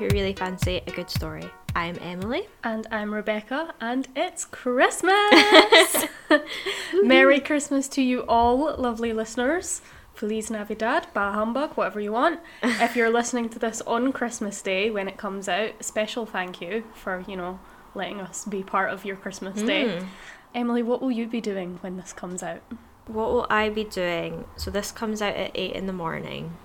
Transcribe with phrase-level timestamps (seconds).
[0.00, 1.44] who really fancy a good story.
[1.76, 2.48] I'm Emily.
[2.64, 6.06] And I'm Rebecca, and it's Christmas!
[7.02, 9.82] Merry Christmas to you all, lovely listeners.
[10.14, 12.40] Feliz Navidad, Bah Humbug, whatever you want.
[12.62, 16.82] if you're listening to this on Christmas Day when it comes out, special thank you
[16.94, 17.60] for, you know,
[17.94, 19.98] letting us be part of your Christmas Day.
[19.98, 20.06] Hmm.
[20.54, 22.62] Emily, what will you be doing when this comes out?
[23.06, 24.46] What will I be doing?
[24.56, 26.56] So, this comes out at 8 in the morning.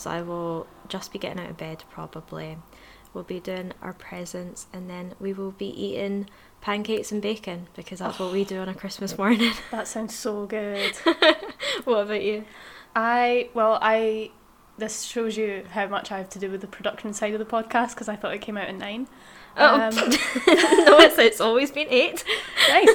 [0.00, 2.58] So, I will just be getting out of bed probably.
[3.12, 6.28] We'll be doing our presents and then we will be eating
[6.60, 9.52] pancakes and bacon because that's what we do on a Christmas morning.
[9.72, 10.94] That sounds so good.
[11.84, 12.44] what about you?
[12.94, 14.30] I, well, I,
[14.78, 17.44] this shows you how much I have to do with the production side of the
[17.44, 19.08] podcast because I thought it came out at nine.
[19.56, 22.24] Oh, Um, no, it's, it's always been 8.
[22.68, 22.88] Nice.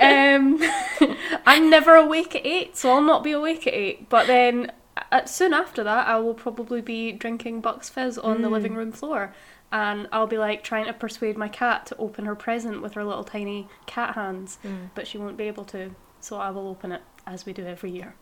[0.00, 1.10] um,
[1.46, 4.08] I'm never awake at eight, so I'll not be awake at eight.
[4.10, 4.70] But then
[5.10, 8.92] uh, soon after that, I will probably be drinking Bucks Fizz on the living room
[8.92, 9.34] floor.
[9.70, 13.04] And I'll be like trying to persuade my cat to open her present with her
[13.04, 14.58] little tiny cat hands,
[14.94, 15.94] but she won't be able to.
[16.20, 18.14] So I will open it as we do every year.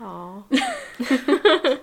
[0.00, 0.44] Aww.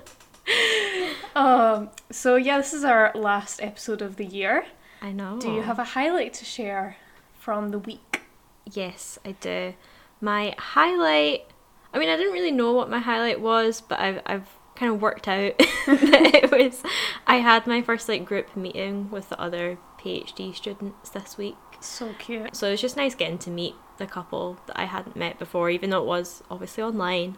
[1.36, 4.66] Um, so yeah, this is our last episode of the year.
[5.02, 5.40] I know.
[5.40, 6.98] Do you have a highlight to share
[7.34, 8.22] from the week?
[8.72, 9.74] Yes, I do.
[10.22, 11.46] My highlight.
[11.94, 15.02] I mean, I didn't really know what my highlight was, but I've I've kind of
[15.02, 16.82] worked out that it was.
[17.28, 22.14] I had my first like group meeting with the other PhD students this week, So
[22.20, 22.56] cute.
[22.56, 25.70] so it was just nice getting to meet the couple that I hadn't met before,
[25.70, 27.38] even though it was obviously online.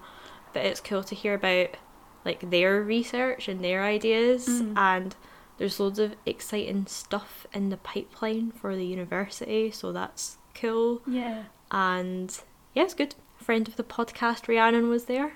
[0.54, 1.72] But it's cool to hear about
[2.24, 4.74] like their research and their ideas mm.
[4.78, 5.16] and
[5.58, 11.44] there's loads of exciting stuff in the pipeline for the university so that's cool Yeah.
[11.70, 12.36] and
[12.74, 13.14] yeah, it's good.
[13.46, 15.34] Friend of the podcast, Rhiannon, was there,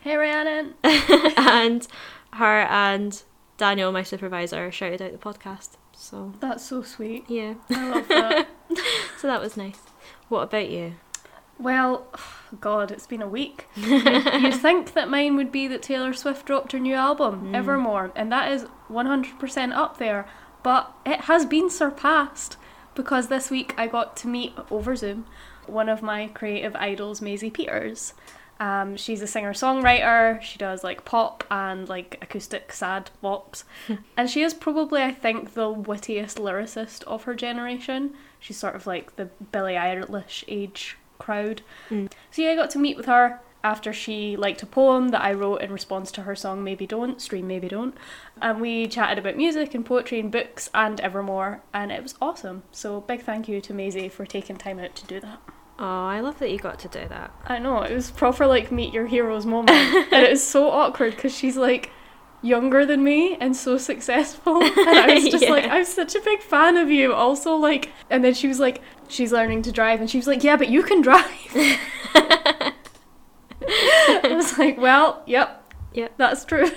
[0.00, 0.74] Hey Rhiannon.
[0.82, 1.86] and
[2.32, 3.22] her and
[3.56, 5.76] Daniel, my supervisor, shouted out the podcast.
[5.92, 7.24] So That's so sweet.
[7.28, 8.48] yeah, I love that.
[9.16, 9.78] so that was nice.
[10.28, 10.94] What about you?
[11.56, 12.08] Well,
[12.60, 13.68] God, it's been a week.
[13.76, 17.54] You'd, you'd think that mine would be that Taylor Swift dropped her new album, hmm.
[17.54, 20.26] Evermore, and that is 100% up there,
[20.64, 22.56] but it has been surpassed
[22.96, 25.26] because this week I got to meet over Zoom
[25.66, 28.14] one of my creative idols, Maisie Peters.
[28.60, 30.40] Um, she's a singer songwriter.
[30.40, 33.64] She does like pop and like acoustic sad bops.
[34.16, 38.14] and she is probably, I think, the wittiest lyricist of her generation.
[38.38, 41.62] She's sort of like the Billie Eilish age crowd.
[42.30, 45.32] So yeah, I got to meet with her after she liked a poem that I
[45.32, 47.96] wrote in response to her song Maybe Don't, Stream Maybe Don't.
[48.40, 52.64] And we chatted about music and poetry and books and evermore, and it was awesome.
[52.72, 55.40] So big thank you to Maisie for taking time out to do that.
[55.78, 57.32] Oh, I love that you got to do that.
[57.46, 59.70] I know, it was proper like meet your heroes moment.
[60.12, 61.90] and it was so awkward because she's like
[62.42, 64.62] younger than me and so successful.
[64.62, 67.12] And I was just like, I'm such a big fan of you.
[67.12, 70.00] Also, like, and then she was like, she's learning to drive.
[70.00, 71.26] And she was like, yeah, but you can drive.
[74.24, 75.58] I was like, well, yep,
[75.94, 76.14] Yep.
[76.16, 76.70] that's true.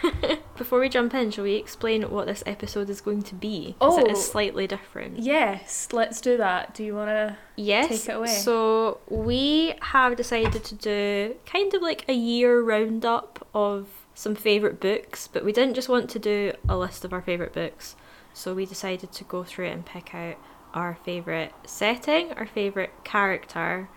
[0.56, 3.76] Before we jump in, shall we explain what this episode is going to be?
[3.80, 3.98] Oh.
[4.04, 5.18] it is slightly different.
[5.18, 6.74] yes, let's do that.
[6.74, 7.36] Do you want to?
[7.56, 7.88] Yes.
[7.88, 8.26] Take it away.
[8.28, 14.80] So we have decided to do kind of like a year roundup of some favourite
[14.80, 17.94] books, but we didn't just want to do a list of our favourite books.
[18.32, 20.36] So we decided to go through it and pick out
[20.74, 23.88] our favourite setting, our favourite character,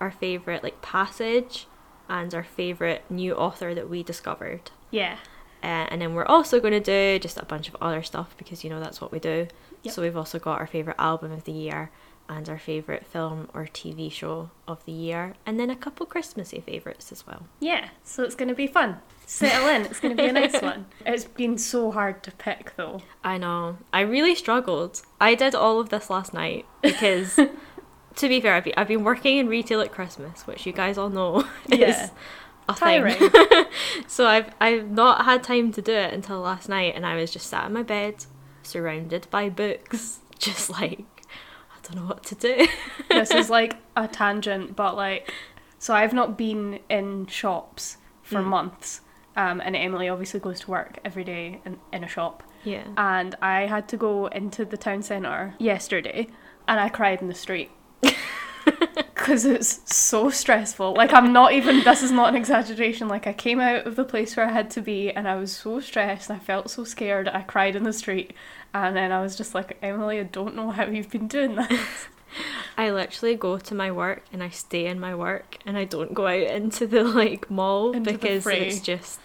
[0.00, 1.66] our favourite like passage,
[2.10, 4.70] and our favourite new author that we discovered.
[4.90, 5.16] Yeah.
[5.62, 8.64] Uh, and then we're also going to do just a bunch of other stuff because
[8.64, 9.46] you know that's what we do.
[9.82, 9.94] Yep.
[9.94, 11.90] So we've also got our favourite album of the year
[12.28, 16.60] and our favourite film or TV show of the year, and then a couple Christmassy
[16.60, 17.42] favourites as well.
[17.58, 19.00] Yeah, so it's going to be fun.
[19.26, 20.86] Settle in, it's going to be a nice one.
[21.06, 23.02] It's been so hard to pick though.
[23.24, 23.78] I know.
[23.92, 25.02] I really struggled.
[25.20, 27.38] I did all of this last night because,
[28.16, 30.98] to be fair, I've been, I've been working in retail at Christmas, which you guys
[30.98, 32.04] all know Yeah.
[32.04, 32.10] is
[32.68, 33.66] a thing.
[34.06, 37.30] So I've I've not had time to do it until last night, and I was
[37.30, 38.24] just sat in my bed,
[38.62, 42.66] surrounded by books, just like I don't know what to do.
[43.08, 45.32] this is like a tangent, but like,
[45.78, 49.00] so I've not been in shops for months.
[49.36, 52.42] Um, and Emily obviously goes to work every day in, in a shop.
[52.64, 52.82] yeah.
[52.96, 56.26] And I had to go into the town centre yesterday
[56.68, 57.70] and I cried in the street.
[59.14, 60.94] Because it's so stressful.
[60.94, 63.06] Like, I'm not even, this is not an exaggeration.
[63.06, 65.52] Like, I came out of the place where I had to be and I was
[65.52, 66.30] so stressed.
[66.30, 67.28] I felt so scared.
[67.28, 68.32] I cried in the street.
[68.72, 72.06] And then I was just like, Emily, I don't know how you've been doing this.
[72.78, 76.14] I literally go to my work and I stay in my work and I don't
[76.14, 79.20] go out into the like mall Into because it's just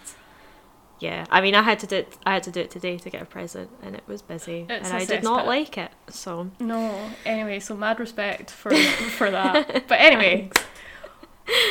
[0.98, 2.16] yeah, I mean, I had to do it.
[2.24, 4.88] I had to do it today to get a present, and it was busy, It's
[4.88, 5.90] and I did not like it.
[6.08, 7.10] So No.
[7.24, 8.74] Anyway, so mad respect for
[9.18, 9.86] for that.
[9.88, 10.50] But anyway,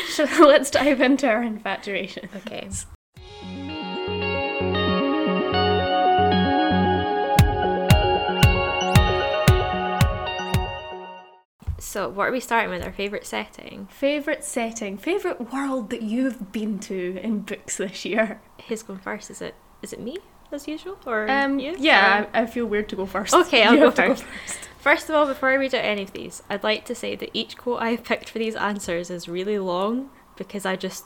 [0.09, 2.29] so let's dive into our infatuation.
[2.35, 2.69] okay,
[11.77, 12.83] so what are we starting with?
[12.83, 13.87] Our favorite setting?
[13.91, 18.41] Favorite setting, favorite world that you've been to in books this year.
[18.67, 19.29] Who's going first?
[19.29, 20.17] Is it is it me
[20.51, 21.75] as usual, or Um, you?
[21.77, 23.33] yeah, Or- I, I feel weird to go first.
[23.33, 24.23] Okay, I'll You go have to first.
[24.23, 24.59] first.
[24.79, 27.29] First of all, before I read out any of these, I'd like to say that
[27.33, 31.05] each quote I have picked for these answers is really long because I just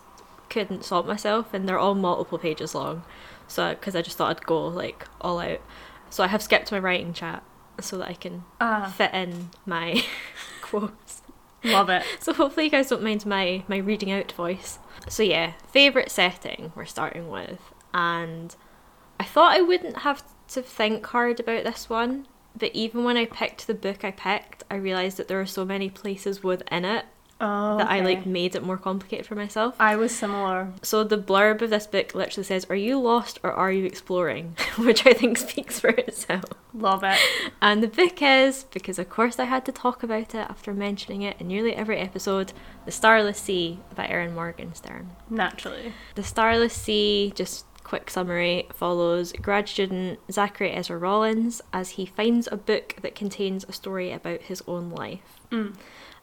[0.49, 3.03] couldn't stop myself, and they're all multiple pages long.
[3.47, 5.61] So, because I just thought I'd go like all out,
[6.09, 7.41] so I have skipped my writing chat
[7.79, 10.03] so that I can Ah, fit in my
[10.69, 11.21] quotes.
[11.63, 12.03] love it.
[12.19, 14.79] So hopefully you guys don't mind my my reading out voice.
[15.07, 17.59] So yeah, favorite setting we're starting with,
[17.93, 18.55] and
[19.19, 23.25] I thought I wouldn't have to think hard about this one, but even when I
[23.25, 27.05] picked the book I picked, I realized that there are so many places within it
[27.41, 29.75] Oh, that I like made it more complicated for myself.
[29.79, 30.73] I was similar.
[30.81, 34.57] So the blurb of this book literally says, "Are you lost or are you exploring?"
[34.77, 36.45] which I think speaks for itself.
[36.73, 37.17] Love it.
[37.61, 41.21] And the book is, because of course I had to talk about it after mentioning
[41.23, 42.53] it in nearly every episode,
[42.85, 45.11] The Starless Sea by Erin Morgenstern.
[45.29, 45.93] Naturally.
[46.15, 52.47] The Starless Sea, just quick summary, follows grad student Zachary Ezra Rollins as he finds
[52.51, 55.39] a book that contains a story about his own life.
[55.51, 55.75] Mm.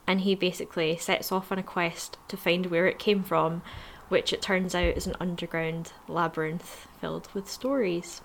[0.06, 3.62] And he basically sets off on a quest to find where it came from,
[4.08, 8.20] which it turns out is an underground labyrinth filled with stories.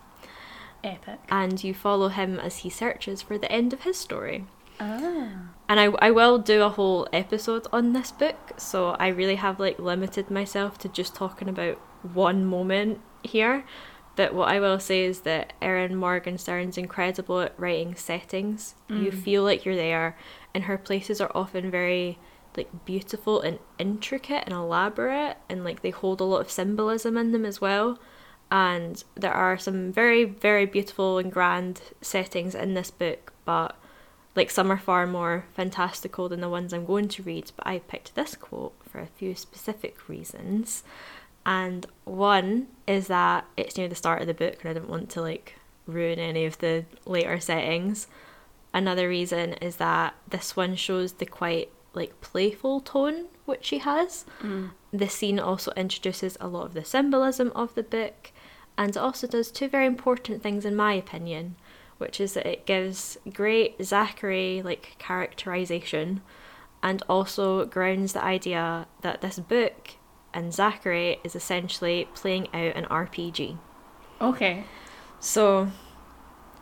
[0.84, 1.20] Epic.
[1.30, 4.46] And you follow him as he searches for the end of his story.
[4.80, 5.30] Ah.
[5.70, 9.60] And I, I will do a whole episode on this book, so I really have
[9.60, 11.78] like limited myself to just talking about
[12.14, 13.64] one moment here.
[14.16, 18.76] But what I will say is that Erin Morgenstern's incredible at writing settings.
[18.90, 19.24] You Mm.
[19.24, 20.18] feel like you're there,
[20.54, 22.18] and her places are often very
[22.58, 27.32] like beautiful and intricate and elaborate, and like they hold a lot of symbolism in
[27.32, 28.00] them as well.
[28.50, 33.78] And there are some very, very beautiful and grand settings in this book, but
[34.36, 37.80] like some are far more fantastical than the ones I'm going to read, but I
[37.80, 40.84] picked this quote for a few specific reasons.
[41.46, 45.10] And one is that it's near the start of the book and I didn't want
[45.12, 45.56] to like
[45.88, 48.08] ruin any of the later settings.
[48.74, 54.26] Another reason is that this one shows the quite like playful tone which she has.
[54.42, 54.72] Mm.
[54.94, 58.32] The scene also introduces a lot of the symbolism of the book
[58.78, 61.56] and it also does two very important things in my opinion,
[61.98, 66.22] which is that it gives great Zachary like characterization
[66.82, 69.92] and also grounds the idea that this book
[70.34, 73.58] and Zachary is essentially playing out an RPG.
[74.22, 74.64] Okay.
[75.20, 75.70] So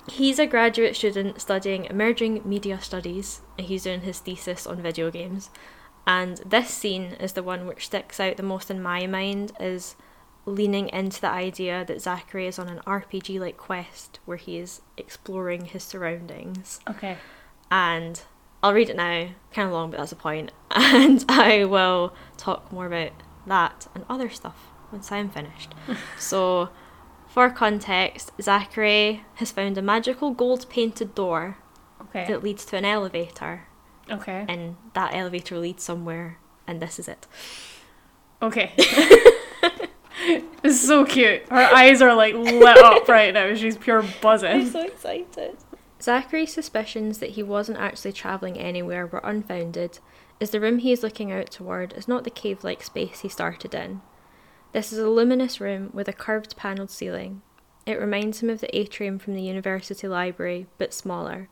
[0.10, 5.12] he's a graduate student studying emerging media studies and he's doing his thesis on video
[5.12, 5.50] games.
[6.08, 9.96] And this scene is the one which sticks out the most in my mind is
[10.46, 14.82] leaning into the idea that Zachary is on an RPG like quest where he is
[14.98, 16.80] exploring his surroundings.
[16.90, 17.18] Okay.
[17.70, 18.22] And
[18.64, 20.52] I'll read it now, kind of long, but that's the point.
[20.72, 23.12] And I will talk more about
[23.46, 25.74] that and other stuff once I'm finished.
[26.20, 26.70] so,
[27.40, 31.56] for context, Zachary has found a magical gold painted door
[32.02, 32.26] Okay.
[32.28, 33.62] that leads to an elevator,
[34.12, 34.44] Okay.
[34.50, 37.28] and that elevator leads somewhere, and this is it.
[38.42, 38.74] Okay.
[40.66, 41.44] it's so cute.
[41.50, 43.54] Her eyes are like lit up right now.
[43.54, 44.50] She's pure buzzing.
[44.64, 45.56] I'm so excited.
[46.02, 50.00] Zachary's suspicions that he wasn't actually travelling anywhere were unfounded,
[50.42, 53.30] as the room he is looking out toward is not the cave like space he
[53.30, 54.02] started in.
[54.72, 57.42] This is a luminous room with a curved panelled ceiling.
[57.88, 61.50] It reminds him of the atrium from the university library, but smaller,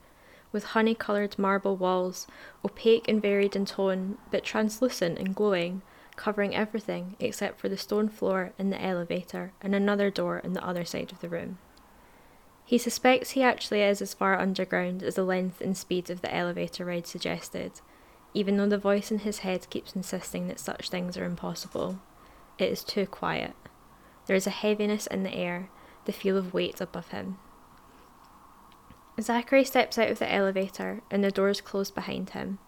[0.51, 2.27] with honey coloured marble walls,
[2.63, 5.81] opaque and varied in tone, but translucent and glowing,
[6.15, 10.63] covering everything except for the stone floor and the elevator and another door on the
[10.63, 11.57] other side of the room.
[12.65, 16.33] He suspects he actually is as far underground as the length and speed of the
[16.33, 17.81] elevator ride suggested,
[18.35, 21.99] even though the voice in his head keeps insisting that such things are impossible.
[22.57, 23.53] It is too quiet.
[24.25, 25.69] There is a heaviness in the air,
[26.05, 27.37] the feel of weight above him.
[29.19, 32.59] Zachary steps out of the elevator and the doors close behind him.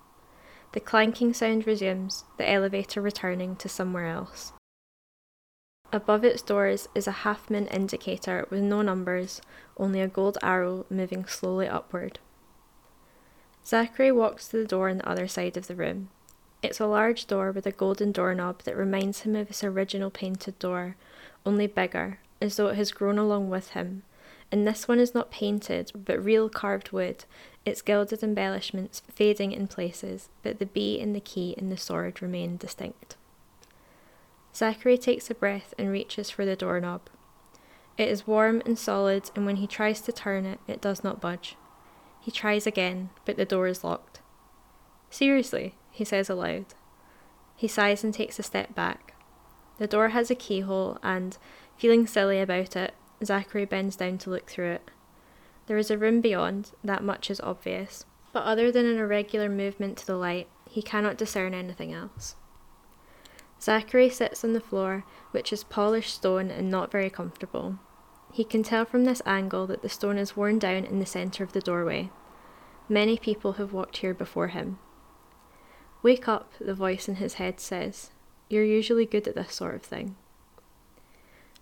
[0.71, 4.53] The clanking sound resumes, the elevator returning to somewhere else.
[5.91, 9.41] Above its doors is a half moon indicator with no numbers,
[9.77, 12.19] only a gold arrow moving slowly upward.
[13.65, 16.09] Zachary walks to the door on the other side of the room.
[16.61, 20.59] It's a large door with a golden doorknob that reminds him of his original painted
[20.59, 20.97] door,
[21.45, 24.03] only bigger, as though it has grown along with him,
[24.51, 27.25] and this one is not painted, but real carved wood,
[27.65, 32.21] its gilded embellishments fading in places, but the bee and the key and the sword
[32.21, 33.15] remain distinct.
[34.53, 37.01] Zachary takes a breath and reaches for the doorknob.
[37.97, 41.21] It is warm and solid, and when he tries to turn it, it does not
[41.21, 41.55] budge.
[42.19, 44.19] He tries again, but the door is locked.
[45.09, 46.65] Seriously, he says aloud.
[47.57, 49.15] He sighs and takes a step back.
[49.79, 51.37] The door has a keyhole, and,
[51.75, 54.91] feeling silly about it, Zachary bends down to look through it.
[55.67, 59.97] There is a room beyond, that much is obvious, but other than an irregular movement
[59.97, 62.35] to the light, he cannot discern anything else.
[63.61, 67.77] Zachary sits on the floor, which is polished stone and not very comfortable.
[68.31, 71.43] He can tell from this angle that the stone is worn down in the centre
[71.43, 72.09] of the doorway.
[72.87, 74.79] Many people have walked here before him.
[76.01, 78.11] Wake up, the voice in his head says.
[78.49, 80.15] You're usually good at this sort of thing.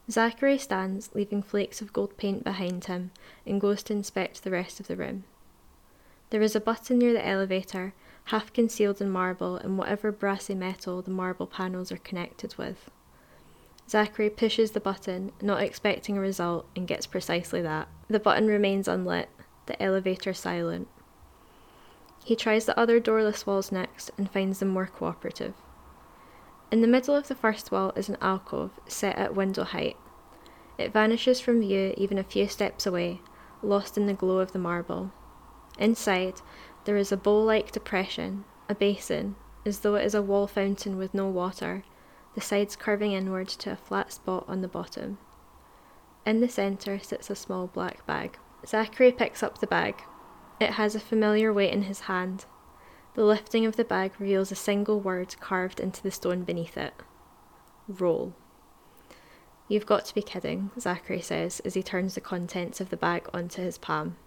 [0.10, 3.12] Zachary stands, leaving flakes of gold paint behind him,
[3.46, 5.26] and goes to inspect the rest of the room.
[6.30, 7.94] There is a button near the elevator,
[8.26, 12.90] half concealed in marble and whatever brassy metal the marble panels are connected with.
[13.90, 17.88] Zachary pushes the button, not expecting a result, and gets precisely that.
[18.10, 19.30] The button remains unlit,
[19.66, 20.90] the elevator silent.
[22.28, 25.54] He tries the other doorless walls next and finds them more cooperative.
[26.70, 29.96] In the middle of the first wall is an alcove set at window height.
[30.78, 33.22] It vanishes from view even a few steps away,
[33.64, 35.14] lost in the glow of the marble.
[35.80, 36.42] Inside,
[36.84, 40.98] there is a bowl like depression, a basin, as though it is a wall fountain
[40.98, 41.86] with no water,
[42.36, 45.18] the sides curving inward to a flat spot on the bottom.
[46.26, 48.38] In the centre sits a small black bag.
[48.66, 50.04] Zachary picks up the bag.
[50.60, 52.46] It has a familiar weight in his hand.
[53.14, 56.94] The lifting of the bag reveals a single word carved into the stone beneath it
[57.88, 58.34] Roll.
[59.68, 63.30] You've got to be kidding, Zachary says as he turns the contents of the bag
[63.34, 64.18] onto his palm.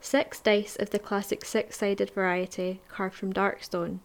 [0.00, 4.00] Six dice of the classic six sided variety, carved from dark stone,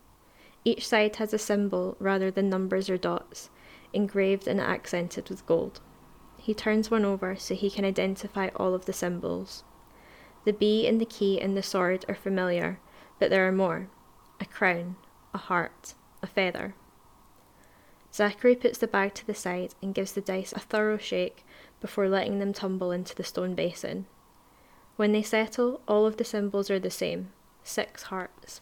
[0.66, 3.50] each side has a symbol rather than numbers or dots,
[3.92, 5.82] engraved and accented with gold.
[6.38, 9.64] He turns one over so he can identify all of the symbols.
[10.46, 12.80] The bee and the key and the sword are familiar,
[13.20, 13.88] but there are more
[14.40, 14.98] a crown,
[15.34, 16.76] a heart, a feather.
[18.14, 21.46] Zachary puts the bag to the side and gives the dice a thorough shake
[21.82, 24.06] before letting them tumble into the stone basin.
[24.98, 27.32] When they settle, all of the symbols are the same
[27.64, 28.62] six hearts.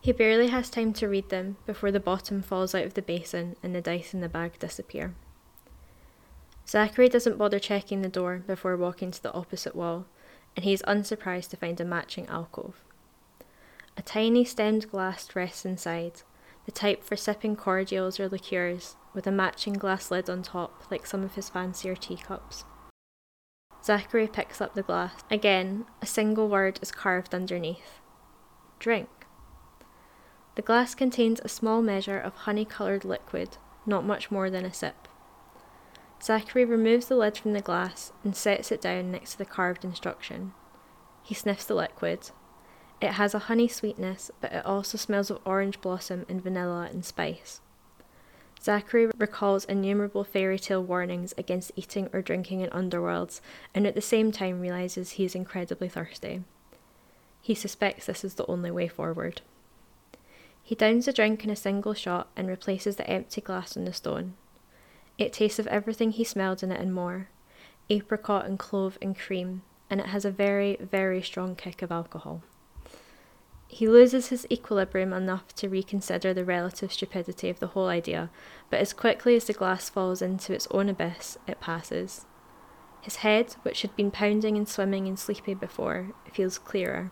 [0.00, 3.56] He barely has time to read them before the bottom falls out of the basin
[3.62, 5.14] and the dice in the bag disappear.
[6.68, 10.06] Zachary doesn't bother checking the door before walking to the opposite wall,
[10.56, 12.82] and he is unsurprised to find a matching alcove.
[13.96, 16.22] A tiny stemmed glass rests inside,
[16.64, 21.06] the type for sipping cordials or liqueurs, with a matching glass lid on top, like
[21.06, 22.64] some of his fancier teacups.
[23.84, 25.12] Zachary picks up the glass.
[25.30, 28.00] Again, a single word is carved underneath
[28.80, 29.08] Drink.
[30.56, 34.74] The glass contains a small measure of honey coloured liquid, not much more than a
[34.74, 35.05] sip.
[36.22, 39.84] Zachary removes the lid from the glass and sets it down next to the carved
[39.84, 40.52] instruction.
[41.22, 42.30] He sniffs the liquid.
[43.00, 47.04] It has a honey sweetness, but it also smells of orange blossom and vanilla and
[47.04, 47.60] spice.
[48.62, 53.40] Zachary recalls innumerable fairy tale warnings against eating or drinking in underworlds,
[53.74, 56.42] and at the same time realizes he is incredibly thirsty.
[57.40, 59.42] He suspects this is the only way forward.
[60.62, 63.92] He downs the drink in a single shot and replaces the empty glass on the
[63.92, 64.34] stone.
[65.18, 67.28] It tastes of everything he smelled in it and more
[67.88, 72.42] apricot and clove and cream, and it has a very, very strong kick of alcohol.
[73.68, 78.30] He loses his equilibrium enough to reconsider the relative stupidity of the whole idea,
[78.70, 82.26] but as quickly as the glass falls into its own abyss, it passes.
[83.00, 87.10] His head, which had been pounding and swimming and sleepy before, feels clearer.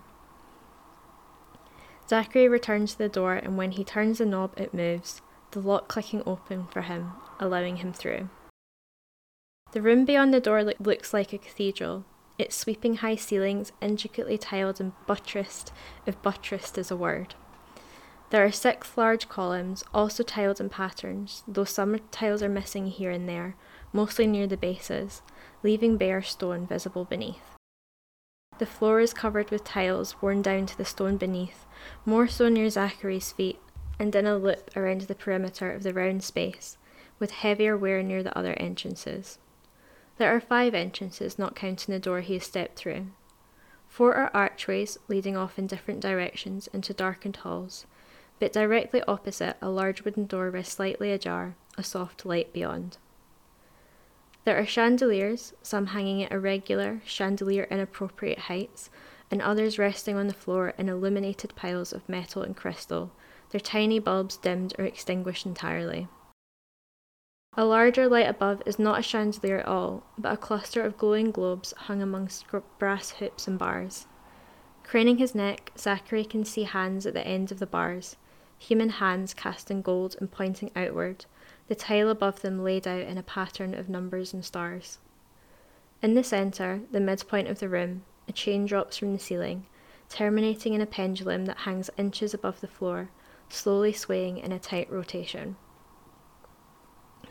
[2.09, 5.89] Zachary returns to the door, and when he turns the knob, it moves, the lock
[5.89, 8.29] clicking open for him, allowing him through.
[9.73, 12.05] The room beyond the door lo- looks like a cathedral,
[12.39, 15.73] its sweeping high ceilings intricately tiled and buttressed,
[16.07, 17.35] if buttressed is a word.
[18.31, 23.11] There are six large columns, also tiled in patterns, though some tiles are missing here
[23.11, 23.55] and there,
[23.93, 25.23] mostly near the bases,
[25.63, 27.55] leaving bare stone visible beneath.
[28.59, 31.67] The floor is covered with tiles worn down to the stone beneath,
[32.05, 33.59] more so near Zachary's feet,
[33.99, 36.77] and in a loop around the perimeter of the round space,
[37.25, 39.39] with heavier wear near the other entrances.
[40.19, 43.07] There are five entrances, not counting the door he has stepped through.
[43.89, 47.87] Four are archways leading off in different directions into darkened halls,
[48.39, 52.99] but directly opposite, a large wooden door rests slightly ajar, a soft light beyond.
[54.45, 58.91] There are chandeliers, some hanging at irregular, chandelier inappropriate heights,
[59.31, 63.13] and others resting on the floor in illuminated piles of metal and crystal,
[63.49, 66.07] their tiny bulbs dimmed or extinguished entirely.
[67.57, 71.31] A larger light above is not a chandelier at all, but a cluster of glowing
[71.31, 72.47] globes hung amongst
[72.81, 74.09] brass hoops and bars.
[74.83, 78.17] Craning his neck, Zachary can see hands at the ends of the bars,
[78.59, 81.27] human hands cast in gold and pointing outward,
[81.69, 84.99] the tile above them laid out in a pattern of numbers and stars.
[86.03, 89.67] In the centre, the midpoint of the room, a chain drops from the ceiling,
[90.09, 93.11] terminating in a pendulum that hangs inches above the floor,
[93.49, 95.55] slowly swaying in a tight rotation.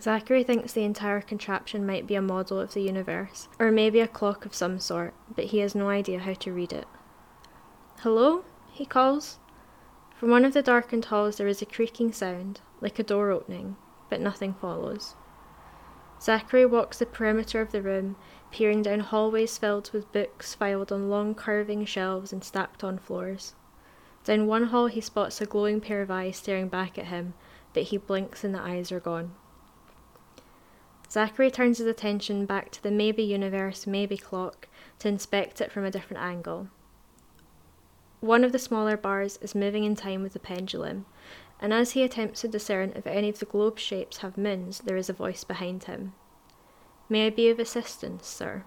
[0.04, 4.08] Zachary thinks the entire contraption might be a model of the universe, or maybe a
[4.08, 6.86] clock of some sort, but he has no idea how to read it.
[8.00, 8.44] Hello?
[8.70, 9.40] he calls.
[10.14, 13.78] From one of the darkened halls there is a creaking sound, like a door opening,
[14.10, 15.16] but nothing follows.
[16.22, 18.18] Zachary walks the perimeter of the room,
[18.52, 23.56] peering down hallways filled with books filed on long curving shelves and stacked on floors.
[24.26, 27.36] Down one hall he spots a glowing pair of eyes staring back at him,
[27.74, 29.36] but he blinks and the eyes are gone.
[31.14, 34.68] Zachary turns his attention back to the maybe universe, maybe clock
[34.98, 36.70] to inspect it from a different angle.
[38.20, 41.06] One of the smaller bars is moving in time with the pendulum,
[41.60, 44.98] and as he attempts to discern if any of the globe shapes have moons, there
[44.98, 46.14] is a voice behind him.
[47.08, 48.64] May I be of assistance, sir?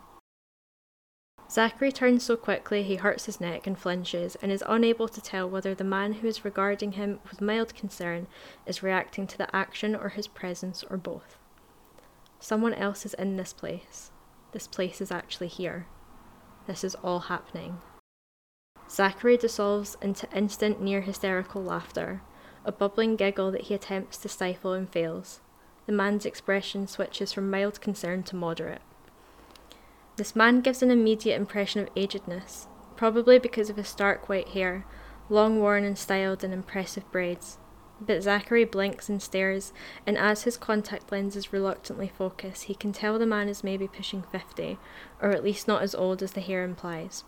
[1.50, 5.50] Zachary turns so quickly he hurts his neck and flinches, and is unable to tell
[5.50, 8.29] whether the man who is regarding him with mild concern
[8.67, 11.36] is reacting to the action or his presence or both.
[12.38, 14.11] Someone else is in this place.
[14.52, 15.87] This place is actually here.
[16.67, 17.80] This is all happening.
[18.89, 22.23] Zachary dissolves into instant near hysterical laughter,
[22.65, 25.41] a bubbling giggle that he attempts to stifle and fails.
[25.87, 28.82] The man's expression switches from mild concern to moderate.
[30.17, 34.87] This man gives an immediate impression of agedness, probably because of his stark white hair,
[35.28, 37.58] long worn and styled in impressive braids.
[38.00, 39.73] But Zachary blinks and stares,
[40.06, 44.23] and as his contact lenses reluctantly focus, he can tell the man is maybe pushing
[44.23, 44.78] fifty,
[45.21, 47.25] or at least not as old as the hair implies.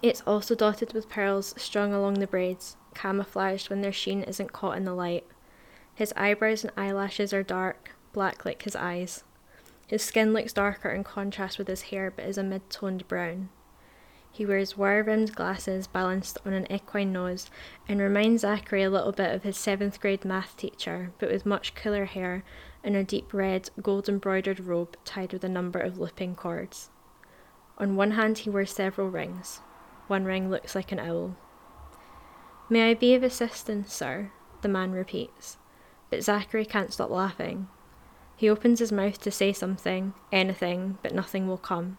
[0.00, 4.76] It's also dotted with pearls strung along the braids, camouflaged when their sheen isn't caught
[4.76, 5.26] in the light.
[5.94, 9.24] His eyebrows and eyelashes are dark, black like his eyes.
[9.86, 13.48] His skin looks darker in contrast with his hair, but is a mid toned brown.
[14.36, 17.50] He wears wire rimmed glasses balanced on an equine nose
[17.88, 21.74] and reminds Zachary a little bit of his seventh grade math teacher, but with much
[21.74, 22.44] cooler hair
[22.84, 26.90] and a deep red, gold embroidered robe tied with a number of looping cords.
[27.78, 29.62] On one hand, he wears several rings,
[30.06, 31.34] one ring looks like an owl.
[32.68, 34.32] May I be of assistance, sir?
[34.60, 35.56] the man repeats,
[36.10, 37.68] but Zachary can't stop laughing.
[38.36, 41.96] He opens his mouth to say something, anything, but nothing will come.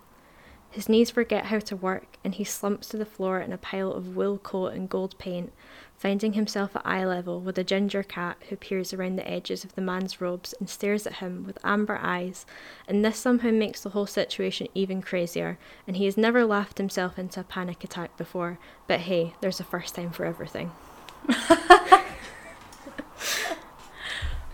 [0.78, 3.92] His knees forget how to work, and he slumps to the floor in a pile
[3.92, 5.52] of wool coat and gold paint,
[5.98, 9.74] finding himself at eye level with a ginger cat who peers around the edges of
[9.74, 12.46] the man's robes and stares at him with amber eyes,
[12.88, 17.18] and this somehow makes the whole situation even crazier, and he has never laughed himself
[17.18, 20.70] into a panic attack before, but hey, there's a first time for everything.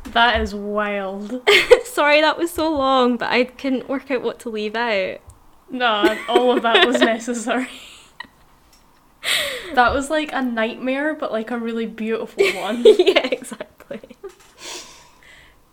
[0.06, 1.42] that is wild.
[1.84, 5.20] Sorry that was so long, but I couldn't work out what to leave out.
[5.74, 7.68] No, all of that was necessary.
[9.74, 12.84] that was like a nightmare, but like a really beautiful one.
[12.86, 14.02] yeah, exactly.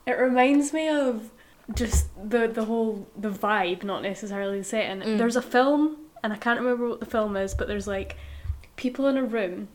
[0.07, 1.31] It reminds me of
[1.75, 5.03] just the the whole the vibe, not necessarily the setting.
[5.07, 5.19] Mm.
[5.19, 8.17] There's a film, and I can't remember what the film is, but there's like
[8.77, 9.69] people in a room,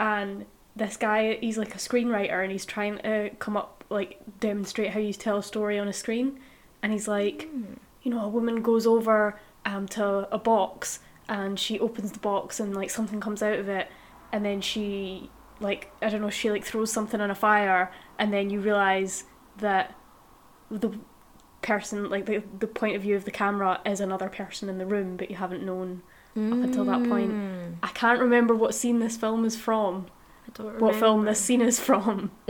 [0.00, 4.90] and this guy he's like a screenwriter, and he's trying to come up like demonstrate
[4.90, 6.40] how you tell a story on a screen,
[6.82, 7.76] and he's like, mm.
[8.02, 12.58] you know, a woman goes over um, to a box and she opens the box
[12.58, 13.88] and like something comes out of it
[14.32, 18.32] and then she like I don't know she like throws something on a fire and
[18.32, 19.24] then you realize
[19.58, 19.94] that
[20.70, 20.98] the
[21.60, 24.86] person like the the point of view of the camera is another person in the
[24.86, 26.02] room but you haven't known
[26.34, 26.52] mm.
[26.52, 27.32] up until that point.
[27.32, 27.76] Mm.
[27.82, 30.06] I can't remember what scene this film is from.
[30.46, 30.86] I don't remember.
[30.86, 32.30] What film this scene is from.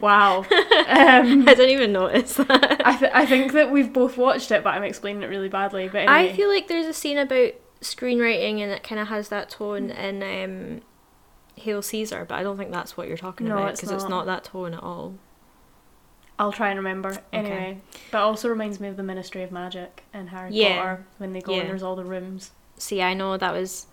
[0.00, 0.44] wow.
[0.90, 2.82] Um, I didn't even notice that.
[2.84, 5.86] I, th- I think that we've both watched it, but I'm explaining it really badly.
[5.86, 6.32] But anyway.
[6.32, 9.90] I feel like there's a scene about screenwriting and it kind of has that tone
[9.90, 10.82] in um,
[11.56, 14.10] Hail Caesar, but I don't think that's what you're talking no, about because it's, it's,
[14.10, 15.14] not that tone at all.
[16.38, 17.18] I'll try and remember.
[17.32, 17.80] Anyway, okay.
[18.10, 20.76] but it also reminds me of the Ministry of Magic in Harry yeah.
[20.76, 21.60] Potter when they go yeah.
[21.60, 22.52] and there's all the rooms.
[22.78, 23.86] See, I know that was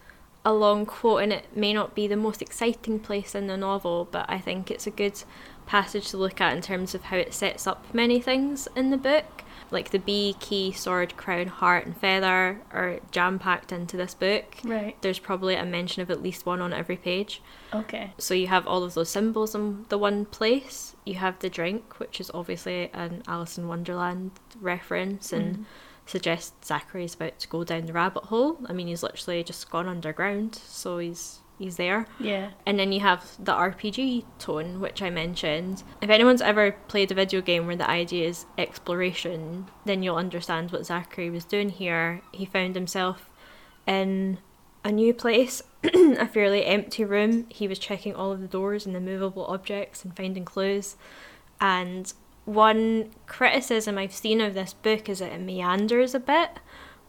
[0.46, 4.08] a long quote and it may not be the most exciting place in the novel,
[4.10, 5.22] but I think it's a good
[5.68, 8.98] passage to look at in terms of how it sets up many things in the
[8.98, 9.44] book.
[9.70, 14.56] Like the bee, key, sword, crown, heart, and feather are jam packed into this book.
[14.64, 14.96] Right.
[15.02, 17.42] There's probably a mention of at least one on every page.
[17.74, 18.14] Okay.
[18.18, 20.96] So you have all of those symbols in the one place.
[21.06, 25.66] You have the drink, which is obviously an Alice in Wonderland reference and mm.
[26.06, 28.60] suggests Zachary's about to go down the rabbit hole.
[28.68, 32.08] I mean, he's literally just gone underground, so he's he's there.
[32.20, 32.52] Yeah.
[32.66, 35.84] And then you have the RPG tone, which I mentioned.
[36.02, 40.72] If anyone's ever played a video game where the idea is exploration, then you'll understand
[40.72, 42.22] what Zachary was doing here.
[42.32, 43.30] He found himself
[43.86, 44.40] in
[44.84, 47.48] a new place, a fairly empty room.
[47.50, 50.96] He was checking all of the doors and the movable objects and finding clues.
[51.60, 52.12] And
[52.46, 56.60] one criticism I've seen of this book is that it meanders a bit,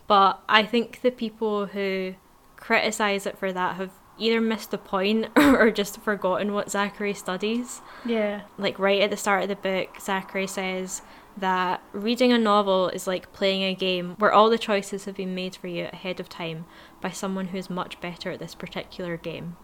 [0.09, 2.15] but I think the people who
[2.57, 7.81] criticize it for that have either missed the point or just forgotten what Zachary studies.
[8.05, 8.43] Yeah.
[8.59, 11.03] Like right at the start of the book, Zachary says
[11.37, 15.35] that reading a novel is like playing a game where all the choices have been
[15.35, 16.65] made for you ahead of time
[17.01, 19.57] by someone who is much better at this particular game.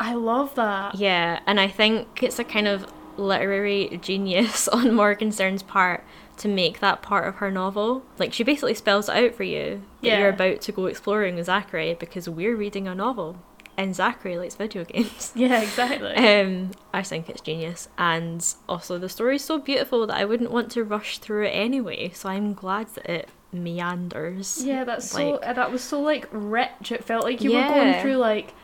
[0.00, 0.94] I love that.
[0.94, 6.02] Yeah, and I think it's a kind of literary genius on Morgenstern's part
[6.38, 8.02] to make that part of her novel.
[8.18, 10.18] Like she basically spells it out for you that Yeah.
[10.20, 13.36] you're about to go exploring with Zachary because we're reading a novel.
[13.76, 15.32] And Zachary likes video games.
[15.34, 16.12] Yeah, exactly.
[16.14, 20.50] Um, I think it's genius, and also the story is so beautiful that I wouldn't
[20.50, 22.10] want to rush through it anyway.
[22.14, 24.62] So I'm glad that it meanders.
[24.64, 25.30] Yeah, that's so.
[25.32, 26.92] Like- uh, that was so like rich.
[26.92, 28.54] It felt like you were going through like,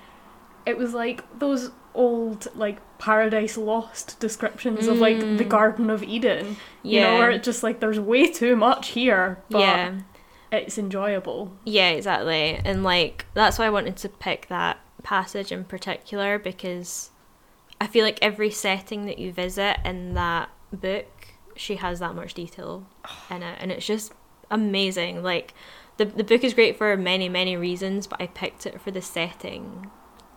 [0.67, 5.49] it was like those old like Paradise Lost descriptions of like the Mm.
[5.49, 6.57] Garden of Eden.
[6.83, 7.13] You Yeah.
[7.15, 9.95] know, where it's just like there's way too much here, but yeah,
[10.53, 11.53] it's enjoyable.
[11.65, 17.11] yeah, exactly, and like that's why I wanted to pick that passage in particular because
[17.81, 22.35] I feel like every setting that you visit in that book, she has that much
[22.35, 22.87] detail
[23.31, 24.13] in it, and it's just
[24.51, 25.23] amazing.
[25.23, 25.55] Like
[25.97, 29.01] the the book is great for many many reasons, but I picked it for the
[29.03, 29.91] setting,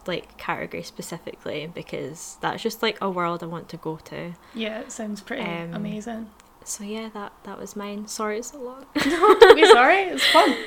[0.07, 4.33] like category specifically because that's just like a world I want to go to.
[4.55, 6.29] Yeah, it sounds pretty Um, amazing.
[6.63, 8.07] So yeah, that that was mine.
[8.07, 8.87] Sorry, it's a lot.
[8.95, 10.55] Don't be sorry, it's fun.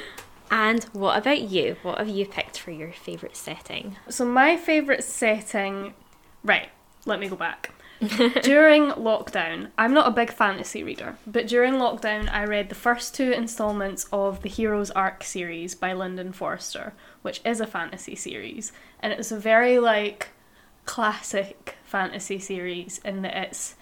[0.54, 1.78] And what about you?
[1.82, 3.96] What have you picked for your favorite setting?
[4.08, 5.94] So my favorite setting,
[6.44, 6.68] right?
[7.04, 7.72] Let me go back.
[7.98, 13.16] during lockdown, I'm not a big fantasy reader, but during lockdown, I read the first
[13.16, 18.70] two installments of the Heroes Arc series by Lyndon Forster, which is a fantasy series,
[19.00, 20.28] and it's a very like
[20.84, 23.74] classic fantasy series in that it's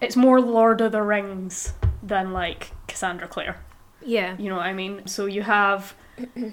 [0.00, 3.60] it's more Lord of the Rings than like Cassandra Clare.
[4.04, 4.36] Yeah.
[4.38, 5.06] You know what I mean?
[5.06, 5.94] So you have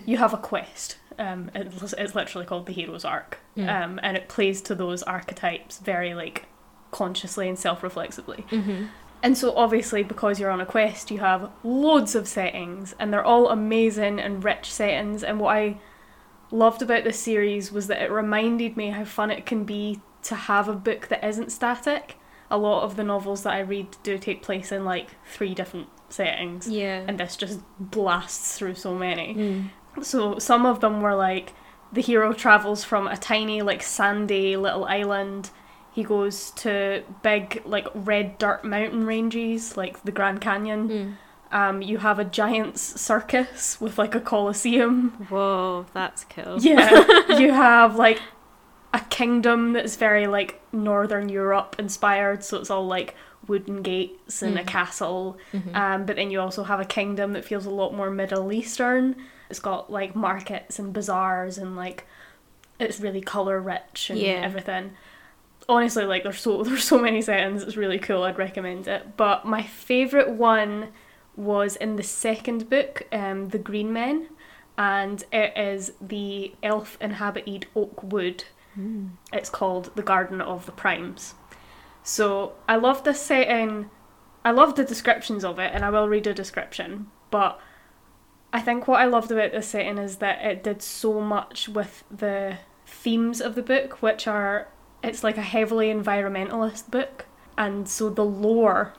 [0.05, 0.97] you have a quest.
[1.17, 3.83] Um, it's, it's literally called the Hero's Arc, Mm.
[3.83, 6.45] um, and it plays to those archetypes very like
[6.91, 8.45] consciously and self-reflexively.
[8.49, 8.85] Mm-hmm.
[9.21, 13.25] And so obviously because you're on a quest, you have loads of settings, and they're
[13.25, 15.23] all amazing and rich settings.
[15.23, 15.77] And what I
[16.51, 20.35] loved about this series was that it reminded me how fun it can be to
[20.35, 22.15] have a book that isn't static.
[22.49, 25.89] A lot of the novels that I read do take place in like three different
[26.13, 27.03] settings Yeah.
[27.07, 29.35] and this just blasts through so many.
[29.35, 30.03] Mm.
[30.03, 31.53] So some of them were like
[31.91, 35.49] the hero travels from a tiny like sandy little island.
[35.91, 40.89] He goes to big like red dirt mountain ranges like the Grand Canyon.
[40.89, 41.15] Mm.
[41.51, 45.09] Um, you have a giant's circus with like a coliseum.
[45.29, 46.59] Whoa, that's cool.
[46.61, 48.21] Yeah, you have like
[48.93, 53.15] a kingdom that's very like Northern Europe inspired, so it's all like
[53.49, 54.67] wooden gates and a Mhm.
[54.67, 55.37] castle.
[55.51, 55.75] Mhm.
[55.75, 59.15] Um, but then you also have a kingdom that feels a lot more Middle Eastern.
[59.49, 62.05] It's got like markets and bazaars and like
[62.79, 64.41] it's really color rich and Yeah.
[64.43, 64.91] everything.
[65.67, 67.63] Honestly, like there's so there's so many settings.
[67.63, 68.23] It's really cool.
[68.23, 69.17] I'd recommend it.
[69.17, 70.89] But my favorite one
[71.35, 74.27] was in the second book, um, The Green Men,
[74.77, 78.43] and it is the elf inhabited oak wood.
[78.77, 79.11] Mm.
[79.33, 81.33] It's called The Garden of the Primes.
[82.03, 83.89] So I love this setting.
[84.43, 87.07] I love the descriptions of it, and I will read a description.
[87.29, 87.59] But
[88.51, 92.03] I think what I loved about this setting is that it did so much with
[92.09, 94.67] the themes of the book, which are
[95.03, 97.25] it's like a heavily environmentalist book,
[97.57, 98.93] and so the lore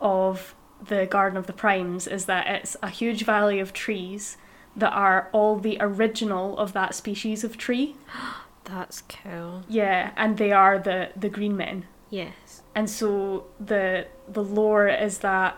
[0.00, 4.36] of the Garden of the Primes is that it's a huge valley of trees
[4.74, 7.96] that are all the original of that species of tree.
[8.64, 9.62] That's cool.
[9.68, 11.86] Yeah, and they are the the green men.
[12.10, 12.62] Yes.
[12.74, 15.56] And so the the lore is that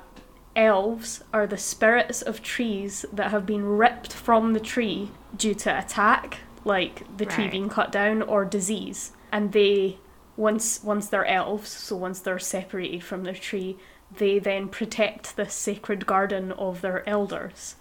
[0.57, 5.79] elves are the spirits of trees that have been ripped from the tree due to
[5.79, 9.13] attack, like the tree being cut down or disease.
[9.31, 9.99] And they
[10.37, 13.77] once once they're elves, so once they're separated from their tree,
[14.17, 17.77] they then protect the sacred garden of their elders.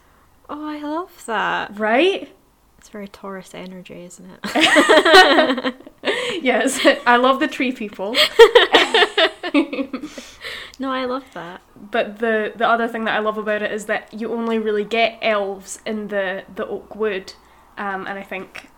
[0.49, 1.77] Oh, I love that.
[1.77, 2.35] Right?
[2.87, 5.75] It's very Taurus energy, isn't it?
[6.41, 8.13] yes, I love the tree people.
[10.79, 11.59] no, I love that.
[11.75, 14.85] But the the other thing that I love about it is that you only really
[14.85, 17.33] get elves in the the oak wood,
[17.77, 18.69] um, and I think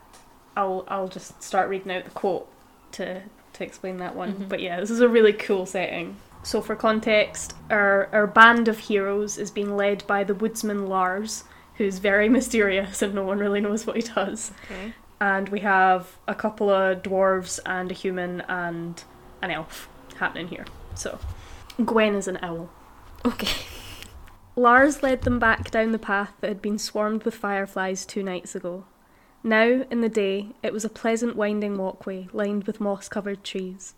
[0.58, 2.48] I'll I'll just start reading out the quote
[2.94, 3.22] to
[3.54, 4.34] to explain that one.
[4.34, 4.50] Mhm.
[4.50, 6.16] But yeah, this is a really cool setting.
[6.42, 11.44] So for context, our our band of heroes is being led by the woodsman Lars,
[11.80, 14.52] who's very mysterious and no one really knows what he does.
[14.66, 14.94] Okay.
[15.20, 19.04] And we have a couple of dwarves and a human and
[19.42, 20.66] an elf happening here.
[20.94, 21.18] So
[21.84, 22.70] Gwen is an owl.
[23.26, 23.64] Okay.
[24.56, 28.56] Lars led them back down the path that had been swarmed with fireflies two nights
[28.56, 28.84] ago.
[29.42, 33.96] Now, in the day, it was a pleasant winding walkway lined with moss covered trees.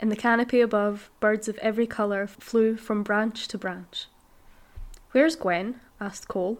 [0.00, 4.06] In the canopy above, birds of every colour flew from branch to branch.
[5.12, 5.80] Where's Gwen?
[6.00, 6.58] asked Cole.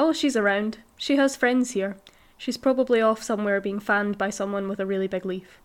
[0.00, 0.78] Oh, she's around.
[0.96, 1.96] She has friends here.
[2.36, 5.58] She's probably off somewhere being fanned by someone with a really big leaf.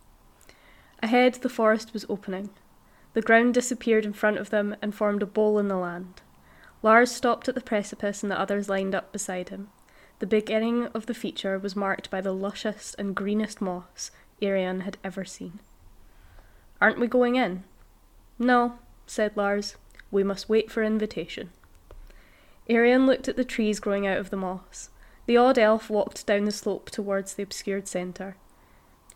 [1.04, 2.50] Ahead, the forest was opening.
[3.14, 6.24] The ground disappeared in front of them and formed a bowl in the land.
[6.82, 9.70] Lars stopped at the precipice and the others lined up beside him.
[10.18, 14.10] The beginning of the feature was marked by the lushest and greenest moss
[14.42, 15.60] Arian had ever seen.
[16.82, 17.66] Aren't we going in?
[18.40, 19.76] No, said Lars.
[20.10, 21.52] We must wait for invitation.
[22.70, 24.90] Arian looked at the trees growing out of the moss.
[25.26, 28.38] The odd elf walked down the slope towards the obscured centre.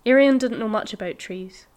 [0.06, 1.68] Arian didn't know much about trees.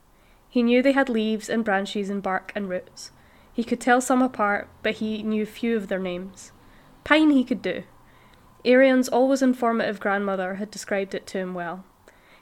[0.49, 3.13] He knew they had leaves and branches and bark and roots.
[3.53, 6.53] He could tell some apart, but he knew few of their names.
[7.05, 7.85] Pine he could do.
[8.65, 11.85] Arian's always informative grandmother had described it to him well.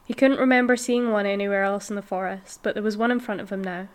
[0.03, 3.19] He couldn't remember seeing one anywhere else in the forest, but there was one in
[3.19, 3.89] front of him now.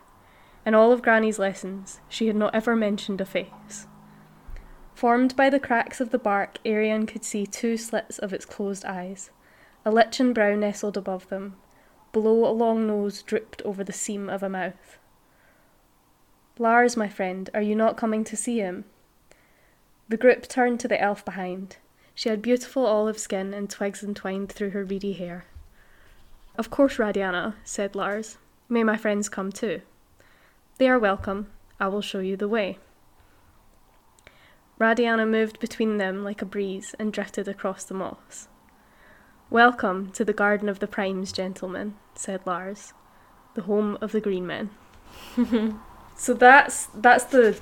[0.64, 3.86] In all of Granny's lessons, she had not ever mentioned a face.
[4.94, 8.84] Formed by the cracks of the bark, Arian could see two slits of its closed
[8.84, 9.30] eyes.
[9.84, 11.56] A lichen brow nestled above them.
[12.12, 14.98] Below, a long nose drooped over the seam of a mouth.
[16.58, 18.84] Lars, my friend, are you not coming to see him?
[20.08, 21.78] The group turned to the elf behind.
[22.14, 25.46] She had beautiful olive skin and twigs entwined through her reedy hair.
[26.56, 28.38] Of course, Radiana, said Lars.
[28.68, 29.82] May my friends come too.
[30.78, 31.48] They are welcome.
[31.80, 32.78] I will show you the way.
[34.80, 38.48] Radiana moved between them like a breeze and drifted across the moss.
[39.48, 42.92] Welcome to the Garden of the Primes, gentlemen, said Lars,
[43.54, 44.70] the home of the Green Men.
[46.16, 47.60] so that's that's the,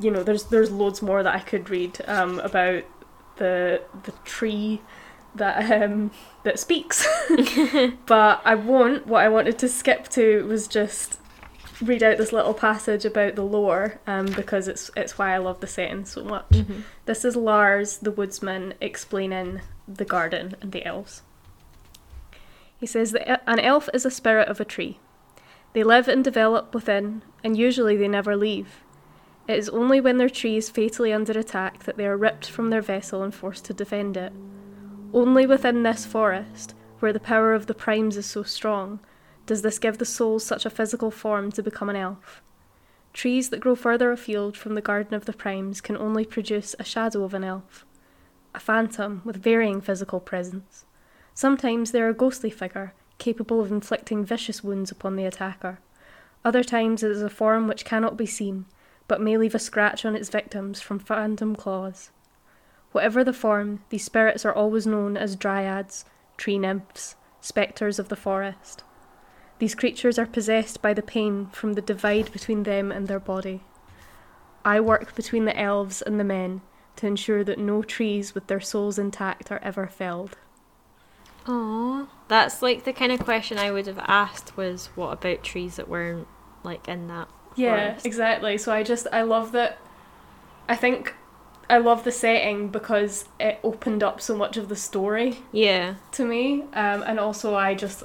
[0.00, 2.82] you know, there's there's loads more that I could read um, about
[3.36, 4.80] the the tree
[5.36, 6.10] that um,
[6.42, 7.06] that speaks,
[8.06, 9.06] but I won't.
[9.06, 11.20] What I wanted to skip to was just
[11.82, 15.60] read out this little passage about the lore um, because it's it's why I love
[15.60, 16.48] the setting so much.
[16.50, 16.82] Mhm.
[17.06, 21.22] This is Lars the woodsman explaining the garden and the elves.
[22.78, 24.98] He says that an elf is a spirit of a tree.
[25.72, 28.82] They live and develop within, and usually they never leave.
[29.46, 32.70] It is only when their tree is fatally under attack that they are ripped from
[32.70, 34.32] their vessel and forced to defend it.
[35.12, 39.00] Only within this forest, where the power of the primes is so strong,
[39.48, 42.42] does this give the soul such a physical form to become an elf.
[43.14, 46.84] Trees that grow further afield from the garden of the primes can only produce a
[46.84, 47.86] shadow of an elf,
[48.54, 50.84] a phantom with varying physical presence.
[51.32, 55.80] Sometimes they are a ghostly figure, capable of inflicting vicious wounds upon the attacker.
[56.44, 58.66] Other times it is a form which cannot be seen,
[59.08, 62.10] but may leave a scratch on its victims from phantom claws.
[62.92, 66.04] Whatever the form, these spirits are always known as dryads,
[66.36, 68.84] tree nymphs, spectres of the forest.
[69.58, 73.62] These creatures are possessed by the pain from the divide between them and their body.
[74.64, 76.60] I work between the elves and the men
[76.96, 80.36] to ensure that no trees with their souls intact are ever felled.
[81.46, 82.06] Aw.
[82.28, 85.88] That's like the kind of question I would have asked was what about trees that
[85.88, 86.28] weren't
[86.62, 88.06] like in that Yeah, forest?
[88.06, 88.58] exactly.
[88.58, 89.78] So I just I love that.
[90.68, 91.14] I think
[91.70, 95.94] I love the setting because it opened up so much of the story Yeah.
[96.12, 98.02] to me, um, and also I just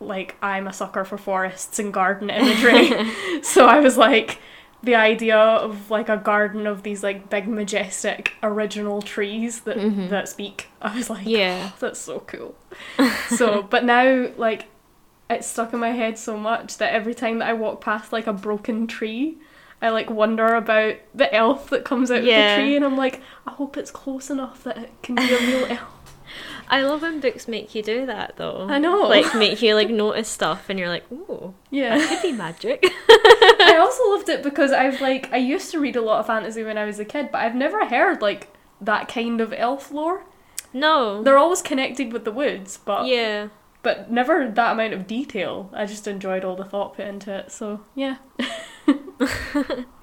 [0.00, 3.10] like I'm a sucker for forests and garden imagery.
[3.42, 4.38] so I was like,
[4.82, 10.10] the idea of like a garden of these like big majestic original trees that Mhm.
[10.10, 10.68] that speak.
[10.82, 11.70] I was like, Yeah.
[11.80, 12.54] that's so cool.
[13.28, 14.66] so, but now like
[15.30, 18.26] it's stuck in my head so much that every time that I walk past like
[18.26, 19.38] a broken tree,
[19.80, 22.56] I like wonder about the elf that comes out Yeah.
[22.56, 25.32] of the tree, and I'm like, I hope it's close enough that it can be
[25.32, 25.93] a real elf.
[26.68, 28.66] I love when books make you do that though.
[28.68, 29.02] I know.
[29.02, 31.96] Like make you like notice stuff and you're like, ooh, Yeah.
[31.96, 32.80] It could be magic.
[33.08, 36.62] I also loved it because I've like I used to read a lot of fantasy
[36.64, 38.48] when I was a kid, but I've never heard like
[38.80, 40.24] that kind of elf lore.
[40.72, 41.22] no.
[41.22, 43.48] They're always connected with the woods, but Yeah.
[43.82, 45.70] but never that amount of detail.
[45.74, 47.52] I just enjoyed all the thought put into it.
[47.52, 48.16] So yeah.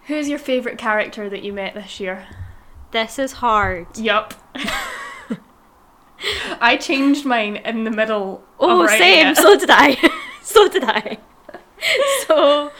[0.07, 2.27] Who's your favourite character that you met this year?
[2.91, 3.97] This is hard.
[3.97, 4.33] Yup.
[6.61, 8.43] I changed mine in the middle.
[8.59, 9.27] Oh, same.
[9.27, 9.37] it.
[9.37, 9.97] So did I.
[10.41, 11.17] so did I.
[12.27, 12.71] so,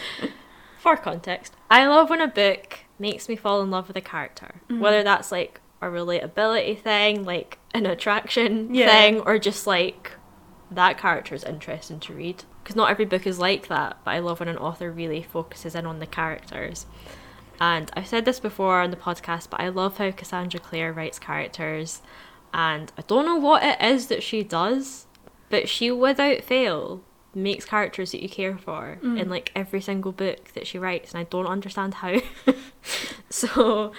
[0.80, 4.62] for context, I love when a book makes me fall in love with a character,
[4.70, 4.80] Mhm.
[4.80, 8.88] whether that's like a relatability thing, like an attraction Yeah.
[8.88, 10.12] thing, or just like
[10.70, 12.44] that character is interesting to read.
[12.64, 15.74] Because not every book is like that, but I love when an author really focuses
[15.74, 16.86] in on the characters.
[17.60, 21.18] And I've said this before on the podcast, but I love how Cassandra Clare writes
[21.20, 22.02] characters.
[22.54, 25.06] And I don't know what it is that she does,
[25.50, 27.02] but she without fail
[27.34, 29.20] makes characters that you care for Mm.
[29.20, 32.18] in like every single book that she writes, and I don't understand how.
[33.30, 33.94] so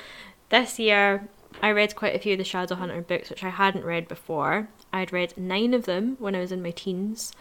[0.51, 1.29] this year
[1.63, 4.69] I read quite a few of the Shadowhunter books which I hadn't read before.
[4.93, 7.33] I'd read nine of them when I was in my teens,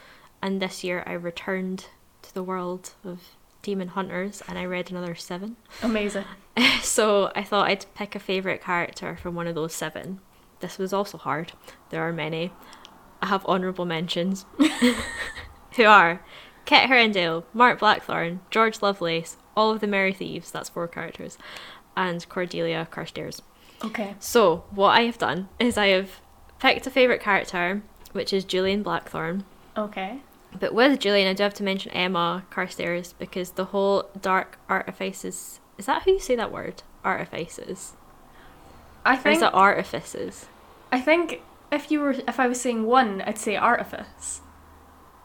[0.42, 1.88] and this year I returned
[2.22, 3.20] to the world of
[3.62, 5.56] demon hunters and I read another seven.
[5.84, 6.26] Amazing.
[6.82, 10.20] so I thought I'd pick a favourite character from one of those seven.
[10.62, 11.54] This was also hard.
[11.90, 12.54] There are many.
[13.22, 14.46] I have honourable mentions.
[15.76, 16.22] Who are
[16.66, 21.38] Kit Herondale, Mark Blackthorn, George Lovelace, all of the Merry Thieves, that's four characters,
[21.96, 23.42] and Cordelia Carstairs.
[23.84, 24.16] Okay.
[24.20, 26.22] So, what I have done is I have
[26.60, 29.44] picked a favourite character, which is Julian Blackthorn.
[29.76, 30.22] Okay.
[30.60, 35.60] But with Julian, I do have to mention Emma Carstairs because the whole dark artifices.
[35.78, 36.84] Is that how you say that word?
[37.04, 37.94] Artifices.
[39.06, 40.46] I Or is think it artifices?
[40.92, 44.42] I think if you were if I was saying one, I'd say artifice.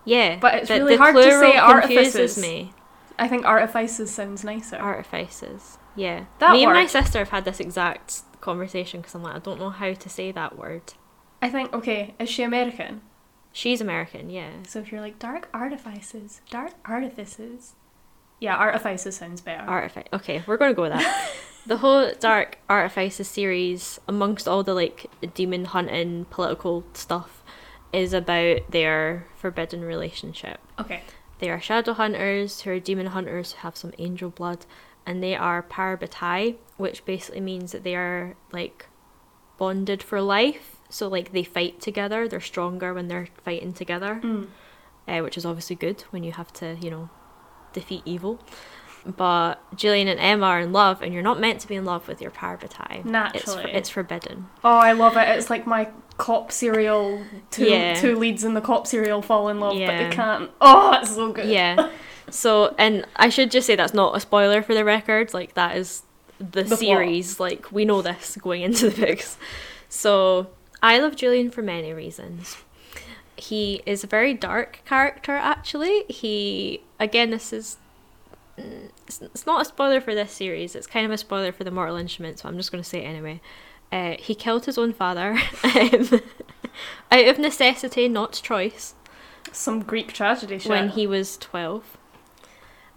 [0.04, 0.38] Yeah.
[0.40, 2.38] But it's the- really the hard to say artifices.
[2.38, 2.72] me.
[3.18, 4.76] I think artifices sounds nicer.
[4.76, 5.78] Artifices.
[5.96, 6.26] Yeah.
[6.38, 9.58] That me and my sister have had this exact conversation because I'm like, I don't
[9.58, 10.92] know how to say that word.
[11.42, 13.02] I think okay, is she American?
[13.52, 14.50] She's American, yeah.
[14.66, 17.72] So if you're like dark artifices, dark artifices.
[18.38, 19.62] Yeah, artifices sounds better.
[19.66, 20.04] Artifice.
[20.12, 21.30] Okay, we're going to go with that.
[21.66, 27.42] the whole Dark Artifices series, amongst all the like demon hunting political stuff,
[27.92, 30.60] is about their forbidden relationship.
[30.78, 31.02] okay.
[31.38, 34.64] They are shadow hunters who are demon hunters who have some angel blood,
[35.04, 38.86] and they are parabatai, which basically means that they are like
[39.58, 40.76] bonded for life.
[40.88, 42.26] So like they fight together.
[42.26, 44.46] They're stronger when they're fighting together, Mm.
[45.08, 47.10] uh, which is obviously good when you have to you know
[47.74, 48.40] defeat evil.
[49.16, 52.08] But Julian and Emma are in love, and you're not meant to be in love
[52.08, 52.96] with your parabatai.
[53.00, 53.70] It's, Naturally.
[53.72, 54.46] it's forbidden.
[54.64, 55.28] Oh, I love it.
[55.28, 57.22] It's like my cop serial.
[57.50, 57.94] Two Yeah.
[57.94, 60.50] two leads in the cop serial fall in love, but they can't.
[60.60, 61.48] Oh, it's so good.
[61.48, 61.90] Yeah.
[62.28, 65.32] So, and I should just say that's not a spoiler for the record.
[65.32, 66.02] Like that is
[66.40, 66.80] the, plot.
[66.80, 67.38] series.
[67.38, 69.38] Like we know this going into the books.
[69.88, 70.48] So
[70.82, 72.56] I love Julian for many reasons.
[73.36, 75.36] He is a very dark character.
[75.36, 77.76] Actually, he again this is.
[78.58, 80.74] It's, it's not a spoiler for this series.
[80.74, 83.04] It's kind of a spoiler for the Mortal Instrument, so I'm just going to say
[83.04, 83.40] it anyway.
[83.92, 85.32] Uh, he killed his own father
[85.64, 86.20] um,
[87.12, 88.94] out of necessity, not choice
[89.52, 90.68] Some Greek tragedy shit.
[90.70, 91.96] when he was 12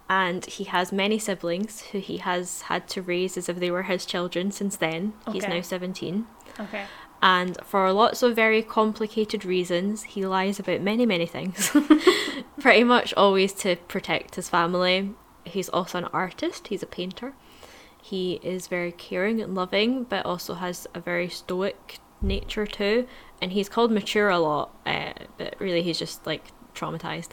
[0.09, 3.83] and he has many siblings who he has had to raise as if they were
[3.83, 6.25] his children since then he's now 17
[6.59, 6.85] Okay.
[7.21, 11.69] and for lots of very complicated reasons he lies about many many things
[12.59, 15.13] pretty much always to protect his family
[15.49, 17.33] he's also an artist he's a painter
[18.01, 23.07] he is very caring and loving but also has a very stoic nature too
[23.41, 27.31] and he's called mature a lot uh, but really he's just like traumatized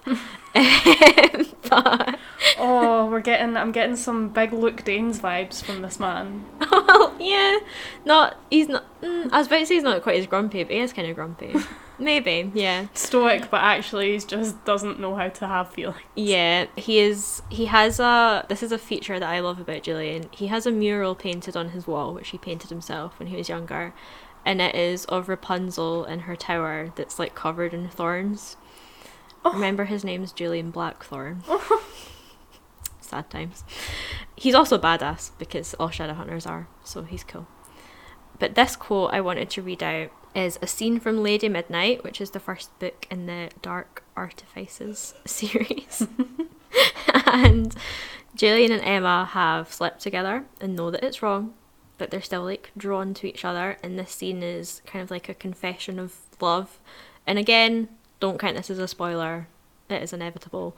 [1.68, 2.18] but
[2.58, 3.56] Oh, we're getting.
[3.56, 6.44] I'm getting some big Luke Danes vibes from this man.
[6.70, 7.58] well, yeah,
[8.04, 8.84] not he's not.
[9.02, 11.08] Mm, I was about to say he's not quite as grumpy, but he is kind
[11.08, 11.54] of grumpy.
[11.98, 15.96] Maybe, yeah, Stoic, but actually, he just doesn't know how to have feelings.
[16.14, 16.66] yeah.
[16.76, 17.42] He is.
[17.48, 18.44] He has a.
[18.48, 20.28] This is a feature that I love about Julian.
[20.30, 23.48] He has a mural painted on his wall, which he painted himself when he was
[23.48, 23.94] younger,
[24.44, 28.56] and it is of Rapunzel in her tower that's like covered in thorns.
[29.44, 29.52] Oh.
[29.54, 31.44] Remember, his name's Julian Blackthorn.
[31.48, 31.82] Oh.
[33.00, 33.64] Sad times.
[34.34, 37.46] He's also badass because all Shadowhunters are, so he's cool.
[38.38, 42.20] But this quote I wanted to read out is a scene from Lady Midnight, which
[42.20, 46.06] is the first book in the Dark Artifices series.
[47.26, 47.74] and
[48.34, 51.54] Julian and Emma have slept together and know that it's wrong,
[51.96, 53.78] but they're still like drawn to each other.
[53.82, 56.78] And this scene is kind of like a confession of love.
[57.26, 57.88] And again,
[58.20, 59.48] don't count this as a spoiler,
[59.88, 60.76] it is inevitable.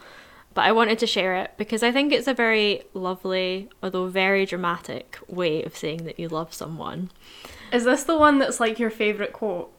[0.54, 4.46] But I wanted to share it because I think it's a very lovely, although very
[4.46, 7.11] dramatic, way of saying that you love someone.
[7.72, 9.72] Is this the one that's like your favourite quote?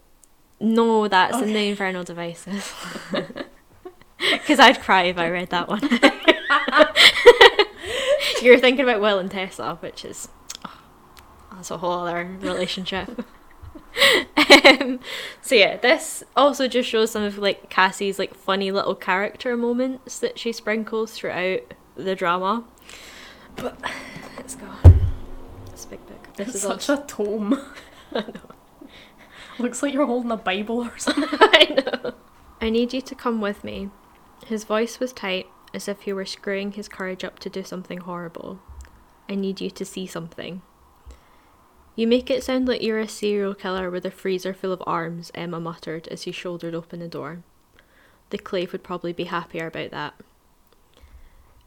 [0.60, 2.74] No, that's in the Infernal Devices.
[4.20, 5.82] Because I'd cry if I read that one.
[8.42, 10.28] You're thinking about Will and Tessa, which is
[10.66, 10.78] oh,
[11.54, 13.26] that's a whole other relationship.
[14.66, 15.00] um,
[15.42, 20.20] so yeah, this also just shows some of like Cassie's like funny little character moments
[20.20, 21.62] that she sprinkles throughout
[21.96, 22.66] the drama.
[23.56, 23.80] But
[24.38, 24.89] let's go.
[26.40, 27.54] This It's is such a tome.
[28.16, 28.88] I know.
[29.60, 31.28] Looks like you're holding a Bible or something.
[31.32, 32.14] I know.
[32.62, 33.90] I need you to come with me.
[34.48, 38.00] His voice was tight, as if he were screwing his courage up to do something
[38.00, 38.62] horrible.
[39.28, 40.62] I need you to see something.
[41.98, 45.34] You make it sound like you're a serial killer with a freezer full of arms,
[45.36, 47.44] Emma muttered as he shouldered open the door.
[48.30, 50.14] The clave would probably be happier about that.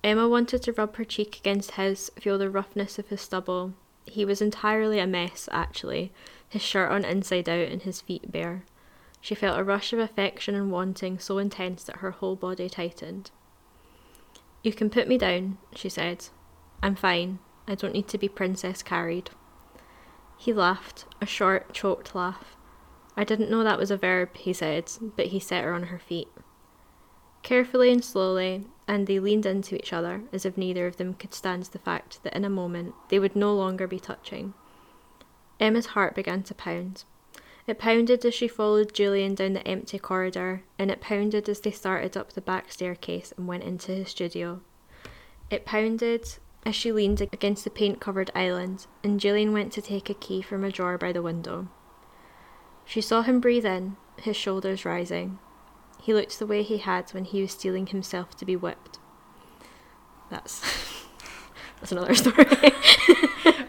[0.02, 3.74] Emma wanted to rub her cheek against his, feel the roughness of his stubble.
[4.06, 6.12] He was entirely a mess, actually,
[6.48, 8.64] his shirt on inside out and his feet bare.
[9.20, 13.30] She felt a rush of affection and wanting so intense that her whole body tightened.
[14.62, 16.26] You can put me down, she said.
[16.82, 17.38] I'm fine.
[17.68, 19.30] I don't need to be princess carried.
[20.36, 22.56] He laughed, a short, choked laugh.
[23.16, 25.98] I didn't know that was a verb, he said, but he set her on her
[26.00, 26.28] feet.
[27.42, 31.34] Carefully and slowly, and they leaned into each other as if neither of them could
[31.34, 34.54] stand the fact that in a moment they would no longer be touching.
[35.60, 37.04] Emma's heart began to pound.
[37.66, 41.70] It pounded as she followed Julian down the empty corridor, and it pounded as they
[41.70, 44.60] started up the back staircase and went into his studio.
[45.48, 50.10] It pounded as she leaned against the paint covered island, and Julian went to take
[50.10, 51.68] a key from a drawer by the window.
[52.84, 55.38] She saw him breathe in, his shoulders rising.
[56.02, 58.98] He looked the way he had when he was steeling himself to be whipped.
[60.30, 60.60] That's
[61.80, 62.44] that's another story.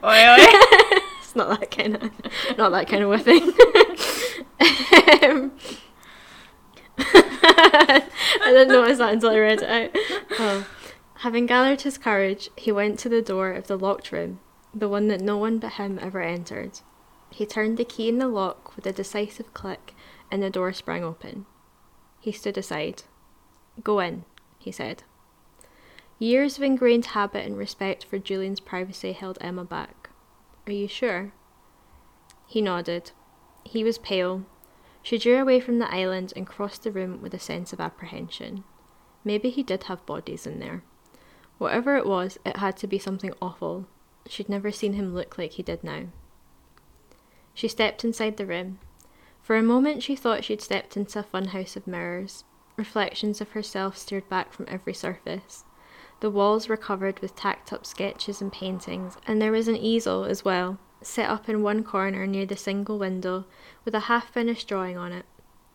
[0.03, 0.37] Oi, oi.
[1.21, 3.43] it's not that kind of not that kind of whipping.
[5.23, 5.51] um,
[6.97, 8.01] I
[8.45, 9.91] didn't notice that until I read it out.
[10.39, 10.67] Oh.
[11.17, 14.39] Having gathered his courage, he went to the door of the locked room,
[14.73, 16.79] the one that no one but him ever entered.
[17.29, 19.93] He turned the key in the lock with a decisive click,
[20.31, 21.45] and the door sprang open.
[22.23, 23.03] He stood aside.
[23.83, 24.23] Go in,
[24.57, 25.03] he said.
[26.19, 30.09] Years of ingrained habit and respect for Julian's privacy held Emma back.
[30.65, 31.33] Are you sure?
[32.47, 33.11] He nodded.
[33.65, 34.45] He was pale.
[35.01, 38.63] She drew away from the island and crossed the room with a sense of apprehension.
[39.25, 40.81] Maybe he did have bodies in there.
[41.57, 43.85] Whatever it was, it had to be something awful.
[44.29, 46.03] She'd never seen him look like he did now.
[47.53, 48.79] She stepped inside the room.
[49.43, 52.45] For a moment, she thought she'd stepped into a funhouse of mirrors.
[52.77, 55.65] Reflections of herself stared back from every surface.
[56.21, 60.23] The walls were covered with tacked up sketches and paintings, and there was an easel
[60.23, 63.43] as well, set up in one corner near the single window,
[63.83, 65.25] with a half finished drawing on it.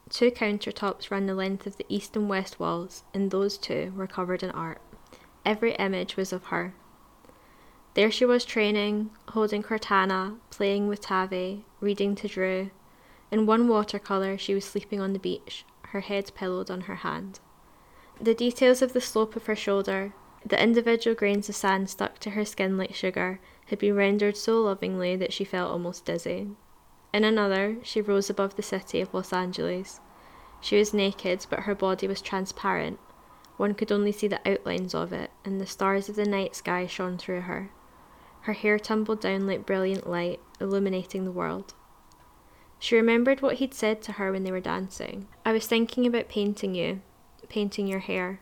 [0.08, 4.06] Two countertops ran the length of the east and west walls, and those too were
[4.06, 4.80] covered in art.
[5.44, 6.72] Every image was of her.
[7.92, 12.70] There she was training, holding Cortana, playing with Tavi, reading to Drew.
[13.30, 17.40] In one watercolour, she was sleeping on the beach, her head pillowed on her hand.
[18.20, 20.14] The details of the slope of her shoulder,
[20.44, 24.62] the individual grains of sand stuck to her skin like sugar, had been rendered so
[24.62, 26.48] lovingly that she felt almost dizzy.
[27.12, 30.00] In another, she rose above the city of Los Angeles.
[30.60, 32.98] She was naked, but her body was transparent.
[33.56, 36.86] One could only see the outlines of it, and the stars of the night sky
[36.86, 37.70] shone through her.
[38.42, 41.74] Her hair tumbled down like brilliant light, illuminating the world.
[42.78, 45.26] She remembered what he'd said to her when they were dancing.
[45.44, 47.00] I was thinking about painting you,
[47.48, 48.40] painting your hair,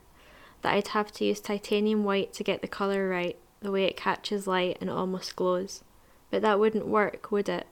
[0.62, 3.96] that I'd have to use titanium white to get the colour right, the way it
[3.96, 5.82] catches light and almost glows.
[6.30, 7.66] But that wouldn't work, would it?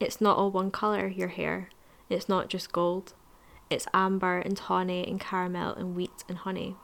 [0.00, 1.68] It's not all one colour, your hair.
[2.08, 3.14] It's not just gold.
[3.68, 6.76] It's amber and tawny and caramel and wheat and honey.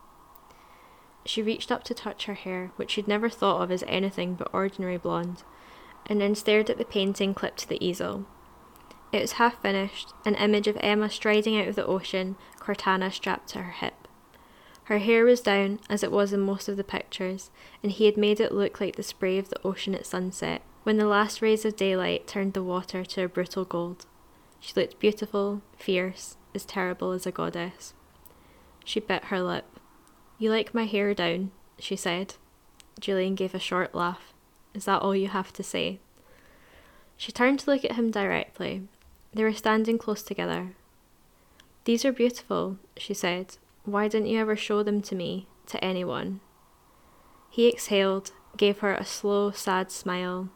[1.24, 4.50] She reached up to touch her hair, which she'd never thought of as anything but
[4.52, 5.44] ordinary blonde,
[6.06, 8.26] and then stared at the painting clipped to the easel.
[9.12, 13.50] It was half finished, an image of Emma striding out of the ocean, Cortana strapped
[13.50, 14.08] to her hip.
[14.84, 17.50] Her hair was down, as it was in most of the pictures,
[17.82, 20.96] and he had made it look like the spray of the ocean at sunset, when
[20.96, 24.06] the last rays of daylight turned the water to a brutal gold.
[24.60, 27.92] She looked beautiful, fierce, as terrible as a goddess.
[28.84, 29.78] She bit her lip.
[30.38, 32.34] You like my hair down, she said.
[32.98, 34.32] Julian gave a short laugh.
[34.72, 36.00] Is that all you have to say?
[37.16, 38.88] She turned to look at him directly.
[39.34, 40.72] They were standing close together.
[41.84, 43.56] These are beautiful, she said.
[43.84, 46.40] Why didn't you ever show them to me, to anyone?
[47.50, 50.48] He exhaled, gave her a slow, sad smile.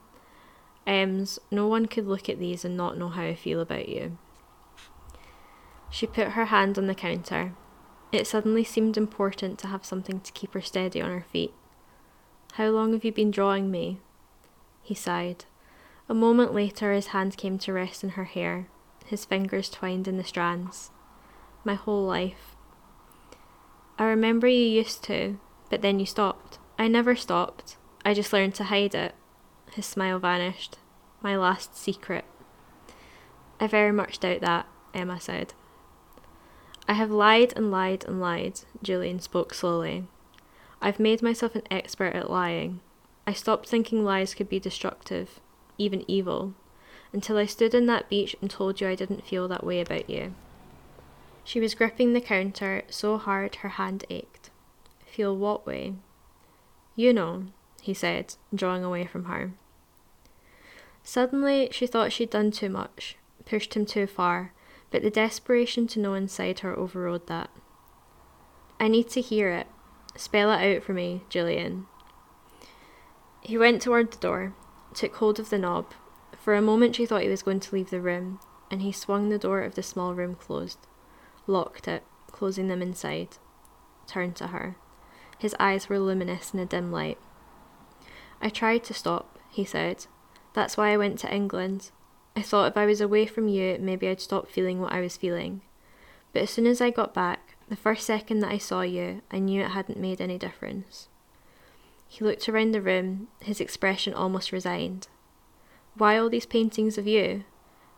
[0.87, 4.19] Ems, no one could look at these and not know how I feel about you.
[5.91, 7.55] She put her hand on the counter.
[8.13, 11.53] It suddenly seemed important to have something to keep her steady on her feet.
[12.53, 13.99] How long have you been drawing me?
[14.83, 15.45] He sighed.
[16.09, 18.69] A moment later, his hand came to rest in her hair,
[19.05, 20.91] his fingers twined in the strands.
[21.65, 22.55] My whole life.
[23.99, 25.39] I remember you used to,
[25.69, 26.59] but then you stopped.
[26.79, 27.77] I never stopped.
[28.05, 29.15] I just learned to hide it.
[29.73, 30.79] His smile vanished.
[31.23, 32.25] My last secret.
[33.59, 35.55] I very much doubt that, Emma said.
[36.87, 40.07] I have lied and lied and lied, Julian spoke slowly.
[40.81, 42.81] I've made myself an expert at lying.
[43.27, 45.41] I stopped thinking lies could be destructive,
[45.79, 46.55] even evil,
[47.13, 50.11] until I stood on that beach and told you I didn't feel that way about
[50.11, 50.35] you.
[51.45, 54.51] She was gripping the counter so hard her hand ached.
[55.07, 55.95] Feel what way?
[56.97, 57.47] You know,
[57.81, 59.53] he said, drawing away from her.
[61.05, 64.53] Suddenly, she thought she'd done too much, pushed him too far,
[64.91, 67.51] but the desperation to know inside her overrode that.
[68.81, 69.69] I need to hear it.
[70.17, 71.87] Spell it out for me, Julian.
[73.41, 74.55] He went toward the door,
[74.97, 75.93] took hold of the knob.
[76.39, 78.41] For a moment she thought he was going to leave the room,
[78.71, 80.79] and he swung the door of the small room closed,
[81.47, 83.37] locked it, closing them inside,
[84.07, 84.77] turned to her.
[85.39, 87.19] His eyes were luminous in a dim light.
[88.41, 90.07] I tried to stop, he said.
[90.55, 91.91] That's why I went to England.
[92.35, 95.17] I thought if I was away from you, maybe I'd stop feeling what I was
[95.17, 95.63] feeling.
[96.33, 99.39] But as soon as I got back, the first second that I saw you, I
[99.39, 101.09] knew it hadn't made any difference.
[102.09, 105.09] He looked around the room, his expression almost resigned.
[105.95, 107.45] Why all these paintings of you?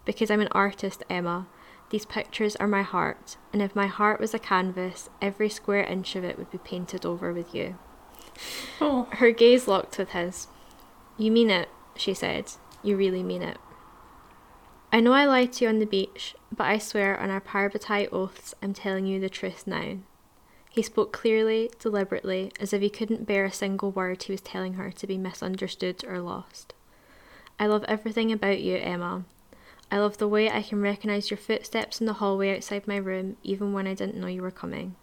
[0.05, 1.47] Because I'm an artist, Emma.
[1.91, 6.17] These pictures are my heart, and if my heart was a canvas, every square inch
[6.17, 7.79] of it would be painted over with you.
[8.81, 9.09] Oh.
[9.13, 10.49] Her gaze locked with his.
[11.17, 12.53] You mean it, she said.
[12.83, 13.59] You really mean it.
[14.93, 18.09] I know I lied to you on the beach, but I swear on our parabatai
[18.13, 19.99] oaths I'm telling you the truth now.
[20.71, 24.75] He spoke clearly, deliberately, as if he couldn't bear a single word he was telling
[24.75, 26.75] her to be misunderstood or lost.
[27.59, 29.25] I love everything about you, Emma.
[29.91, 33.37] I love the way I can recognise your footsteps in the hallway outside my room,
[33.43, 34.97] even when I didn't know you were coming.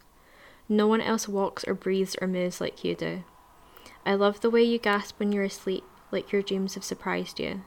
[0.68, 3.24] No one else walks or breathes or moves like you do.
[4.04, 7.62] I love the way you gasp when you're asleep, like your dreams have surprised you.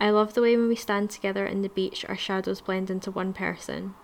[0.00, 3.12] I love the way when we stand together in the beach, our shadows blend into
[3.12, 3.94] one person.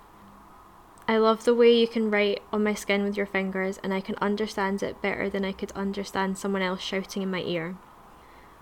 [1.11, 4.03] I love the way you can write on my skin with your fingers, and I
[4.03, 7.79] can understand it better than I could understand someone else shouting in my ear.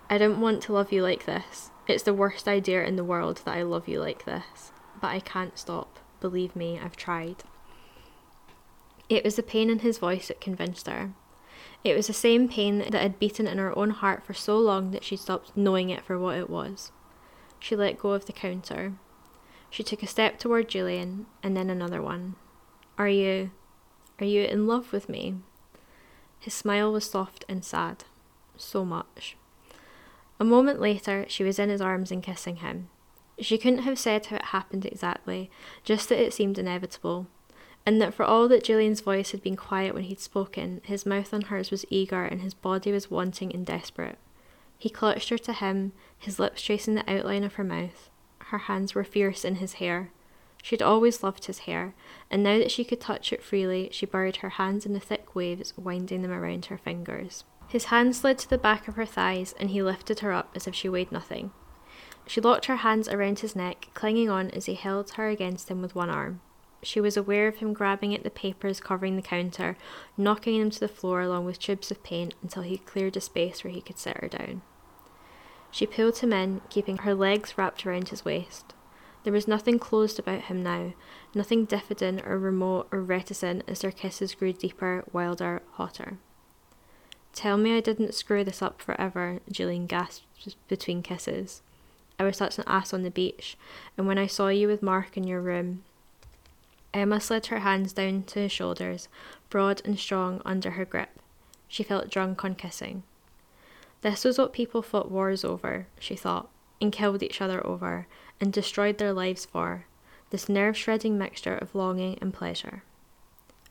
[0.08, 1.72] I don't want to love you like this.
[1.88, 4.70] It's the worst idea in the world that I love you like this.
[5.00, 5.98] But I can't stop.
[6.20, 7.42] Believe me, I've tried.
[9.08, 11.14] It was the pain in his voice that convinced her.
[11.82, 14.92] It was the same pain that had beaten in her own heart for so long
[14.92, 16.92] that she stopped knowing it for what it was.
[17.58, 18.92] She let go of the counter.
[19.70, 22.36] She took a step toward Julian, and then another one.
[22.98, 23.50] Are you.
[24.18, 25.36] are you in love with me?
[26.38, 28.04] His smile was soft and sad.
[28.56, 29.36] So much.
[30.38, 32.88] A moment later, she was in his arms and kissing him.
[33.38, 35.50] She couldn't have said how it happened exactly,
[35.84, 37.26] just that it seemed inevitable,
[37.84, 41.32] and that for all that Julian's voice had been quiet when he'd spoken, his mouth
[41.34, 44.18] on hers was eager and his body was wanting and desperate.
[44.78, 48.10] He clutched her to him, his lips tracing the outline of her mouth.
[48.50, 50.10] Her hands were fierce in his hair.
[50.62, 51.94] She had always loved his hair,
[52.30, 55.34] and now that she could touch it freely, she buried her hands in the thick
[55.34, 57.44] waves, winding them around her fingers.
[57.68, 60.66] His hand slid to the back of her thighs, and he lifted her up as
[60.66, 61.50] if she weighed nothing.
[62.26, 65.82] She locked her hands around his neck, clinging on as he held her against him
[65.82, 66.40] with one arm.
[66.82, 69.76] She was aware of him grabbing at the papers covering the counter,
[70.16, 73.64] knocking them to the floor along with tubes of paint until he cleared a space
[73.64, 74.62] where he could set her down.
[75.70, 78.74] She pulled him in, keeping her legs wrapped around his waist.
[79.24, 80.92] There was nothing closed about him now,
[81.34, 86.18] nothing diffident or remote or reticent as their kisses grew deeper, wilder, hotter.
[87.32, 90.24] Tell me I didn't screw this up forever, Julian gasped
[90.68, 91.60] between kisses.
[92.18, 93.58] I was such an ass on the beach,
[93.98, 95.82] and when I saw you with Mark in your room.
[96.94, 99.08] Emma slid her hands down to his shoulders,
[99.50, 101.10] broad and strong under her grip.
[101.68, 103.02] She felt drunk on kissing.
[104.06, 106.48] This was what people fought wars over, she thought,
[106.80, 108.06] and killed each other over,
[108.40, 109.86] and destroyed their lives for
[110.30, 112.84] this nerve shredding mixture of longing and pleasure.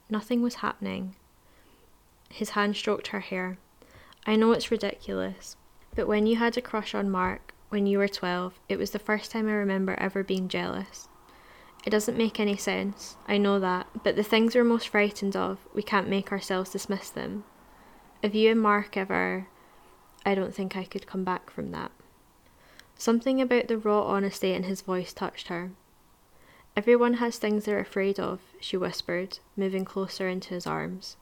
[0.09, 1.15] Nothing was happening.
[2.29, 3.57] His hand stroked her hair.
[4.27, 5.55] I know it's ridiculous,
[5.95, 8.99] but when you had a crush on Mark when you were 12, it was the
[8.99, 11.07] first time I remember ever being jealous.
[11.85, 13.15] It doesn't make any sense.
[13.25, 13.87] I know that.
[14.03, 17.45] But the things we're most frightened of, we can't make ourselves dismiss them.
[18.21, 19.47] If you and Mark ever.
[20.25, 21.91] I don't think I could come back from that.
[22.97, 25.71] Something about the raw honesty in his voice touched her.
[26.75, 31.15] Everyone has things they're afraid of, she whispered, moving closer into his arms.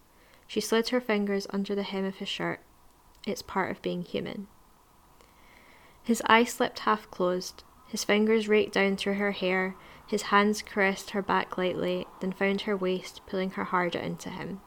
[0.48, 2.60] She slid her fingers under the hem of his shirt.
[3.26, 4.48] It's part of being human.
[6.04, 7.64] His eyes slipped half closed.
[7.88, 9.76] His fingers raked down through her hair.
[10.08, 14.62] His hands caressed her back lightly, then found her waist, pulling her harder into him.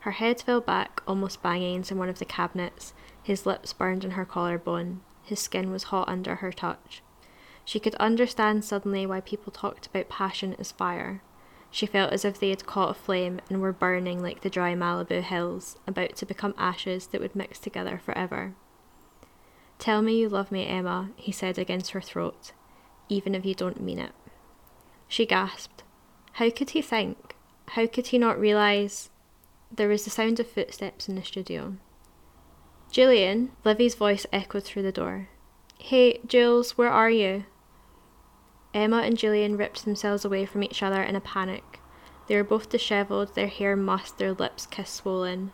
[0.00, 2.92] Her head fell back, almost banging into one of the cabinets.
[3.22, 5.00] His lips burned on her collarbone.
[5.22, 7.02] His skin was hot under her touch.
[7.64, 11.22] She could understand suddenly why people talked about passion as fire.
[11.70, 14.74] She felt as if they had caught a flame and were burning like the dry
[14.74, 18.54] Malibu hills, about to become ashes that would mix together forever.
[19.78, 22.52] Tell me you love me, Emma, he said against her throat,
[23.08, 24.12] even if you don't mean it.
[25.08, 25.82] She gasped.
[26.34, 27.36] How could he think?
[27.68, 29.10] How could he not realise?
[29.70, 31.76] There was the sound of footsteps in the studio.
[32.92, 35.30] Julian, Livy's voice echoed through the door.
[35.78, 37.46] Hey, Jules, where are you?
[38.74, 41.80] Emma and Julian ripped themselves away from each other in a panic.
[42.26, 45.52] They were both dishevelled, their hair mussed, their lips kiss swollen.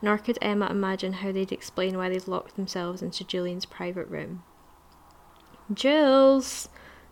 [0.00, 4.44] Nor could Emma imagine how they'd explain why they'd locked themselves into Julian's private room.
[5.74, 6.68] Jules!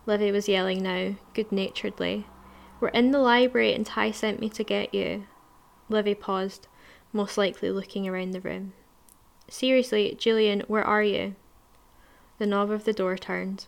[0.07, 2.29] Livy was yelling now, good naturedly.
[2.79, 5.27] We're in the library and Ty sent me to get you.
[5.89, 6.69] Livy paused,
[7.13, 8.73] most likely looking around the room.
[9.49, 11.37] Seriously, Julian, where are you?
[12.39, 13.67] The knob of the door turned.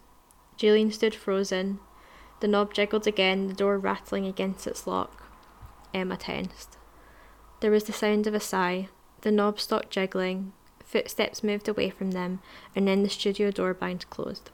[0.56, 1.78] Julian stood frozen.
[2.40, 5.22] The knob jiggled again, the door rattling against its lock.
[5.94, 6.76] Emma tensed.
[7.60, 8.88] There was the sound of a sigh.
[9.22, 10.52] The knob stopped jiggling.
[10.84, 12.40] Footsteps moved away from them,
[12.74, 14.50] and then the studio door banged closed.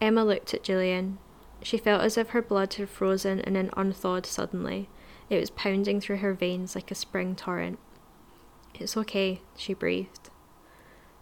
[0.00, 1.18] Emma looked at Julian.
[1.62, 4.88] She felt as if her blood had frozen and then unthawed suddenly.
[5.28, 7.78] It was pounding through her veins like a spring torrent.
[8.78, 10.30] It's okay, she breathed.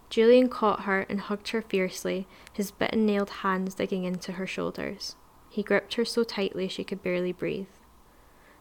[0.09, 5.15] Julian caught her and hugged her fiercely, his bitten nailed hands digging into her shoulders.
[5.49, 7.67] He gripped her so tightly she could barely breathe.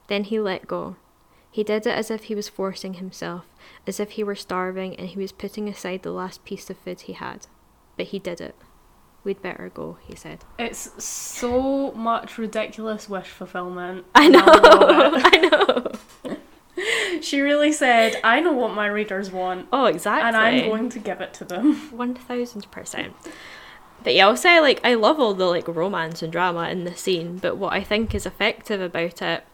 [0.08, 0.96] Then he let go.
[1.50, 3.46] He did it as if he was forcing himself,
[3.86, 7.02] as if he were starving and he was putting aside the last piece of food
[7.02, 7.46] he had.
[7.96, 8.54] But he did it.
[9.24, 10.44] We'd better go, he said.
[10.58, 14.06] It's so much ridiculous wish fulfillment.
[14.14, 15.36] I know, I I
[16.30, 16.36] know.
[17.22, 20.28] She really said, I know what my readers want, Oh, exactly.
[20.28, 21.74] and I'm going to give it to them.
[21.96, 23.14] One thousand percent.
[24.04, 26.94] But yeah, I'll say like I love all the like romance and drama in the
[26.96, 29.44] scene, but what I think is effective about it,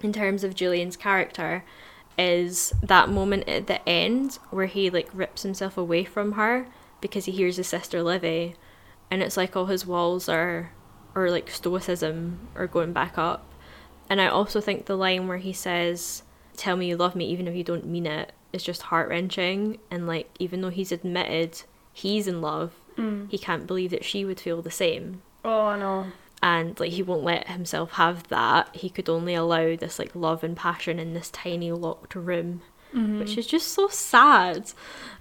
[0.00, 1.64] in terms of Julian's character,
[2.16, 6.66] is that moment at the end where he like rips himself away from her
[7.00, 8.54] because he hears his sister Livy,
[9.10, 10.72] and it's like all his walls are,
[11.14, 13.44] or like stoicism are going back up,
[14.08, 16.22] and I also think the line where he says,
[16.58, 19.78] "Tell me you love me even if you don't mean it," is just heart wrenching,
[19.90, 23.28] and like even though he's admitted he's in love mm.
[23.28, 25.22] he can't believe that she would feel the same.
[25.44, 26.06] Oh no.
[26.42, 28.74] and like he won't let himself have that.
[28.76, 32.60] He could only allow this like love and passion in this tiny locked room
[32.94, 33.18] mm-hmm.
[33.18, 34.72] which is just so sad.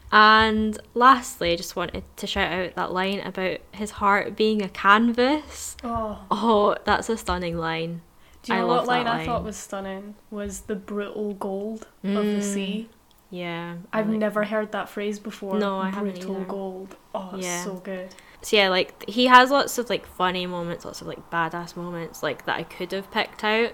[0.09, 4.69] And lastly i just wanted to shout out that line about his heart being a
[4.69, 5.75] canvas.
[5.83, 6.19] Oh.
[6.31, 8.01] oh that's a stunning line
[8.47, 10.15] Do you I know love what line, that I thought was stunning?
[10.31, 12.89] Was the brutal gold of the sea.
[13.29, 15.59] yeah I I've like never heard that phrase before.
[15.59, 16.45] No, I haven't Brutal either.
[16.45, 16.95] gold.
[17.13, 17.63] Oh, it's Yeah.
[17.63, 18.15] so good.
[18.41, 22.23] So yeah, like he has lots of like funny moments, lots of like badass moments,
[22.23, 23.73] like that I could have picked out,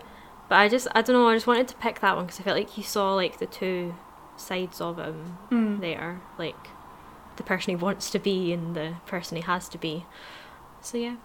[0.50, 1.28] but I just I don't know.
[1.30, 3.46] I just wanted to pick that one because I felt like you saw like the
[3.46, 3.96] two
[4.38, 5.82] sides of him Mm.
[5.82, 6.56] there, like
[7.36, 10.06] the person he wants to be and the person he has to be.
[10.82, 11.18] So yeah,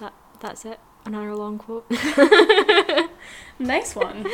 [0.00, 0.78] that that's it.
[1.04, 1.86] Another long quote.
[3.58, 4.26] Nice one.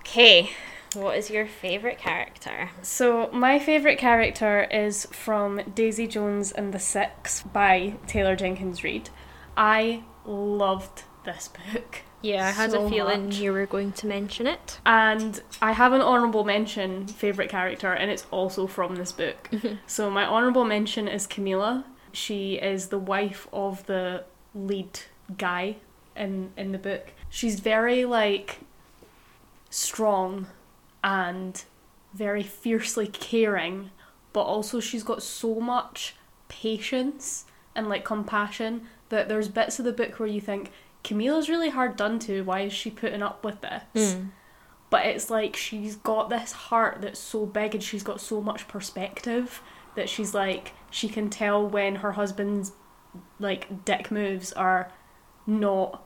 [0.00, 0.50] Okay,
[0.94, 2.70] what is your favorite character?
[2.82, 9.10] so, my favourite character is from Daisy Jones and the Six by Taylor Jenkins Reid.
[9.56, 12.02] I loved this book.
[12.22, 13.36] Yeah, I had so a feeling much.
[13.38, 14.78] you were going to mention it.
[14.86, 19.48] And I have an honourable mention favourite character, and it's also from this book.
[19.52, 19.78] Mhm.
[19.86, 21.84] so, my honourable mention is Camilla.
[22.12, 25.00] She is the wife of the lead
[25.38, 25.76] guy
[26.16, 27.12] in, in the book.
[27.30, 28.60] She's very, like,
[29.70, 30.46] strong
[31.02, 31.62] and
[32.14, 33.90] very fiercely caring,
[34.32, 36.14] but also she's got so much
[36.48, 40.70] patience and, like, compassion that there's bits of the book where you think,
[41.02, 42.42] Camilla's really hard done to.
[42.42, 44.14] Why is she putting up with this?
[44.14, 44.26] Hmm.
[44.88, 48.68] but it's like she's got this heart that's so big and she's got so much
[48.68, 49.62] perspective
[49.96, 52.72] that she's like she can tell when her husband's
[53.40, 54.92] like dick moves are
[55.46, 56.02] not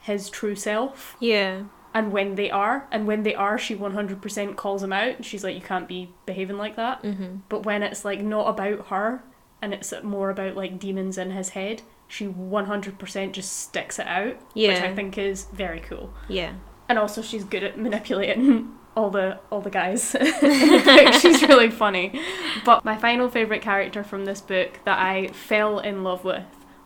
[0.00, 1.62] his true self Yeah.
[1.94, 5.54] and when they are and when they are she 100% calls him out she's like
[5.54, 7.38] you can't be behaving like that Mm-hmm.
[7.48, 9.22] but when it's like not about her
[9.62, 14.36] and it's more about like demons in his head she 100% just sticks it out
[14.54, 16.52] which i think is very cool Yeah.
[16.88, 21.14] and also she's good at manipulating all the all the guys in the book.
[21.14, 22.18] she's really funny
[22.64, 26.44] but my final favorite character from this book that i fell in love with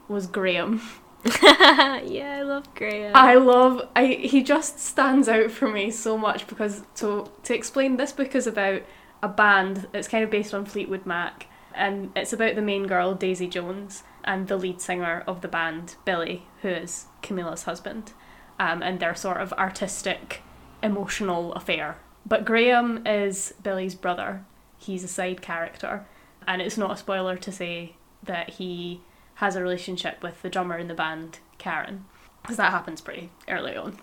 [0.08, 0.80] was graham
[1.42, 3.12] yeah, I love Graham.
[3.14, 7.96] I love I he just stands out for me so much because so to explain
[7.96, 8.82] this book is about
[9.22, 13.14] a band it's kind of based on Fleetwood Mac and it's about the main girl
[13.14, 18.12] Daisy Jones and the lead singer of the band Billy who is Camilla's husband
[18.58, 20.42] um, and their sort of artistic
[20.82, 21.98] emotional affair.
[22.26, 24.44] But Graham is Billy's brother.
[24.78, 26.06] He's a side character.
[26.46, 29.00] And it's not a spoiler to say that he
[29.40, 32.04] has a relationship with the drummer in the band, Karen,
[32.42, 33.98] because that happens pretty early on.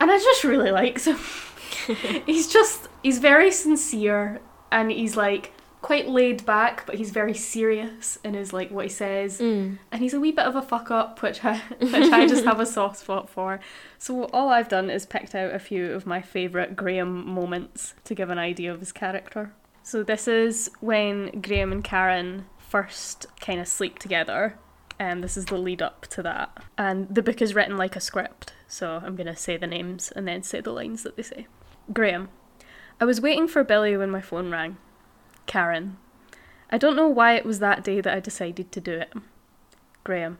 [0.00, 1.18] And I just really like him.
[2.26, 5.52] he's just, he's very sincere and he's like
[5.82, 9.40] quite laid back, but he's very serious in his like what he says.
[9.40, 9.78] Mm.
[9.90, 12.60] And he's a wee bit of a fuck up, which I, which I just have
[12.60, 13.58] a soft spot for.
[13.98, 18.14] So all I've done is picked out a few of my favourite Graham moments to
[18.14, 19.52] give an idea of his character.
[19.82, 24.56] So this is when Graham and Karen first kind of sleep together.
[24.98, 26.62] And this is the lead up to that.
[26.76, 30.12] And the book is written like a script, so I'm going to say the names
[30.14, 31.46] and then say the lines that they say.
[31.92, 32.28] Graham.
[33.00, 34.76] I was waiting for Billy when my phone rang.
[35.46, 35.98] Karen.
[36.70, 39.12] I don't know why it was that day that I decided to do it.
[40.02, 40.38] Graham.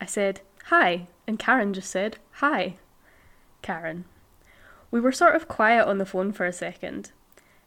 [0.00, 2.76] I said, hi, and Karen just said, hi.
[3.60, 4.06] Karen.
[4.90, 7.12] We were sort of quiet on the phone for a second.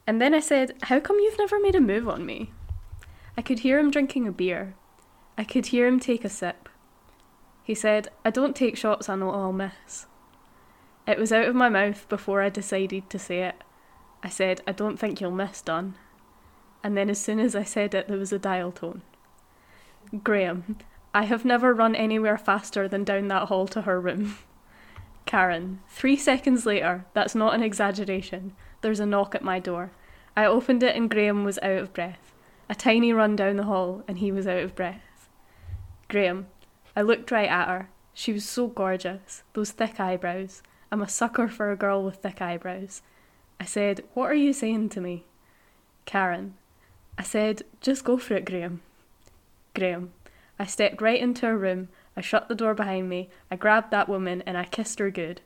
[0.07, 2.51] And then I said, How come you've never made a move on me?
[3.35, 4.75] I could hear him drinking a beer.
[5.37, 6.67] I could hear him take a sip.
[7.63, 10.07] He said, I don't take shots I know I'll miss.
[11.07, 13.63] It was out of my mouth before I decided to say it.
[14.23, 15.95] I said, I don't think you'll miss, Don.
[16.83, 19.03] And then as soon as I said it, there was a dial tone.
[20.23, 20.77] Graham,
[21.13, 24.37] I have never run anywhere faster than down that hall to her room.
[25.25, 29.91] Karen, three seconds later, that's not an exaggeration, there's a knock at my door.
[30.35, 32.33] I opened it and Graham was out of breath.
[32.69, 35.01] A tiny run down the hall and he was out of breath.
[36.09, 36.47] Graham,
[36.95, 37.89] I looked right at her.
[38.13, 40.63] She was so gorgeous, those thick eyebrows.
[40.91, 43.01] I'm a sucker for a girl with thick eyebrows.
[43.59, 45.25] I said, What are you saying to me?
[46.05, 46.55] Karen,
[47.17, 48.81] I said, Just go for it, Graham.
[49.75, 50.13] Graham,
[50.57, 51.89] I stepped right into her room.
[52.15, 53.29] I shut the door behind me.
[53.51, 55.41] I grabbed that woman and I kissed her good.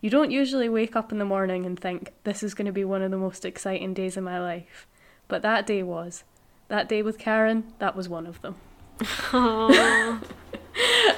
[0.00, 2.84] You don't usually wake up in the morning and think, this is going to be
[2.84, 4.86] one of the most exciting days of my life.
[5.28, 6.24] But that day was.
[6.68, 8.56] That day with Karen, that was one of them.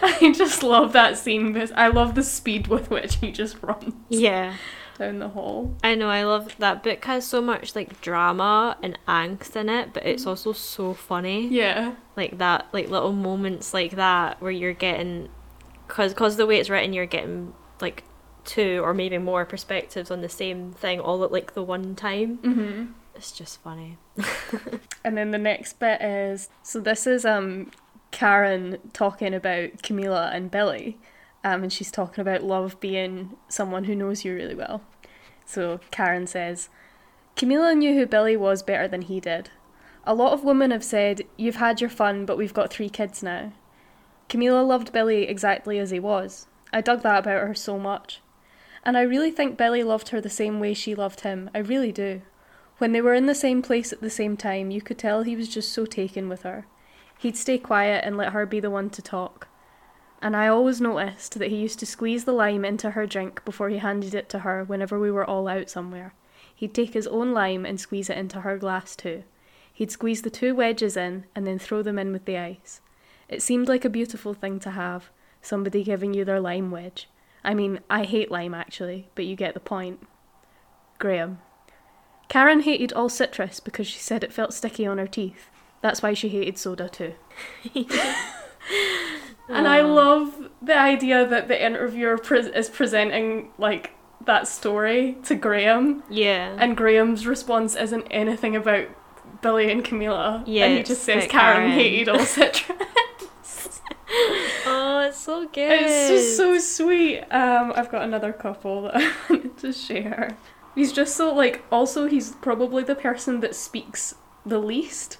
[0.04, 1.52] I just love that scene.
[1.52, 4.56] because I love the speed with which he just runs yeah.
[4.98, 5.74] down the hall.
[5.82, 9.92] I know, I love that book has so much like drama and angst in it,
[9.92, 11.48] but it's also so funny.
[11.48, 11.94] Yeah.
[12.16, 15.28] Like that, like little moments like that where you're getting,
[15.88, 18.04] cause, cause the way it's written, you're getting like
[18.44, 22.38] two or maybe more perspectives on the same thing all at like the one time.
[22.38, 22.92] Mm-hmm.
[23.22, 23.98] It's just funny.
[25.04, 27.70] And then the next bit is so this is um
[28.10, 30.98] Karen talking about Camilla and Billy,
[31.44, 34.82] um, and she's talking about love being someone who knows you really well.
[35.44, 36.68] So Karen says,
[37.36, 39.50] Camilla knew who Billy was better than he did.
[40.04, 43.22] A lot of women have said, You've had your fun, but we've got three kids
[43.22, 43.52] now.
[44.28, 46.46] Camilla loved Billy exactly as he was.
[46.72, 48.20] I dug that about her so much.
[48.84, 51.50] And I really think Billy loved her the same way she loved him.
[51.54, 52.22] I really do.
[52.82, 55.36] When they were in the same place at the same time, you could tell he
[55.36, 56.66] was just so taken with her.
[57.16, 59.46] He'd stay quiet and let her be the one to talk.
[60.20, 63.68] And I always noticed that he used to squeeze the lime into her drink before
[63.68, 66.12] he handed it to her whenever we were all out somewhere.
[66.52, 69.22] He'd take his own lime and squeeze it into her glass too.
[69.72, 72.80] He'd squeeze the two wedges in and then throw them in with the ice.
[73.28, 75.08] It seemed like a beautiful thing to have,
[75.40, 77.08] somebody giving you their lime wedge.
[77.44, 80.04] I mean, I hate lime actually, but you get the point.
[80.98, 81.38] Graham.
[82.32, 85.50] Karen hated all citrus because she said it felt sticky on her teeth.
[85.82, 87.12] That's why she hated soda too.
[89.48, 93.90] and I love the idea that the interviewer pre- is presenting like
[94.24, 96.56] that story to Graham, Yeah.
[96.58, 98.86] and Graham's response isn't anything about
[99.42, 100.42] Billy and Camilla.
[100.46, 101.72] Yeah, and he just says Karen, Karen.
[101.72, 103.80] hated all citrus.
[104.64, 105.70] oh, it's so good.
[105.82, 107.20] It's just so sweet.
[107.30, 110.36] Um, I've got another couple that I wanted to share.
[110.74, 111.64] He's just so like.
[111.70, 114.14] Also, he's probably the person that speaks
[114.46, 115.18] the least.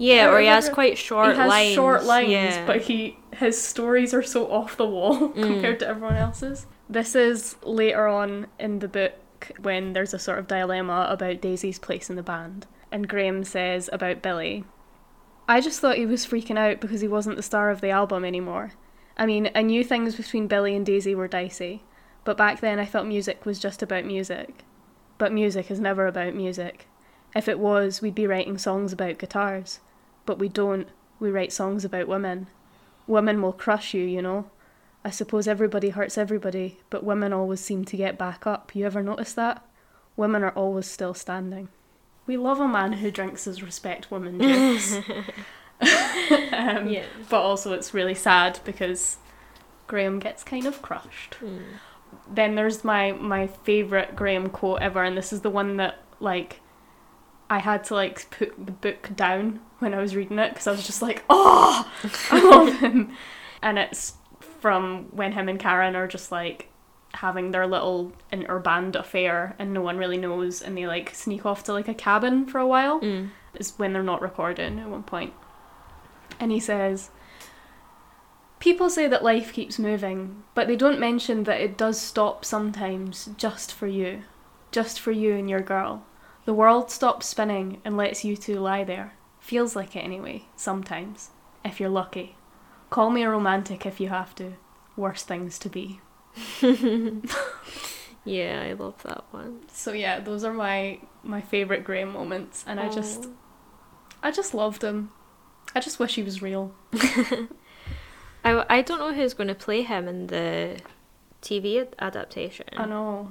[0.00, 1.74] Yeah, or he has quite short he has lines.
[1.74, 2.66] short lines, yeah.
[2.66, 5.42] but he his stories are so off the wall Mm.
[5.42, 6.66] compared to everyone else's.
[6.88, 9.14] This is later on in the book
[9.60, 12.66] when there's a sort of dilemma about Daisy's place in the band.
[12.90, 14.64] And Graham says about Billy,
[15.48, 18.24] I just thought he was freaking out because he wasn't the star of the album
[18.24, 18.72] anymore.
[19.16, 21.82] I mean, I knew things between Billy and Daisy were dicey,
[22.24, 24.64] but back then I thought music was just about music.
[25.18, 26.86] But music is never about music.
[27.34, 29.80] If it was, we'd be writing songs about guitars.
[30.24, 30.88] But we don't,
[31.20, 32.46] we write songs about women.
[33.06, 34.50] Women will crush you, you know.
[35.04, 38.74] I suppose everybody hurts everybody, but women always seem to get back up.
[38.74, 39.64] You ever notice that?
[40.16, 41.68] Women are always still standing.
[42.26, 44.94] We love a man who drinks his respect women drinks.
[46.52, 47.04] um, Yeah.
[47.28, 49.18] But also, it's really sad because
[49.86, 51.36] Graham gets kind of crushed.
[51.40, 51.62] Mm.
[52.30, 56.60] Then there's my my favorite Graham quote ever, and this is the one that like
[57.50, 60.72] I had to like put the book down when I was reading it because I
[60.72, 61.90] was just like, oh,
[62.30, 63.12] I love him,
[63.62, 64.14] and it's
[64.60, 66.68] from when him and Karen are just like
[67.14, 71.64] having their little interband affair and no one really knows and they like sneak off
[71.64, 73.30] to like a cabin for a while Mm.
[73.54, 75.32] is when they're not recording at one point.
[76.38, 77.10] And he says,
[78.58, 83.30] People say that life keeps moving, but they don't mention that it does stop sometimes
[83.36, 84.24] just for you.
[84.72, 86.04] Just for you and your girl.
[86.44, 89.14] The world stops spinning and lets you two lie there.
[89.40, 91.30] Feels like it anyway, sometimes,
[91.64, 92.36] if you're lucky.
[92.90, 94.54] Call me a romantic if you have to.
[94.96, 96.00] Worse things to be.
[98.28, 99.60] Yeah, I love that one.
[99.72, 103.26] So yeah, those are my my favorite Graham moments, and I just.
[104.22, 105.12] I just loved him.
[105.74, 106.74] I just wish he was real.
[108.48, 110.78] I, I don't know who's going to play him in the
[111.42, 112.66] TV ad- adaptation.
[112.76, 113.30] I know.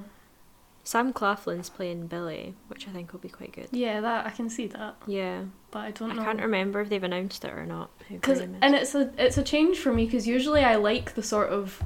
[0.84, 3.68] Sam Claflin's playing Billy, which I think will be quite good.
[3.72, 6.24] Yeah, that I can see that, Yeah, but I don't I know.
[6.24, 7.90] can't remember if they've announced it or not.
[8.22, 11.50] Cause, and it's a it's a change for me because usually I like the sort
[11.50, 11.82] of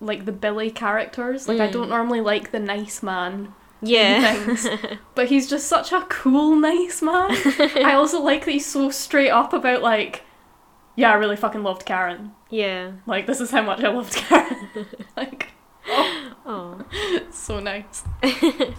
[0.00, 1.48] like the Billy characters.
[1.48, 1.72] Like I Mm.
[1.72, 4.68] don't normally like the nice man, yeah, things.
[5.16, 7.30] but he's just such a cool nice man.
[7.84, 10.22] I also like that he's so straight up about like,
[10.96, 12.32] yeah, I really fucking loved Karen.
[12.50, 12.92] yeah.
[13.06, 14.68] Like this is how much I loved Karen.
[15.16, 15.48] like
[16.44, 17.30] Oh, it's oh.
[17.30, 18.04] so nice.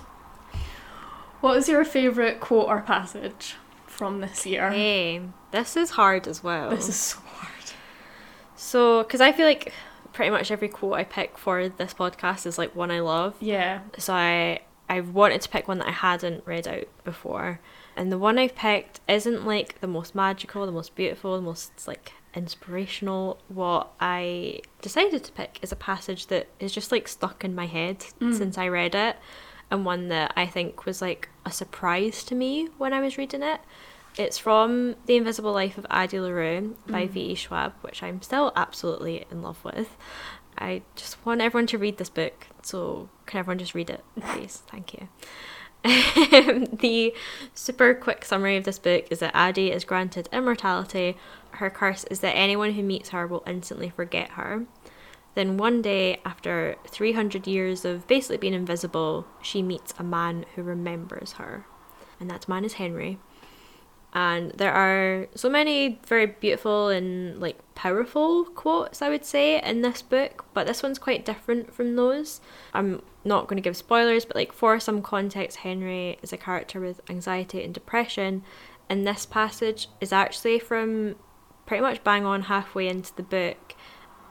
[1.41, 3.55] what was your favorite quote or passage
[3.85, 4.71] from this year?
[4.71, 6.69] hey, this is hard as well.
[6.69, 7.49] This is so hard.
[8.55, 9.73] So, because I feel like
[10.13, 13.35] pretty much every quote I pick for this podcast is like one I love.
[13.39, 13.81] Yeah.
[13.97, 17.59] So I I wanted to pick one that I hadn't read out before,
[17.95, 21.87] and the one I've picked isn't like the most magical, the most beautiful, the most
[21.87, 23.37] like inspirational.
[23.47, 27.65] What I decided to pick is a passage that is just like stuck in my
[27.67, 28.37] head Mm.
[28.37, 29.17] since I read it,
[29.71, 33.43] and one that I think was like a surprise to me when I was reading
[33.43, 33.61] it.
[34.17, 37.09] It's from The Invisible Life of Addie LaRue by Mm.
[37.09, 37.35] V.E.
[37.35, 39.97] Schwab, which I'm still absolutely in love with.
[40.55, 44.61] I just want everyone to read this book, so can everyone just read it, please?
[44.67, 45.07] Thank you.
[45.83, 47.13] the
[47.53, 51.17] super quick summary of this book is that Addie is granted immortality.
[51.51, 54.65] Her curse is that anyone who meets her will instantly forget her.
[55.35, 60.63] Then one day, after 300 years of basically being invisible, she meets a man who
[60.63, 61.65] remembers her.
[62.19, 63.19] And that man is Henry.
[64.15, 69.81] And there are so many very beautiful and like powerful quotes, I would say, in
[69.81, 72.39] this book, but this one's quite different from those.
[72.75, 76.79] I'm not going to give spoilers, but like for some context, Henry is a character
[76.79, 78.43] with anxiety and depression,
[78.87, 81.15] and this passage is actually from
[81.65, 83.73] pretty much bang on halfway into the book,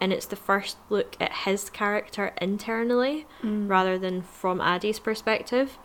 [0.01, 3.68] and it's the first look at his character internally Mm.
[3.68, 5.76] rather than from Addie's perspective.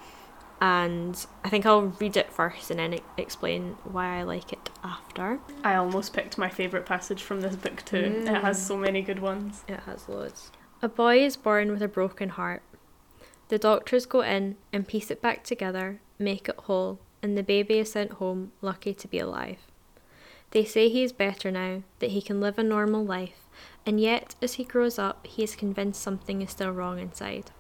[0.59, 5.39] And I think I'll read it first and then explain why I like it after.
[5.63, 7.97] I almost picked my favourite passage from this book too.
[7.97, 8.41] It mm.
[8.41, 9.63] has so many good ones.
[9.67, 10.51] It has loads.
[10.81, 12.63] A boy is born with a broken heart.
[13.49, 17.79] The doctors go in and piece it back together, make it whole, and the baby
[17.79, 19.59] is sent home lucky to be alive.
[20.51, 23.45] They say he is better now, that he can live a normal life,
[23.85, 27.51] and yet as he grows up, he is convinced something is still wrong inside.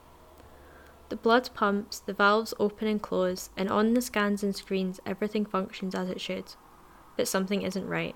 [1.09, 5.45] The blood pumps, the valves open and close, and on the scans and screens, everything
[5.45, 6.55] functions as it should.
[7.15, 8.15] But something isn't right.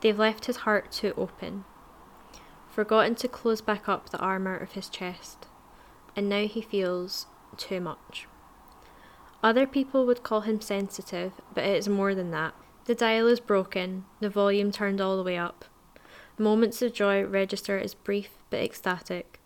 [0.00, 1.64] They've left his heart too open,
[2.68, 5.46] forgotten to close back up the armour of his chest,
[6.14, 7.26] and now he feels
[7.56, 8.26] too much.
[9.42, 12.54] Other people would call him sensitive, but it is more than that.
[12.86, 15.64] The dial is broken, the volume turned all the way up.
[16.38, 19.37] Moments of joy register as brief but ecstatic.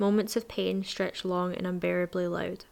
[0.00, 2.64] Moments of pain stretch long and unbearably loud.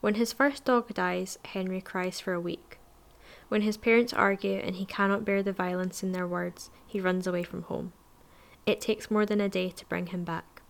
[0.00, 2.78] When his first dog dies, Henry cries for a week.
[3.50, 7.26] When his parents argue and he cannot bear the violence in their words, he runs
[7.26, 7.92] away from home.
[8.64, 10.62] It takes more than a day to bring him back.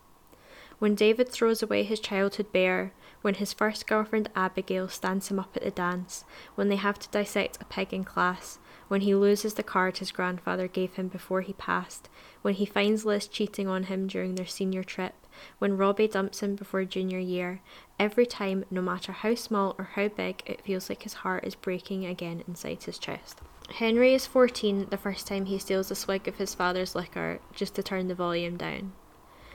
[0.79, 5.57] when David throws away his childhood bear, when his first girlfriend Abigail stands him up
[5.57, 6.25] at the dance,
[6.55, 10.13] when they have to dissect a pig in class, when he loses the card his
[10.13, 12.09] grandfather gave him before he passed,
[12.43, 15.15] when he finds Liz cheating on him during their senior trip,
[15.59, 17.61] when Robbie dumps him before junior year,
[17.99, 21.55] every time, no matter how small or how big, it feels like his heart is
[21.55, 23.41] breaking again inside his chest.
[23.71, 27.75] Henry is 14 the first time he steals a swig of his father's liquor just
[27.75, 28.93] to turn the volume down.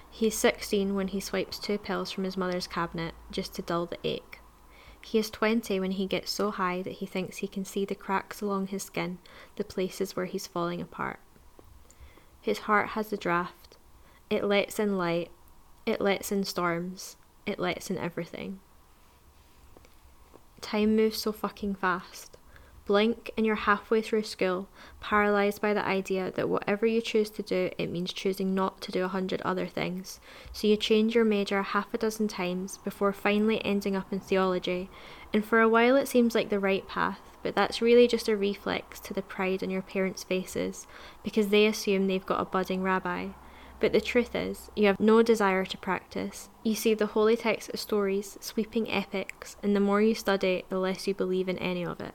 [0.10, 3.98] He's 16 when he swipes two pills from his mother's cabinet just to dull the
[4.04, 4.40] ache.
[5.02, 7.96] He is 20 when he gets so high that he thinks he can see the
[7.96, 9.18] cracks along his skin,
[9.56, 11.20] the places where he's falling apart.
[12.40, 13.78] His heart has a draft.
[14.30, 15.32] It lets in light.
[15.86, 17.18] It lets in storms.
[17.46, 18.60] It lets in everything.
[20.62, 22.38] Time moves so fucking fast.
[22.86, 24.68] Blink and you're halfway through school,
[25.00, 28.92] paralysed by the idea that whatever you choose to do, it means choosing not to
[28.92, 30.20] do a hundred other things.
[30.52, 34.90] So you change your major half a dozen times before finally ending up in theology,
[35.34, 38.36] and for a while it seems like the right path, but that's really just a
[38.36, 40.86] reflex to the pride on your parents' faces,
[41.24, 43.30] because they assume they've got a budding rabbi.
[43.84, 46.48] But the truth is, you have no desire to practice.
[46.64, 50.80] You see the holy text as stories, sweeping epics, and the more you study, the
[50.80, 52.14] less you believe in any of it.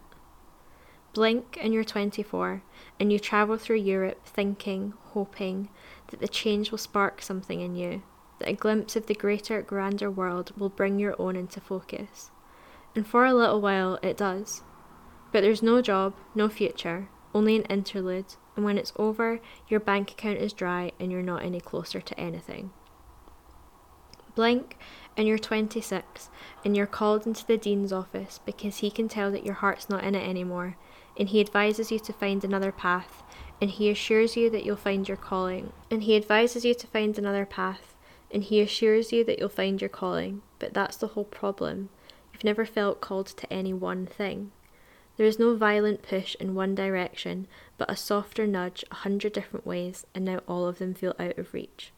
[1.13, 2.63] Blink and you're 24,
[2.99, 5.69] and you travel through Europe thinking, hoping
[6.07, 8.03] that the change will spark something in you,
[8.39, 12.31] that a glimpse of the greater, grander world will bring your own into focus.
[12.97, 14.63] And for a little while it does.
[15.33, 19.39] But there's no job, no future, only an interlude, and when it's over,
[19.69, 22.73] your bank account is dry and you're not any closer to anything.
[24.35, 24.77] Blink,
[25.17, 26.29] and you're 26,
[26.65, 30.03] and you're called into the dean's office because he can tell that your heart's not
[30.03, 30.77] in it anymore
[31.17, 33.23] and he advises you to find another path,
[33.61, 35.73] and he assures you that you'll find your calling.
[35.89, 37.95] And he advises you to find another path,
[38.33, 40.43] and he assures you that you'll find your calling.
[40.59, 41.91] But that's the whole problem.
[42.33, 44.51] You've never felt called to any one thing.
[45.19, 47.47] There is no violent push in one direction,
[47.77, 51.37] but a softer nudge a hundred different ways, and now all of them feel out
[51.37, 51.93] of reach.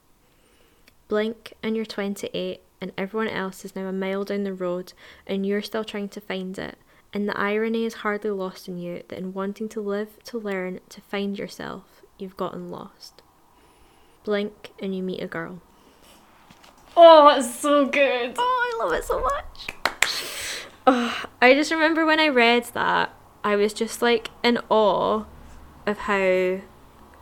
[1.06, 4.94] Blink, and you're 28, and everyone else is now a mile down the road,
[5.28, 6.76] and you're still trying to find it
[7.12, 10.80] and the irony is hardly lost in you that in wanting to live, to learn,
[10.88, 13.22] to find yourself, you've gotten lost.
[14.24, 15.60] Blink and you meet a girl.
[16.96, 18.34] Oh, it's so good.
[18.36, 19.79] Oh, I love it so much.
[20.86, 25.24] Oh, I just remember when I read that, I was just like in awe
[25.86, 26.60] of how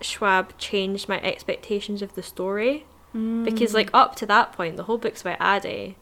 [0.01, 2.87] Schwab changed my expectations of the story.
[3.15, 3.45] Mm.
[3.45, 5.97] Because, like, up to that point, the whole book's about Addie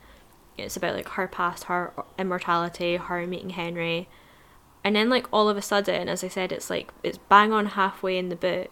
[0.59, 4.09] it's about like her past, her immortality, her meeting Henry.
[4.83, 7.67] And then like all of a sudden, as I said, it's like it's bang on
[7.67, 8.71] halfway in the book,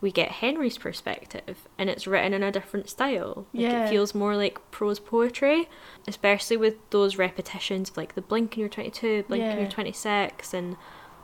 [0.00, 3.46] we get Henry's perspective and it's written in a different style.
[3.52, 3.84] Like yeah.
[3.84, 5.68] it feels more like prose poetry,
[6.06, 9.50] especially with those repetitions of like the blink and you're 22, blink yeah.
[9.50, 10.76] and you're 26 and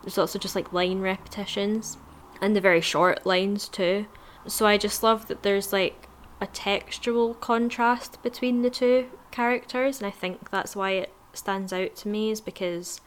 [0.03, 1.97] there's also just like line repetitions
[2.41, 4.07] and the very short lines too.
[4.47, 6.09] So I just love that there's like
[6.41, 11.95] a textual contrast between the two characters, and I think that's why it stands out
[11.97, 13.01] to me is because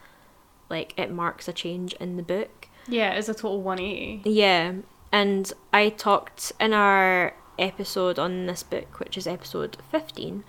[0.70, 2.68] like it marks a change in the book.
[2.88, 4.28] Yeah, it's a total 180.
[4.28, 4.76] Yeah,
[5.12, 10.44] and I talked in our episode on this book, which is episode 15,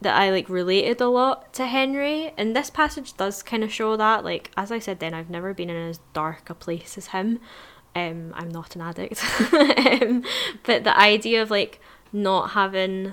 [0.00, 3.96] that I like related a lot to Henry, and this passage does kind of show
[3.96, 4.24] that.
[4.24, 7.40] Like as I said, then I've never been in as dark a place as him.
[7.94, 10.24] Um, I'm not an addict, um,
[10.62, 11.78] but the idea of like
[12.12, 13.12] not having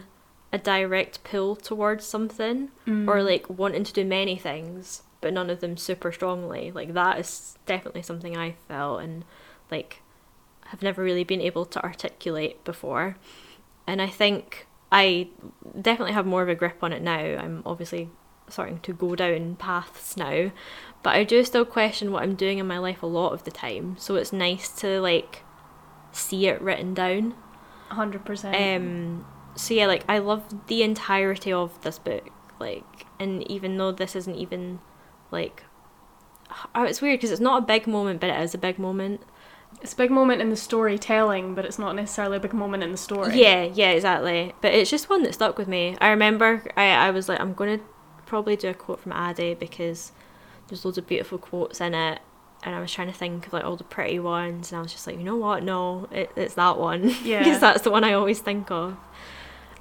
[0.52, 3.08] a direct pull towards something mm.
[3.08, 7.20] or like wanting to do many things but none of them super strongly like that
[7.20, 9.24] is definitely something i felt and
[9.70, 10.02] like
[10.70, 13.18] have never really been able to articulate before
[13.88, 15.28] and i think i
[15.80, 18.10] definitely have more of a grip on it now i'm obviously
[18.48, 20.52] starting to go down paths now
[21.04, 23.52] but i do still question what i'm doing in my life a lot of the
[23.52, 25.44] time so it's nice to like
[26.12, 27.36] see it written down
[27.92, 29.26] 100% um
[29.60, 32.30] so yeah, like I love the entirety of this book.
[32.60, 34.80] Like, and even though this isn't even
[35.32, 35.64] like,
[36.74, 39.22] oh, it's weird because it's not a big moment, but it is a big moment.
[39.82, 42.92] It's a big moment in the storytelling, but it's not necessarily a big moment in
[42.92, 43.40] the story.
[43.40, 44.54] Yeah, yeah, exactly.
[44.62, 45.96] But it's just one that stuck with me.
[46.02, 47.80] I remember I, I was like, I'm gonna
[48.26, 50.12] probably do a quote from Addie because
[50.68, 52.22] there's loads of beautiful quotes in it.
[52.62, 54.92] And I was trying to think of like all the pretty ones, and I was
[54.92, 55.64] just like, you know what?
[55.64, 57.16] No, it, it's that one.
[57.24, 58.98] Yeah, because that's the one I always think of.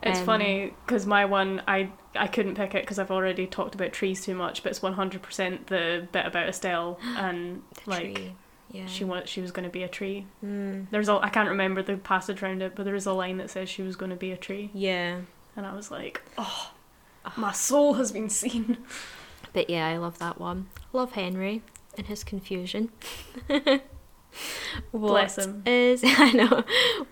[0.02, 3.74] It's um, funny because my one I I couldn't pick it because I've already talked
[3.74, 8.14] about trees too much, but it's one hundred percent the bit about Estelle and like
[8.14, 8.34] tree.
[8.70, 8.86] Yeah.
[8.86, 10.26] she was she was going to be a tree.
[10.44, 10.86] Mm.
[10.90, 13.50] There's a I can't remember the passage around it, but there is a line that
[13.50, 14.70] says she was going to be a tree.
[14.74, 15.18] Yeah.
[15.56, 16.72] and I was like, oh,
[17.36, 18.78] my soul has been seen.
[19.54, 20.68] But yeah, I love that one.
[20.92, 21.62] Love Henry
[21.96, 22.90] and his confusion.
[24.92, 25.62] Bless him.
[25.66, 26.64] is I know.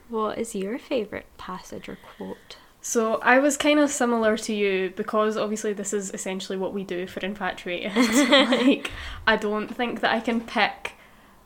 [0.08, 2.56] What is your favourite passage or quote?
[2.80, 6.84] So I was kind of similar to you because obviously this is essentially what we
[6.84, 7.96] do for Infatuated.
[8.30, 8.92] like,
[9.26, 10.92] I don't think that I can pick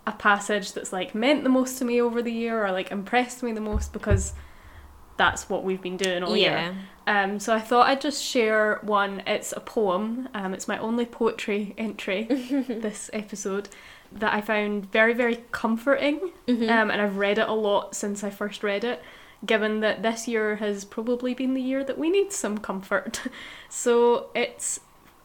[0.07, 3.43] a passage that's like meant the most to me over the year or like impressed
[3.43, 4.33] me the most because
[5.17, 6.75] that's what we've been doing all year.
[7.07, 9.23] Um, so I thought I'd just share one.
[9.27, 10.29] It's a poem.
[10.33, 12.25] Um, it's my only poetry entry
[12.69, 13.69] this episode
[14.13, 16.33] that I found very, very comforting.
[16.49, 16.71] Mhm.
[16.71, 19.03] Um, and I've read it a lot since I first read it,
[19.45, 23.21] given that this year has probably been the year that we need some comfort.
[23.69, 24.81] so it's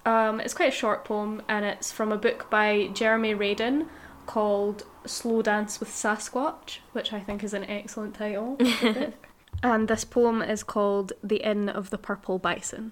[0.05, 3.88] um, it's quite a short poem, and it's from a book by Jeremy Radin
[4.26, 8.57] called Slow Dance with Sasquatch, which I think is an excellent title.
[8.57, 9.28] for the book.
[9.63, 12.91] And this poem is called The Inn of the Purple Bison.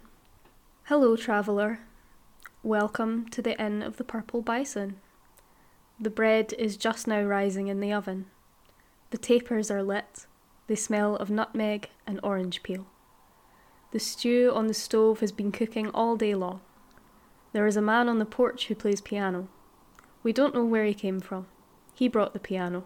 [0.85, 1.79] Hello, traveller.
[2.63, 4.97] Welcome to the Inn of the Purple Bison.
[5.99, 8.25] The bread is just now rising in the oven.
[9.11, 10.25] The tapers are lit.
[10.67, 12.87] They smell of nutmeg and orange peel.
[13.91, 16.61] The stew on the stove has been cooking all day long.
[17.51, 19.47] There is a man on the porch who plays piano.
[20.23, 21.47] We don't know where he came from.
[21.93, 22.85] He brought the piano.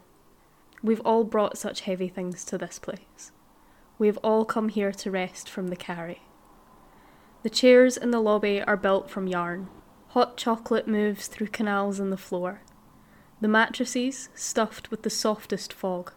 [0.83, 3.31] We've all brought such heavy things to this place.
[3.99, 6.21] We have all come here to rest from the carry.
[7.43, 9.69] The chairs in the lobby are built from yarn.
[10.09, 12.61] Hot chocolate moves through canals in the floor.
[13.39, 16.13] The mattresses stuffed with the softest fog.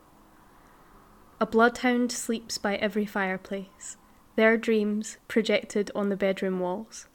[1.39, 3.97] A bloodhound sleeps by every fireplace,
[4.37, 7.07] their dreams projected on the bedroom walls.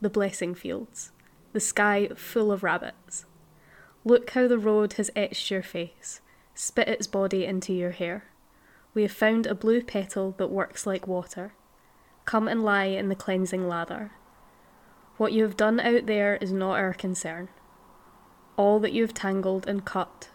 [0.00, 1.12] The blessing fields,
[1.52, 3.24] the sky full of rabbits.
[4.04, 6.20] Look how the road has etched your face,
[6.54, 8.24] spit its body into your hair.
[8.94, 11.52] We have found a blue petal that works like water.
[12.24, 14.12] Come and lie in the cleansing lather.
[15.16, 17.48] What you have done out there is not our concern.
[18.56, 20.30] All that you have tangled and cut,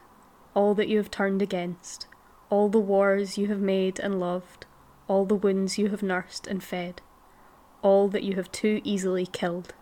[0.53, 2.07] all that you have turned against,
[2.49, 4.65] all the wars you have made and loved,
[5.07, 7.01] all the wounds you have nursed and fed,
[7.81, 9.73] all that you have too easily killed,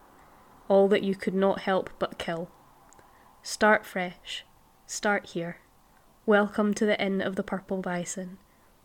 [0.68, 2.50] all that you could not help but kill.
[3.44, 4.46] Start fresh.
[4.86, 5.58] Start here.
[6.28, 8.38] Welcome to the Inn of the Purple Bison.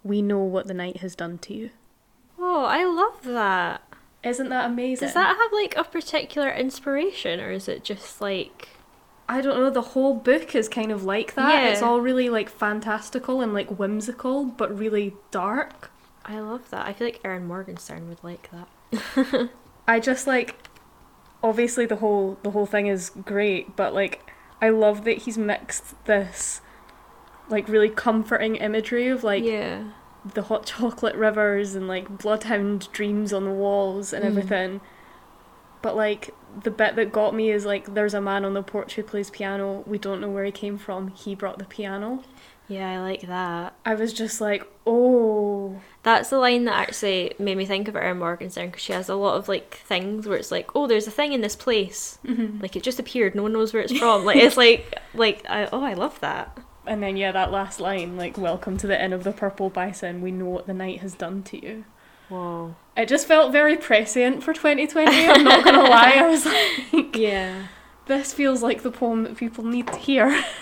[0.02, 1.70] We know what the night has done to you.
[2.38, 3.82] Oh, I love that.
[4.22, 5.08] Isn't that amazing?
[5.08, 8.70] Does that have like a particular inspiration or is it just like
[9.28, 11.62] I don't know, the whole book is kind of like that.
[11.62, 11.70] Yeah.
[11.70, 15.90] It's all really like fantastical and like whimsical, but really dark.
[16.24, 16.86] I love that.
[16.86, 19.50] I feel like Erin Morgenstern would like that.
[19.88, 20.54] I just like
[21.42, 26.02] obviously the whole the whole thing is great, but like I love that he's mixed
[26.06, 26.60] this
[27.48, 29.84] like really comforting imagery of like yeah.
[30.34, 34.28] the hot chocolate rivers and like bloodhound dreams on the walls and Mm.
[34.28, 34.80] everything.
[35.82, 38.94] But like the bit that got me is like there's a man on the porch
[38.94, 39.84] who plays piano.
[39.86, 41.08] We don't know where he came from.
[41.08, 42.22] He brought the piano.
[42.68, 43.74] Yeah, I like that.
[43.84, 48.18] I was just like, oh, That's the line that actually made me think of Erin
[48.18, 51.10] Morgenstern because she has a lot of like things where it's like, oh, there's a
[51.12, 52.60] thing in this place, mm-hmm.
[52.60, 54.24] like it just appeared, no one knows where it's from.
[54.24, 56.58] Like it's like, like I, oh, I love that.
[56.86, 60.20] and then yeah, that last line, like, welcome to the inn of the purple bison.
[60.20, 61.84] We know what the night has done to you.
[62.28, 62.74] Whoa.
[62.96, 65.28] It just felt very prescient for 2020.
[65.28, 66.14] I'm not gonna lie.
[66.16, 67.66] I was like, Yeah.
[68.06, 70.42] this feels like the poem that people need to hear.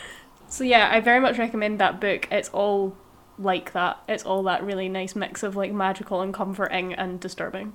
[0.54, 2.28] so yeah, I very much recommend that book.
[2.30, 2.96] It's all
[3.38, 3.98] like that.
[4.08, 7.72] It's all that really nice mix of like magical and comforting and disturbing.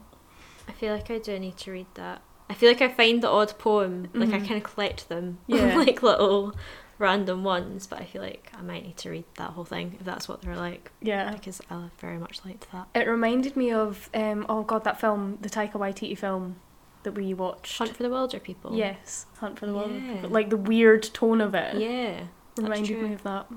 [0.67, 2.21] I feel like I do need to read that.
[2.49, 4.47] I feel like I find the odd poem, like I Mhm.
[4.47, 5.75] kind of collect them, Yeah.
[5.75, 6.55] like little
[6.97, 7.85] random ones.
[7.87, 10.41] But I feel like I might need to read that whole thing if that's what
[10.41, 11.31] they're like, Yeah.
[11.31, 12.87] because I very much liked that.
[12.95, 16.55] It reminded me of um oh god that film, the Taika Waititi film
[17.03, 17.77] that we watched.
[17.77, 18.75] Hunt for the Wilderpeople.
[18.77, 20.31] Yes, Hunt for the Wilderpeople.
[20.31, 21.75] Like the weird tone of it.
[21.75, 22.21] Yeah.
[22.57, 23.47] Reminded me of that.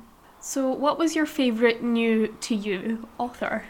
[0.40, 3.64] So, what was your favourite new to you author?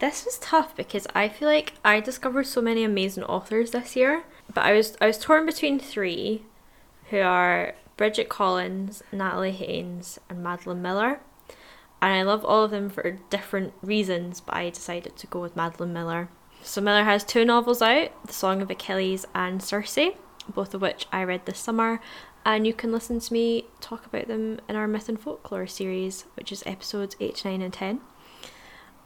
[0.00, 4.24] This was tough because I feel like I discovered so many amazing authors this year,
[4.52, 6.44] but I was I was torn between three,
[7.10, 11.20] who are Bridget Collins, Natalie Haynes, and Madeline Miller,
[12.00, 14.40] and I love all of them for different reasons.
[14.40, 16.28] But I decided to go with Madeline Miller.
[16.62, 19.98] So Miller has two novels out: The Song of Achilles and Circe,
[20.48, 22.00] both of which I read this summer.
[22.44, 26.24] And you can listen to me talk about them in our Myth and Folklore series,
[26.34, 28.00] which is episodes 8, 9, and 10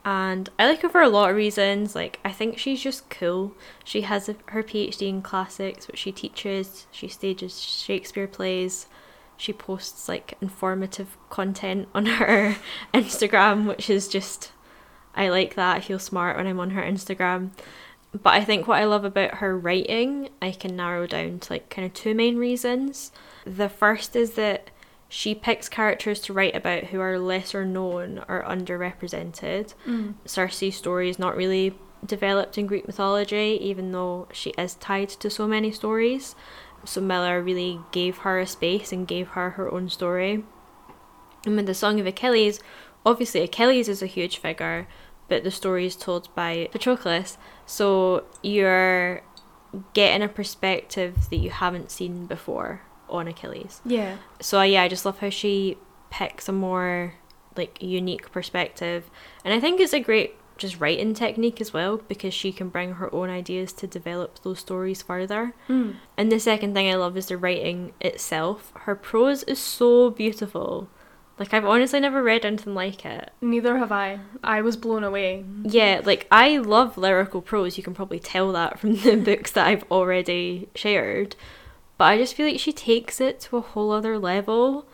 [0.05, 1.95] and I like her for a lot of reasons.
[1.95, 3.55] Like, I think she's just cool.
[3.85, 6.87] She has a, her PhD in classics, which she teaches.
[6.91, 8.87] She stages Shakespeare plays.
[9.37, 12.57] She posts like informative content on her
[12.95, 14.53] Instagram, which is just
[15.15, 15.77] I like that.
[15.77, 17.51] I feel smart when I'm on her Instagram.
[18.15, 21.69] But I think what I love about her writing, I can narrow down to like
[21.69, 23.11] kind of two main reasons.
[23.45, 24.71] The first is that
[25.09, 29.75] she picks characters to write about who are lesser known or underrepresented.
[29.87, 30.15] Mm.
[30.25, 31.77] Circe's story is not really
[32.07, 36.35] developed in Greek mythology, even though she is tied to so many stories.
[36.85, 40.45] So Miller really gave her a space and gave her her own story.
[41.47, 42.61] And with the Song of Achilles,
[43.05, 44.87] obviously Achilles is a huge figure,
[45.29, 47.37] but the story is told by Patroclus.
[47.67, 49.23] So you're
[49.93, 53.81] getting a perspective that you haven't seen before on Achilles.
[53.85, 54.19] Yeah.
[54.41, 55.79] So yeah, I just love how she
[56.11, 57.15] picks a more
[57.57, 59.11] like unique perspective,
[59.45, 62.95] and I think it's a great just writing technique as well because she can bring
[62.95, 65.55] her own ideas to develop those stories further.
[65.69, 65.97] Mm.
[66.17, 68.73] And the second thing I love is the writing itself.
[68.81, 70.89] Her prose is so beautiful.
[71.39, 73.31] Like I've honestly never read anything like it.
[73.41, 74.21] Neither have I.
[74.43, 75.45] I was blown away.
[75.63, 77.77] Yeah, like I love lyrical prose.
[77.77, 81.35] You can probably tell that from the books that I've already shared.
[81.99, 84.87] But I just feel like she takes it to a whole other level.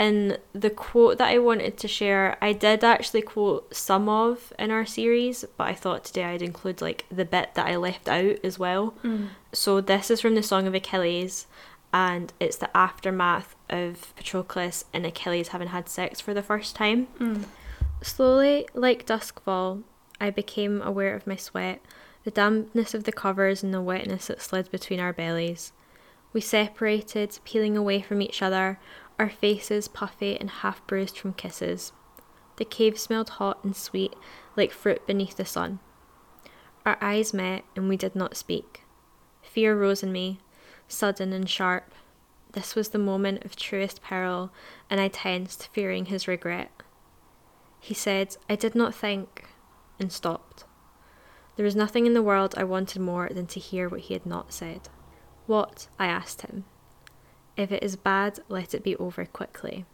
[0.00, 4.70] And the quote that I wanted to share, I did actually quote some of in
[4.70, 8.36] our series, but I thought today I'd include like the bit that I left out
[8.44, 8.94] as well.
[9.02, 9.28] Mm.
[9.52, 11.48] So this is from the Song of Achilles,
[11.92, 17.08] and it's the aftermath of Patroclus and Achilles having had sex for the first time.
[17.18, 17.44] Mm.
[18.02, 19.82] Slowly, like duskfall,
[20.20, 21.80] I became aware of my sweat,
[22.24, 25.72] the dampness of the covers and the wetness that slid between our bellies.
[26.32, 28.78] We separated, peeling away from each other,
[29.18, 31.92] our faces puffy and half bruised from kisses.
[32.56, 34.14] The cave smelled hot and sweet,
[34.56, 35.80] like fruit beneath the sun.
[36.84, 38.82] Our eyes met, and we did not speak.
[39.42, 40.40] Fear rose in me,
[40.88, 41.94] sudden and sharp.
[42.52, 44.50] This was the moment of truest peril,
[44.90, 46.70] and I tensed, fearing his regret.
[47.78, 49.44] He said, I did not think,
[50.00, 50.64] and stopped.
[51.56, 54.24] There was nothing in the world I wanted more than to hear what he had
[54.24, 54.88] not said.
[55.46, 55.88] What?
[55.98, 56.64] I asked him.
[57.56, 59.84] If it is bad, let it be over quickly.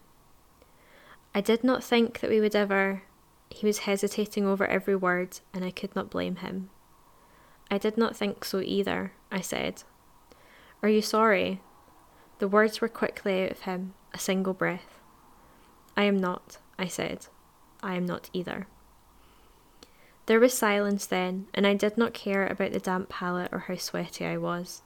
[1.35, 3.03] I did not think that we would ever.
[3.51, 6.71] He was hesitating over every word, and I could not blame him.
[7.71, 9.83] I did not think so either, I said.
[10.85, 11.63] Are you sorry?
[12.41, 15.01] The words were quickly out of him, a single breath.
[15.97, 17.29] I am not, I said.
[17.83, 18.67] I am not either.
[20.27, 23.77] There was silence then, and I did not care about the damp palate or how
[23.77, 24.83] sweaty I was.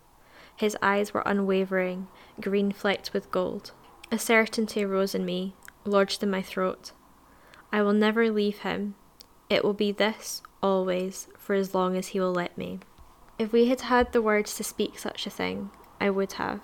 [0.55, 2.07] His eyes were unwavering,
[2.41, 3.73] green flecked with gold.
[4.13, 6.93] A certainty rose in me, lodged in my throat.
[7.73, 8.95] I will never leave him.
[9.51, 12.79] It will be this, always, for as long as he will let me.
[13.37, 16.61] If we had had the words to speak such a thing, I would have,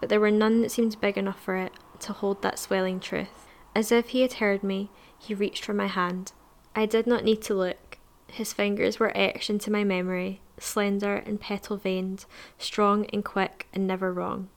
[0.00, 3.46] but there were none that seemed big enough for it to hold that swelling truth.
[3.74, 6.32] As if he had heard me, he reached for my hand.
[6.74, 7.98] I did not need to look.
[8.28, 12.26] His fingers were etched into my memory, slender and petal veined,
[12.58, 14.48] strong and quick and never wrong.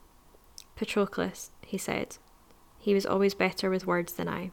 [0.76, 2.16] Patroclus, he said.
[2.78, 4.50] He was always better with words than I.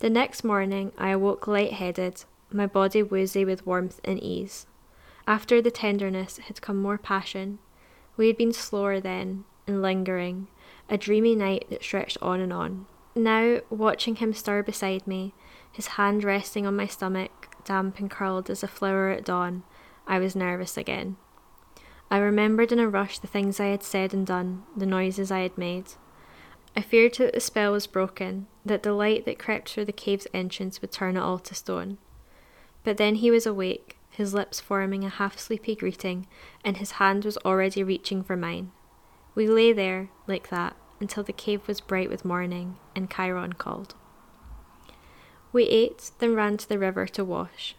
[0.00, 4.66] The next morning I awoke light-headed, my body woozy with warmth and ease.
[5.26, 7.58] After the tenderness had come more passion.
[8.16, 10.48] We had been slower then, and lingering,
[10.88, 12.86] a dreamy night that stretched on and on.
[13.16, 15.34] Now, watching him stir beside me,
[15.72, 19.62] his hand resting on my stomach, damp and curled as a flower at dawn,
[20.06, 21.16] I was nervous again.
[22.10, 25.40] I remembered in a rush the things I had said and done, the noises I
[25.40, 25.92] had made.
[26.76, 30.26] I feared that the spell was broken, that the light that crept through the cave's
[30.34, 31.98] entrance would turn it all to stone.
[32.82, 36.26] But then he was awake, his lips forming a half sleepy greeting,
[36.64, 38.70] and his hand was already reaching for mine.
[39.34, 43.96] We lay there, like that, until the cave was bright with morning, and Chiron called.
[45.52, 47.74] We ate, then ran to the river to wash.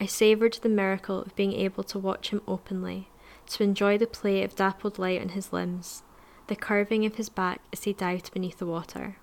[0.00, 3.10] I savoured the miracle of being able to watch him openly,
[3.48, 6.02] to enjoy the play of dappled light on his limbs,
[6.46, 9.16] the curving of his back as he dived beneath the water.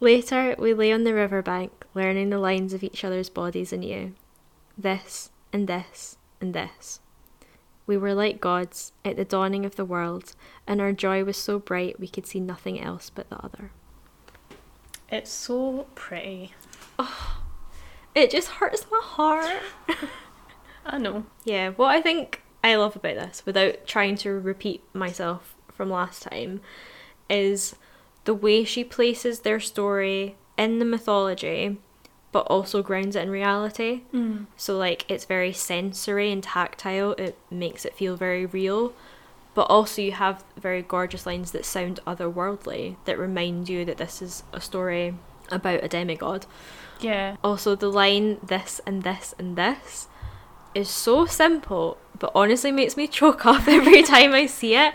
[0.00, 4.12] Later, we lay on the river bank, learning the lines of each other's bodies anew.
[4.76, 7.00] This, and this, and this.
[7.86, 10.34] We were like gods at the dawning of the world,
[10.66, 13.70] and our joy was so bright we could see nothing else but the other.
[15.10, 16.52] It's so pretty.
[16.98, 17.40] Oh,
[18.14, 19.62] It just hurts my heart.
[20.84, 21.24] I know.
[21.44, 26.22] Yeah, what I think I love about this, without trying to repeat myself from last
[26.22, 26.60] time,
[27.30, 27.76] is
[28.24, 31.78] the way she places their story in the mythology,
[32.36, 34.02] but also grounds it in reality.
[34.12, 34.44] Mm.
[34.58, 38.92] So, like, it's very sensory and tactile, it makes it feel very real.
[39.54, 44.20] But also, you have very gorgeous lines that sound otherworldly, that remind you that this
[44.20, 45.14] is a story
[45.50, 46.44] about a demigod.
[47.00, 47.36] Yeah.
[47.42, 50.08] Also, the line "this and this and this"
[50.74, 54.92] is so simple, but honestly makes me choke up every time I see it,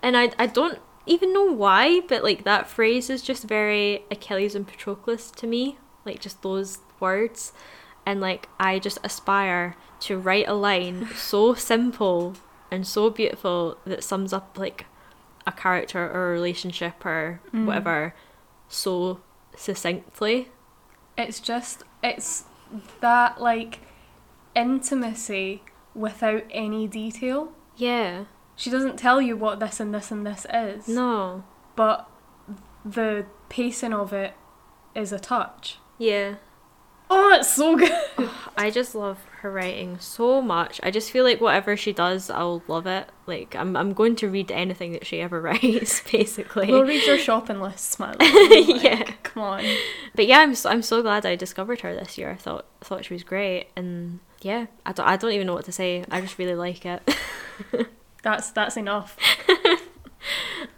[0.00, 4.54] and I I don't even know why, but like that phrase is just very Achilles
[4.54, 7.52] and Patroclus to me, like just those words,
[8.06, 12.34] and like I just aspire to write a line so simple
[12.70, 14.86] and so beautiful that sums up like
[15.46, 17.66] a character or a relationship or Mm.
[17.66, 18.14] whatever
[18.68, 19.20] so
[19.56, 20.48] succinctly.
[21.16, 22.44] It's just it's
[23.00, 23.80] that like
[24.54, 25.62] intimacy
[25.94, 27.52] without any detail.
[27.76, 28.24] Yeah.
[28.56, 30.88] She doesn't tell you what this and this and this is.
[30.88, 31.44] No.
[31.76, 32.08] But
[32.84, 34.34] the pacing of it
[34.94, 35.78] is a touch.
[35.98, 36.36] Yeah.
[37.10, 37.92] Oh, it's so good.
[38.56, 40.80] I just love her writing so much.
[40.82, 43.08] I just feel like whatever she does, I'll love it.
[43.26, 46.68] Like I'm I'm going to read anything that she ever writes, basically.
[46.68, 48.16] we'll read your shopping list, Smiley.
[48.20, 49.02] Like, Yeah.
[49.22, 49.64] Come on.
[50.14, 52.30] But yeah, I'm so, I'm so glad I discovered her this year.
[52.30, 55.54] I thought I thought she was great, and yeah, I don't I don't even know
[55.54, 56.04] what to say.
[56.10, 57.02] I just really like it.
[58.22, 59.18] That's that's enough.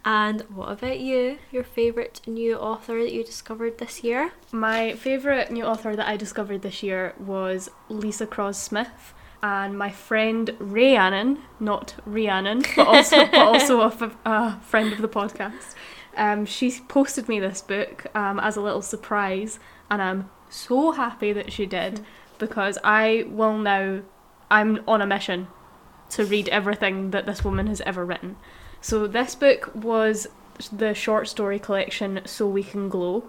[0.05, 1.39] And what about you?
[1.51, 4.33] Your favorite new author that you discovered this year?
[4.53, 9.15] My favourite new author that I discovered this year was Leesa Cross-Smith.
[9.43, 13.81] And my friend Rhiannon, not Rhiannon, but also but also
[14.25, 15.75] a, friend of the podcast,
[16.17, 19.61] um, she posted me this book um, as a little surprise,
[19.91, 22.05] and I'm so happy that she did
[22.39, 24.03] because I will now.
[24.51, 25.49] I'm on a mission
[26.11, 28.37] to read everything that this woman has ever written.
[28.81, 30.29] So this book was
[30.73, 33.25] the short story collection So We Can Glow,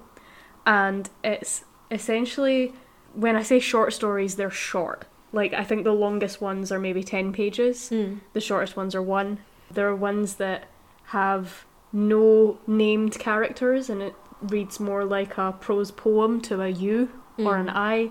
[0.66, 2.74] and it's essentially
[3.14, 5.06] when I say short stories, they're short.
[5.32, 7.90] Like I think the longest ones are maybe ten pages.
[7.92, 8.20] Mm.
[8.34, 9.40] The shortest ones are one.
[9.72, 10.66] There are ones that
[11.06, 17.10] have no named characters, and it reads more like a prose poem to a you
[17.38, 17.74] or an Mm.
[17.76, 18.10] I.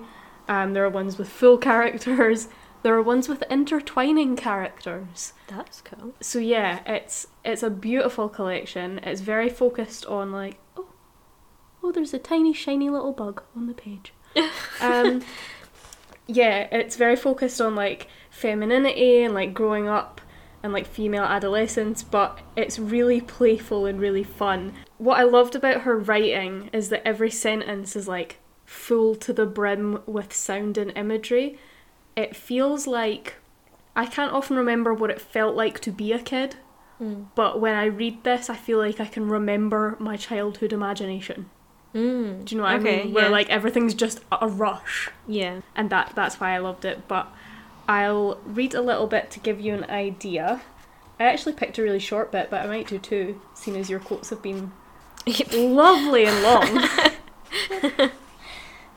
[0.48, 2.48] Um, there are ones with full characters.
[2.82, 5.32] There are ones with intertwining characters.
[5.48, 6.15] That's cool.
[6.20, 8.98] So yeah, it's it's a beautiful collection.
[9.03, 10.89] It's very focused on like oh,
[11.82, 14.12] oh, there's a tiny shiny little bug on the page.
[14.81, 15.23] um,
[16.27, 20.20] yeah, it's very focused on like femininity and like growing up
[20.62, 24.73] and like female adolescence, but it's really playful and really fun.
[24.98, 29.47] What I loved about her writing is that every sentence is like full to the
[29.47, 31.59] brim with sound and imagery.
[32.16, 33.34] It feels like
[33.94, 36.56] I can't often remember what it felt like to be a kid,
[37.01, 37.26] Mm.
[37.34, 41.51] but when I read this, I feel like I can remember my childhood imagination.
[41.94, 42.44] Mm.
[42.44, 43.14] Do you know what okay, I mean?
[43.14, 43.30] Where yeah.
[43.30, 45.60] like everything's just a rush, yeah.
[45.74, 47.06] and that that's why I loved it.
[47.06, 47.28] But
[47.88, 50.62] I'll read a little bit to give you an idea.
[51.20, 54.01] I actually picked a really short bit, but I might do two, seeing as your
[54.01, 54.72] quotes have been
[55.52, 58.10] lovely and long.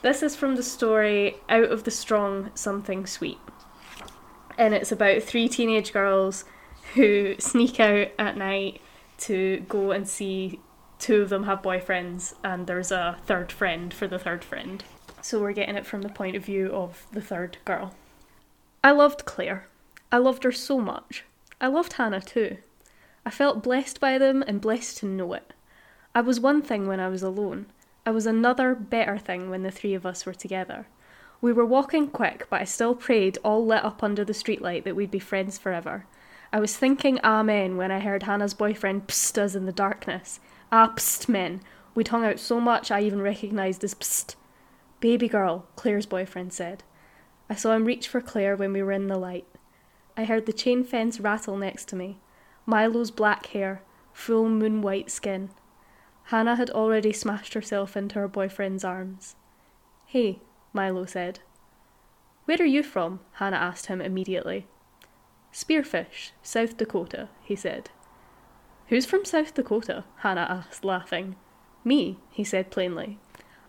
[0.01, 3.39] this is from the story Out of the Strong Something Sweet.
[4.57, 6.45] And it's about three teenage girls
[6.93, 8.81] who sneak out at night
[9.19, 10.59] to go and see
[10.97, 14.83] two of them have boyfriends, and there's a third friend for the third friend.
[15.21, 17.93] So we're getting it from the point of view of the third girl.
[18.83, 19.67] I loved Claire.
[20.11, 21.23] I loved her so much.
[21.61, 22.57] I loved Hannah too.
[23.25, 25.53] I felt blessed by them and blessed to know it.
[26.15, 27.67] I was one thing when I was alone.
[28.05, 30.87] I was another, better thing when the three of us were together.
[31.41, 34.95] We were walking quick, but I still prayed, all lit up under the streetlight, that
[34.95, 36.05] we'd be friends forever.
[36.51, 40.39] I was thinking Amen when I heard Hannah's boyfriend psst us in the darkness.
[40.71, 41.61] Ah, psst, men.
[41.95, 44.35] We'd hung out so much I even recognised his psst.
[44.99, 46.83] Baby girl, Claire's boyfriend said.
[47.49, 49.47] I saw him reach for Claire when we were in the light.
[50.17, 52.19] I heard the chain fence rattle next to me.
[52.65, 53.81] Milo's black hair,
[54.11, 55.49] full moon white skin.
[56.29, 59.35] Hannah had already smashed herself into her boyfriend's arms.
[60.05, 60.41] Hey,
[60.73, 61.39] Milo said.
[62.45, 63.21] Where are you from?
[63.33, 64.67] Hannah asked him immediately.
[65.51, 67.89] Spearfish, South Dakota, he said.
[68.89, 70.03] Who's from South Dakota?
[70.17, 71.35] Hannah asked, laughing.
[71.83, 73.17] Me, he said plainly.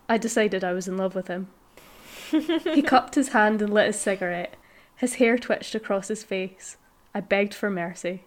[0.07, 1.49] I decided I was in love with him.
[2.31, 4.57] he cupped his hand and lit his cigarette.
[4.97, 6.77] His hair twitched across his face.
[7.15, 8.25] I begged for mercy.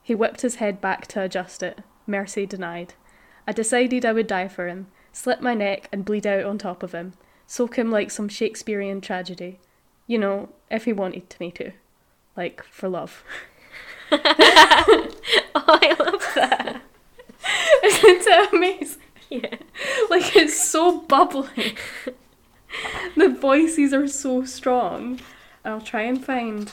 [0.00, 1.80] He whipped his head back to adjust it.
[2.06, 2.94] Mercy denied.
[3.46, 6.82] I decided I would die for him, slit my neck and bleed out on top
[6.82, 7.14] of him,
[7.46, 9.58] soak him like some Shakespearean tragedy.
[10.06, 11.72] You know, if he wanted me to.
[12.36, 13.24] Like, for love.
[15.54, 16.82] Oh, I love that.
[17.84, 19.02] Isn't it amazing?
[19.30, 19.56] Yeah.
[20.10, 21.76] Like, it's so bubbly.
[23.16, 25.20] the voices are so strong.
[25.64, 26.70] I'll try and find.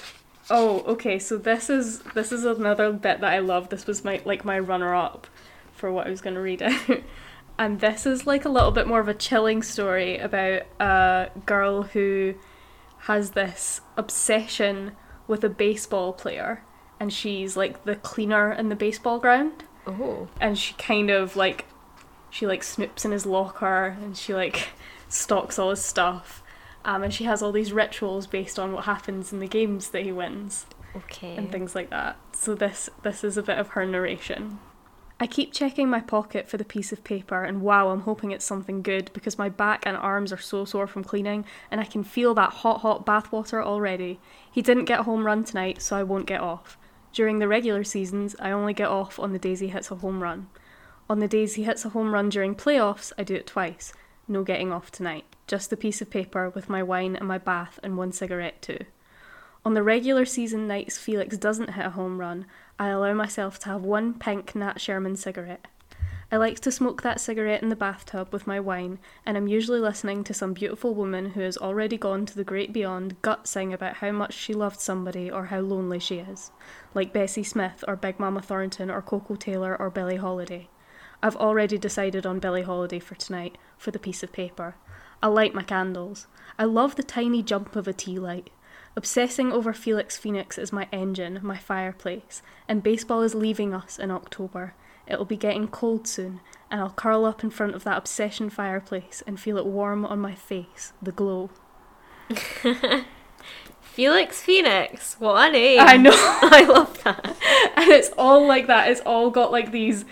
[0.49, 1.19] Oh, okay.
[1.19, 3.69] So this is this is another bit that I love.
[3.69, 5.27] This was my like my runner up
[5.79, 6.79] for what I was going to read out.
[7.57, 11.83] And this is like a little bit more of a chilling story about a girl
[11.83, 12.35] who
[12.99, 14.95] has this obsession
[15.27, 16.63] with a baseball player
[17.01, 20.29] and she's like the cleaner in the baseball ground Oh.
[20.39, 21.65] and she kind of like
[22.29, 24.69] she like snoops in his locker and she like
[25.09, 26.41] stalks all his stuff
[26.85, 30.03] um, and she has all these rituals based on what happens in the games that
[30.03, 30.65] he wins
[30.95, 31.35] Okay.
[31.35, 32.15] and things like that.
[32.31, 34.59] So this this is a bit of her narration.
[35.21, 38.45] I keep checking my pocket for the piece of paper and wow, I'm hoping it's
[38.45, 42.05] something good because my back and arms are so sore from cleaning and I can
[42.05, 44.21] feel that hot hot bathwater already.
[44.49, 46.77] He didn't get a home run tonight, so I won't get off.
[47.11, 50.23] During the regular seasons, I only get off on the days he hits a home
[50.23, 50.47] run.
[51.09, 53.91] On the days he hits a home run during playoffs, I do it twice.
[54.25, 55.25] No getting off tonight.
[55.47, 58.85] Just the piece of paper with my wine and my bath and one cigarette too.
[59.65, 62.45] On the regular season nights Felix doesn't hit a home run,
[62.81, 65.67] I allow myself to have one pink Nat Sherman cigarette.
[66.31, 69.81] I like to smoke that cigarette in the bathtub with my wine, and I'm usually
[69.81, 73.73] listening to some beautiful woman who has already gone to the great beyond gut sing
[73.73, 76.51] about how much she loved somebody or how lonely she is,
[76.93, 80.69] like Bessie Smith or Big Mama Thornton or Koko Taylor or Billie Holiday.
[81.21, 84.75] I've already decided on Billie Holiday for tonight, for the piece of paper.
[85.21, 86.27] I light my candles.
[86.57, 88.51] I love the tiny jump of a tea light.
[88.99, 94.11] Obsessing over Felix Phoenix is my engine, my fireplace, and baseball is leaving us in
[94.11, 94.73] October.
[95.07, 99.23] It'll be getting cold soon, and I'll curl up in front of that obsession fireplace
[99.25, 101.49] and feel it warm on my face, the glow.
[103.81, 105.15] Felix Phoenix.
[105.17, 105.79] What a name.
[105.79, 106.11] I know.
[106.13, 107.25] I love that.
[107.77, 108.91] and it's all like that.
[108.91, 110.03] It's all got like these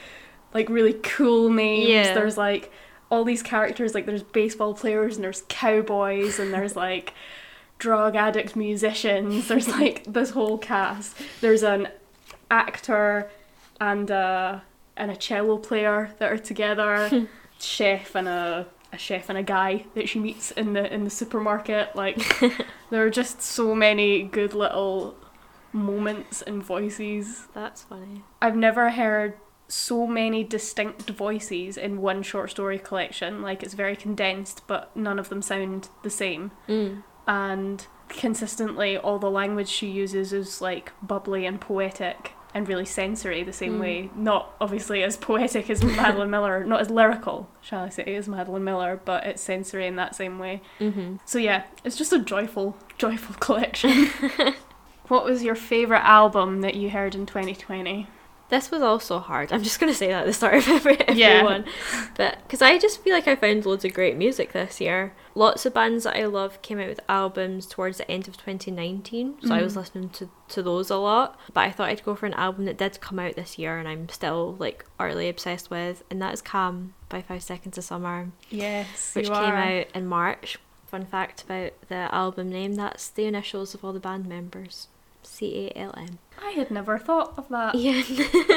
[0.54, 1.90] like really cool names.
[1.90, 2.14] Yeah.
[2.14, 2.72] There's like
[3.12, 7.14] all these characters, like there's baseball players and there's cowboys and there's like
[7.78, 9.48] drug addict musicians.
[9.50, 11.16] There's like this whole cast.
[11.42, 11.90] There's an
[12.50, 13.30] actor
[13.80, 14.64] and a
[14.96, 17.28] and a cello player that are together.
[17.60, 21.10] chef and a a chef and a guy that she meets in the in the
[21.10, 21.96] supermarket.
[21.96, 22.40] Like
[22.90, 25.16] there are just so many good little
[25.74, 27.48] moments and voices.
[27.54, 28.24] That's funny.
[28.42, 29.36] I've never heard
[29.68, 33.42] so many distinct voices in one short story collection.
[33.42, 36.52] Like it's very condensed, but none of them sound the same.
[36.68, 37.04] Mm.
[37.28, 43.44] And consistently, all the language she uses is like bubbly and poetic and really sensory
[43.44, 43.82] the same Mm.
[43.82, 44.10] way.
[44.16, 48.64] Not obviously as poetic as Madeline Miller, not as lyrical, shall I say, as Madeline
[48.64, 50.62] Miller, but it's sensory in that same way.
[50.80, 51.18] Mm-hmm.
[51.26, 54.08] So yeah, it's just a joyful, joyful collection.
[55.10, 58.08] what was your favourite album that you heard in 2020?
[58.50, 59.52] This was also hard.
[59.52, 61.28] I'm just going to say that at the start of every, Yeah.
[61.28, 61.66] everyone.
[62.16, 65.14] But because I just feel like I found loads of great music this year.
[65.36, 69.36] Lots of bands that I love came out with albums towards the end of 2019.
[69.46, 69.78] So I was Mhm.
[69.78, 71.38] listening to, to those a lot.
[71.54, 73.88] But I thought I'd go for an album that did come out this year and
[73.88, 76.04] I'm still like utterly obsessed with.
[76.10, 80.58] And that is Calm by Five Seconds of Summer, Yes, which came out in March.
[80.88, 84.88] Fun fact about the album name that's the initials of all the band members
[85.28, 86.20] C A L M.
[86.42, 87.76] I had never thought of that.
[87.88, 88.02] Yeah.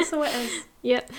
[0.05, 0.65] so it is.
[0.83, 1.11] Yep.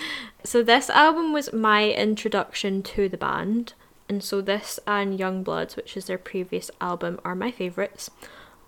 [0.43, 3.73] So this album was my introduction to the band,
[4.09, 8.09] and so this and Young Bloods, which is their previous album, are my favourites.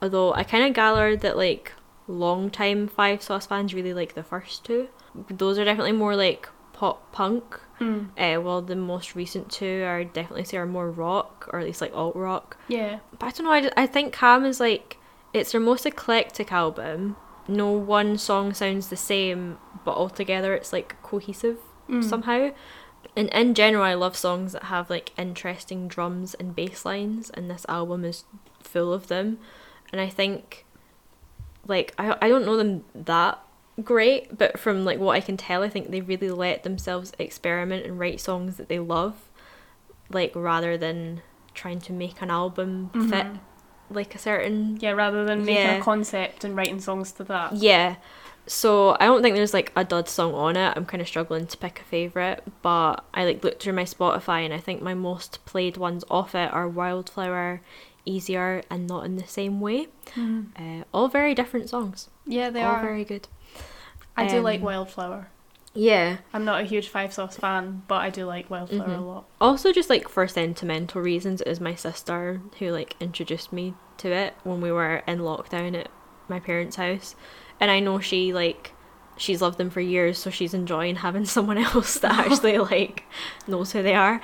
[0.01, 1.71] Although I kind of gathered that like
[2.07, 4.89] long time Five Sauce fans really like the first two.
[5.29, 7.59] Those are definitely more like pop punk.
[7.79, 8.09] Mm.
[8.17, 11.81] Uh, while the most recent two are definitely say are more rock or at least
[11.81, 12.57] like alt rock.
[12.67, 12.99] Yeah.
[13.17, 13.51] But I don't know.
[13.51, 14.97] I, I think Calm is like
[15.33, 17.15] it's their most eclectic album.
[17.47, 21.57] No one song sounds the same, but altogether it's like cohesive
[21.89, 22.03] Mm.
[22.03, 22.51] somehow.
[23.17, 27.49] And in general, I love songs that have like interesting drums and bass lines, and
[27.51, 28.23] this album is
[28.61, 29.37] full of them.
[29.91, 30.65] And I think,
[31.67, 33.39] like, I I don't know them that
[33.83, 37.85] great, but from like what I can tell, I think they really let themselves experiment
[37.85, 39.15] and write songs that they love,
[40.09, 41.21] like rather than
[41.53, 43.39] trying to make an album fit Mhm.
[43.89, 45.75] Like a certain Yeah, rather than making Yeah.
[45.75, 47.53] a concept and writing songs to that.
[47.53, 47.95] yeah.
[48.45, 50.73] So I don't think there's like a dud song on it.
[50.75, 54.43] I'm kind of struggling to pick a favorite, but I like looked through my Spotify
[54.43, 57.61] and I think my most played ones off it are Wildflower,
[58.05, 59.87] Easier, and Not in the Same Way.
[60.15, 60.47] Mhm.
[60.59, 62.09] Uh, all very different songs.
[62.25, 62.81] Yeah, they all are.
[62.81, 63.29] very good.
[64.17, 65.29] I do like um, Wildflower.
[65.73, 66.17] Yeah.
[66.33, 69.05] I'm not a huge Five Sauce fan, but I do like Wildflower a Mhm.
[69.07, 69.25] lot.
[69.41, 74.11] Also, just like for sentimental reasons, it was my sister who like introduced me to
[74.11, 75.89] it when we were in lockdown at
[76.27, 77.15] my parents' house,
[77.59, 78.73] and I know she like
[79.17, 83.03] she's loved them for years, so she's enjoying having someone else that actually like
[83.47, 84.21] knows who they are.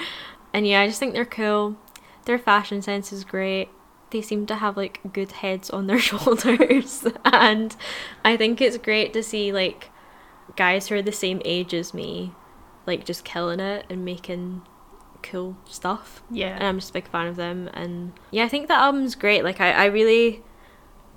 [0.54, 1.78] And yeah, I just think they're cool.
[2.26, 3.70] Their fashion sense is great.
[4.12, 7.76] They seem to have like good heads on their shoulders, and
[8.24, 9.90] I think it's great to see like
[10.56, 12.34] guys who are the same age as me
[12.86, 14.64] like just killing it and making
[15.22, 16.24] cool stuff.
[16.32, 16.56] Yeah.
[16.56, 17.70] And I'm just a big fan of them.
[17.74, 19.44] And yeah, I think that album's great.
[19.44, 20.42] Like I, I really,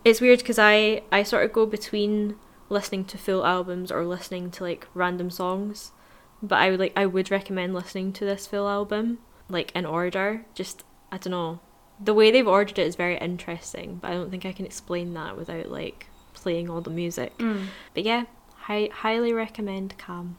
[0.05, 2.37] it's weird because I I sort of go between
[2.69, 5.93] listening to full albums or listening to like random songs,
[6.43, 9.19] but I would like I would recommend listening to this full album
[9.49, 10.45] like in order.
[10.55, 11.61] Just I don't know,
[12.03, 15.15] the way they've ordered it is very interesting, but I don't think I can explain
[15.15, 17.37] that without like playing all the music.
[17.39, 17.67] Mm.
[17.95, 18.25] But yeah,
[18.63, 20.37] hi- highly recommend Calm.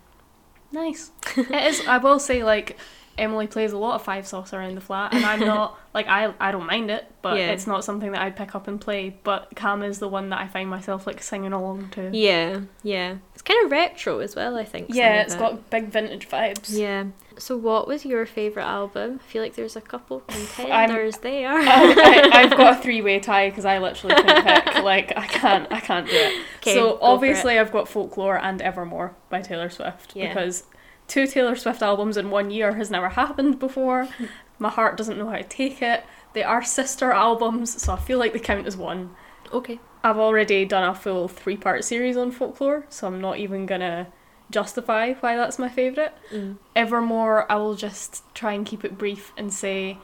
[0.72, 1.12] Nice.
[1.38, 1.86] it is.
[1.88, 2.78] I will say, like
[3.18, 6.34] Emily plays a lot of five sauce around the flat, and I'm not like I.
[6.40, 7.52] I don't mind it, but Yeah.
[7.52, 9.16] it's not something that I'd pick up and play.
[9.24, 12.10] But Calm is the one that I find myself like singing along to.
[12.12, 13.18] Yeah, yeah.
[13.34, 14.58] It's kind of retro as well.
[14.58, 14.88] I think.
[14.90, 15.40] Yeah, it's it.
[15.40, 16.76] got big vintage vibes.
[16.76, 17.06] Yeah.
[17.38, 19.20] So, what was your favorite album?
[19.24, 21.52] I feel like there's a couple contenders there.
[21.52, 24.76] Oh, I, I, I've got a three-way tie because I literally couldn't pick.
[24.84, 26.46] Like I can't, I can't do it.
[26.62, 30.28] 'Kay, so obviously, I've got Folklore and Evermore by Taylor Swift Yeah.
[30.28, 30.64] because
[31.08, 34.08] two Taylor Swift albums in one year has never happened before.
[34.60, 36.04] My heart doesn't know how to take it.
[36.34, 39.12] They are sister albums, so I feel like they count as one.
[39.54, 39.80] okay.
[40.06, 44.08] I've already done a full three-part series on Folklore, so I'm not even gonna
[44.54, 46.14] justify why that's my favourite.
[46.32, 46.58] Mm.
[46.76, 49.98] Evermore, I will just try and keep it brief and say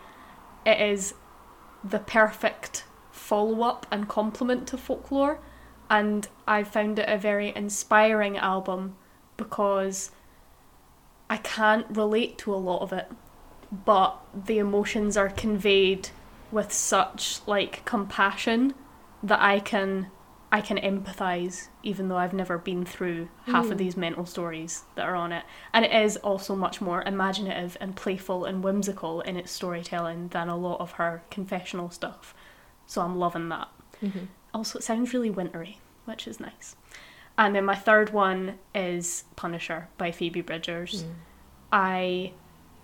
[0.66, 1.14] it is
[1.84, 5.40] the perfect follow up and complement to folklore.
[5.90, 8.96] And I found it a very inspiring album
[9.38, 10.12] because
[11.30, 13.10] I can't relate to a lot of it,
[13.86, 16.10] but the emotions are conveyed
[16.52, 18.74] with such like compassion
[19.22, 20.10] that I can
[20.52, 23.72] I can empathize even though I've never been through half Mm.
[23.72, 25.44] of these mental stories that are on it.
[25.74, 30.50] And it is also much more imaginative and playful and whimsical in its storytelling than
[30.50, 32.34] a lot of her confessional stuff.
[32.88, 33.68] So I'm loving that.
[34.00, 36.76] hmm Also, it sounds really wintry, which is nice.
[37.38, 41.04] And then my third one is Punisher by Phoebe Bridgers.
[41.04, 41.14] Mm.
[41.72, 42.34] I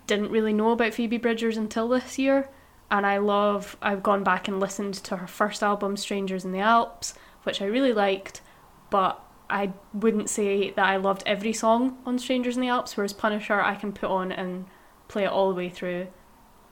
[0.07, 2.47] didn't really know about Phoebe Bridgers until this year,
[2.91, 3.75] and I love.
[3.81, 7.15] I've gone back and listened to her first album, Strangers in the Alps,
[7.45, 8.41] which I really liked,
[8.89, 9.19] but
[9.49, 12.97] I wouldn't say that I loved every song on Strangers in the Alps.
[12.97, 14.65] Whereas Punisher, I can put on and
[15.07, 16.07] play it all the way through,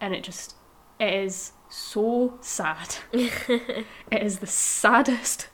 [0.02, 0.56] and it just
[1.00, 2.96] it is so sad.
[3.14, 5.48] it is the saddest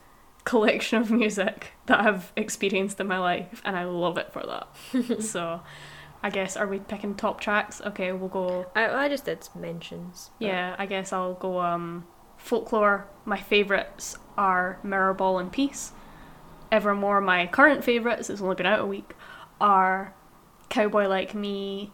[0.44, 5.22] collection of music that I've experienced in my life, and I love it for that.
[5.22, 5.60] so,
[6.22, 7.80] I guess are we picking top tracks?
[7.82, 8.66] Okay, we'll go.
[8.74, 10.30] I, I just did mentions.
[10.38, 11.60] but- Yeah, I guess I'll go.
[11.60, 12.06] Um,
[12.38, 13.06] folklore.
[13.26, 15.92] My favorites are Mirrorball and Peace.
[16.72, 18.30] Evermore, my current favorites.
[18.30, 19.14] It's only been out a week.
[19.60, 20.14] Are
[20.70, 21.92] Cowboy Like Me,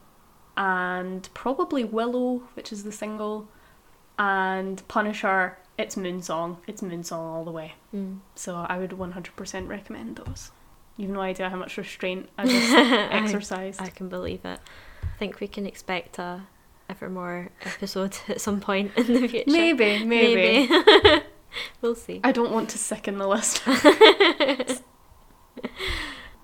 [0.56, 3.48] and probably Willow, which is the single,
[4.16, 5.58] and Punisher.
[5.76, 6.58] It's Moonsong.
[6.68, 7.74] It's Moonsong all the way.
[7.92, 8.20] Mm.
[8.36, 10.52] So I would 100% recommend those.
[10.96, 13.82] You've no idea how much restraint I just I, exercised.
[13.82, 14.60] I can believe it.
[15.02, 16.46] I think we can expect a
[16.88, 19.50] Evermore episode at some point in the future.
[19.50, 21.22] maybe, maybe, Maybe.
[21.80, 22.20] we'll see.
[22.24, 23.58] I don't want to sicken the list.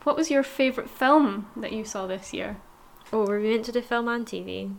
[0.05, 2.57] what was your favourite film that you saw this year?
[3.13, 4.75] Oh, were we meant to do film and TV?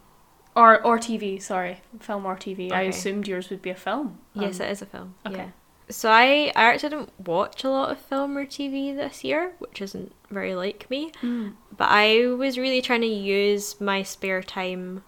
[0.55, 1.81] Or or TV, sorry.
[1.99, 2.72] Film or TV.
[2.72, 4.19] I assumed yours would be a film.
[4.34, 5.15] Yes, Um, it is a film.
[5.26, 5.35] okay.
[5.38, 5.49] Yeah.
[5.89, 9.81] So I, I actually didn't watch a lot of film or TV this year, which
[9.81, 11.11] isn't very like me.
[11.22, 11.53] mm.
[11.76, 15.03] But I was really trying to use my spare time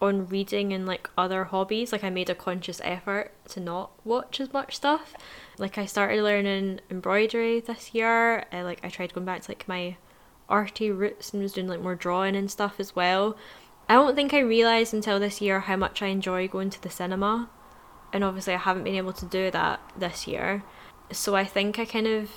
[0.00, 1.92] on reading and like other hobbies.
[1.92, 5.14] Like I made a conscious effort to not watch as much stuff.
[5.58, 8.44] Like I started learning embroidery this year.
[8.52, 9.96] I like I tried going back to like my
[10.48, 13.36] arty roots and was doing like more drawing and stuff as well.
[13.88, 16.90] I don't think I realised until this year how much I enjoy going to the
[16.90, 17.48] cinema.
[18.12, 20.62] And obviously I haven't been able to do that this year.
[21.12, 22.30] So I think I kind of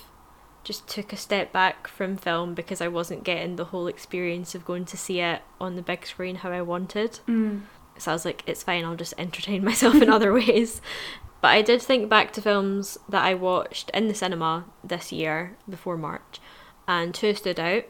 [0.64, 4.64] just took a step back from film because I wasn't getting the whole experience of
[4.64, 7.20] going to see it on the big screen how I wanted.
[7.26, 7.62] Mm.
[7.98, 10.80] So I was like, it's fine, I'll just entertain myself in other ways.
[11.40, 15.56] But I did think back to films that I watched in the cinema this year
[15.68, 16.40] before March,
[16.86, 17.84] and two stood out.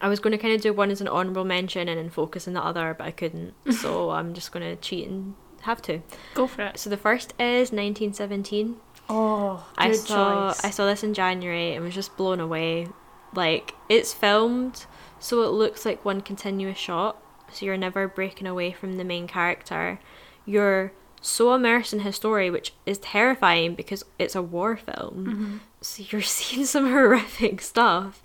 [0.00, 2.48] I was going to kind of do one as an honourable mention and then focus
[2.48, 3.54] on the other, but I couldn't.
[3.70, 6.00] so I'm just going to cheat and have to.
[6.34, 6.78] Go for it.
[6.78, 8.76] So the first is 1917.
[9.10, 10.64] Oh, good I saw choice.
[10.64, 12.88] I saw this in January and was just blown away.
[13.34, 14.86] Like it's filmed
[15.18, 17.22] so it looks like one continuous shot,
[17.52, 20.00] so you're never breaking away from the main character.
[20.46, 25.60] You're so immersed in his story, which is terrifying because it's a war film.
[25.60, 25.84] Mhm.
[25.84, 28.22] So you're seeing some horrific stuff,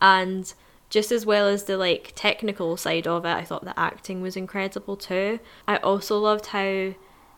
[0.00, 0.52] and
[0.90, 4.36] just as well as the like technical side of it, I thought the acting was
[4.36, 5.40] incredible too.
[5.66, 6.92] I also loved how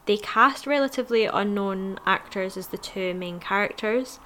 [0.08, 4.18] they cast relatively unknown actors as the two main characters,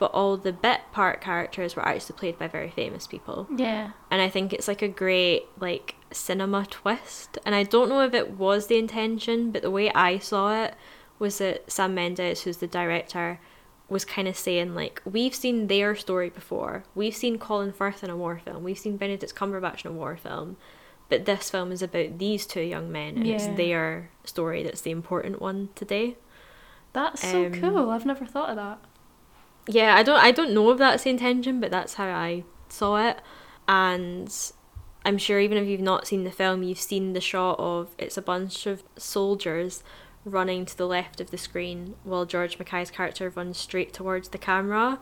[0.00, 3.46] but all the bit part characters were actually played by very famous people.
[3.56, 3.92] Yeah.
[4.10, 7.38] And I think it's like a great like cinema twist.
[7.46, 10.74] And I don't know if it was the intention, but the way I saw it
[11.20, 13.38] was that Sam Mendes, who's the director,
[13.88, 18.10] was kind of saying like we've seen their story before we've seen colin firth in
[18.10, 20.58] a war film we've seen benedict cumberbatch in a war film
[21.08, 24.90] but this film is about these two young men and it's their story that's the
[24.90, 26.16] important one today.
[26.92, 27.90] That's so Um, cool.
[27.90, 28.78] I've never thought of that.
[29.68, 32.96] yeah i don't i don't know if that's the intention but that's how i saw
[33.08, 33.20] it.
[33.66, 34.34] And
[35.04, 38.16] i'm sure even if you've not seen the film you've seen the shot of it's
[38.16, 39.82] a bunch of soldiers
[40.24, 44.38] running to the left of the screen while george mackay's character runs straight towards the
[44.38, 44.98] camera.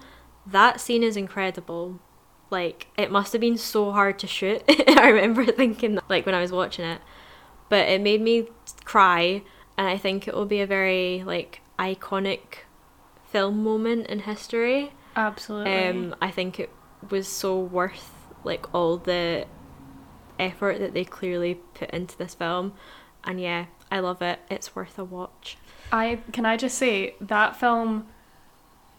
[0.46, 1.98] That scene is incredible
[2.50, 6.34] like it must have been so hard to shoot i remember thinking that, like when
[6.34, 7.00] i was watching it
[7.68, 8.48] but it made me
[8.84, 9.42] cry
[9.76, 12.58] and i think it will be a very like iconic
[13.24, 15.88] film moment in history Absolutely.
[15.88, 16.70] um, I think it
[17.10, 18.12] was so worth
[18.44, 19.46] like all the
[20.38, 22.74] effort that they clearly put into this film,
[23.24, 24.40] and yeah, I love it.
[24.50, 25.56] It's worth a watch.
[25.90, 28.06] I can I just say that film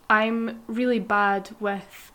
[0.10, 2.12] I'm really bad with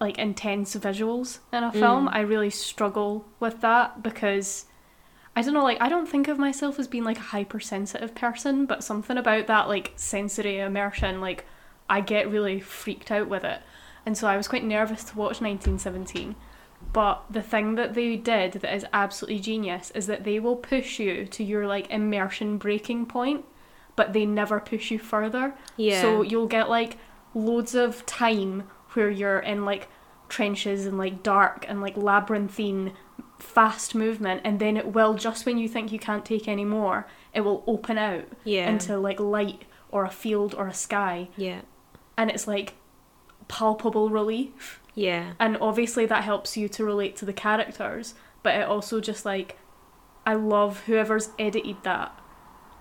[0.00, 2.06] like intense visuals in a film.
[2.06, 2.14] Mm.
[2.14, 4.66] I really struggle with that because
[5.34, 8.66] I don't know, like I don't think of myself as being like a hypersensitive person,
[8.66, 11.44] but something about that like sensory immersion, like
[11.88, 13.60] I get really freaked out with it.
[14.06, 16.34] And so I was quite nervous to watch 1917.
[16.92, 20.98] But the thing that they did that is absolutely genius is that they will push
[20.98, 23.44] you to your like immersion breaking point,
[23.96, 25.54] but they never push you further.
[25.76, 26.00] Yeah.
[26.00, 26.96] So you'll get like
[27.34, 28.64] loads of time
[28.98, 29.88] where you're in like
[30.28, 32.92] trenches and like dark and like labyrinthine
[33.38, 37.06] fast movement and then it will just when you think you can't take any more,
[37.32, 38.68] it will open out yeah.
[38.68, 41.60] into like light or a field or a sky yeah.
[42.16, 42.74] and it's like
[43.46, 45.32] palpable relief Yeah.
[45.38, 49.56] and obviously that helps you to relate to the characters but it also just like
[50.26, 52.12] i love whoever's edited that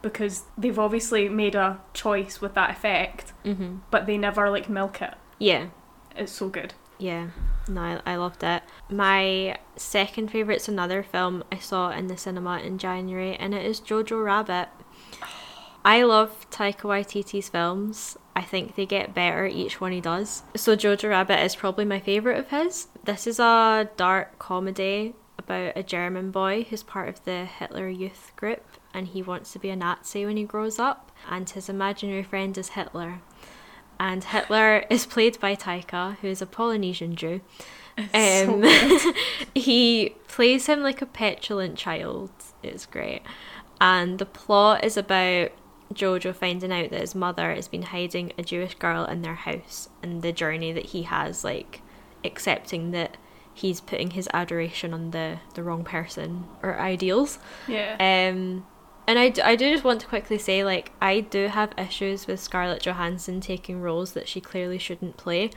[0.01, 3.79] because they've obviously made a choice with that effect Mhm.
[3.89, 5.67] but they never like milk it Yeah.
[6.17, 7.29] It's so good Yeah.
[7.69, 8.63] No, I, I loved it.
[8.89, 13.79] My second favourite's another film I saw in the cinema in January, and it is
[13.79, 14.69] Jojo Rabbit.
[15.85, 18.17] I love Taika Waititi's films.
[18.35, 20.43] I think they get better each one he does.
[20.55, 22.87] So Jojo Rabbit is probably my favourite of his.
[23.05, 28.33] This is a dark comedy about a German boy who's part of the Hitler Youth
[28.35, 32.23] group and he wants to be a Nazi when he grows up and his imaginary
[32.23, 33.21] friend is Hitler.
[33.99, 37.41] And Hitler is played by Taika, who is a Polynesian Jew.
[37.97, 38.03] so
[38.53, 39.15] Um, good.
[39.55, 42.29] he plays him like a petulant child.
[42.61, 43.21] It's great.
[43.81, 45.51] And the plot is about
[45.93, 49.89] Jojo finding out that his mother has been hiding a Jewish girl in their house
[50.03, 51.81] and the journey that he has, like
[52.23, 53.17] accepting that
[53.53, 57.39] he's putting his adoration on the, the wrong person or ideals.
[57.67, 57.95] yeah
[58.29, 58.65] Um,
[59.07, 62.83] and I do just want to quickly say, like, I do have issues with Scarlett
[62.83, 65.51] Johansson taking roles that she clearly shouldn't play.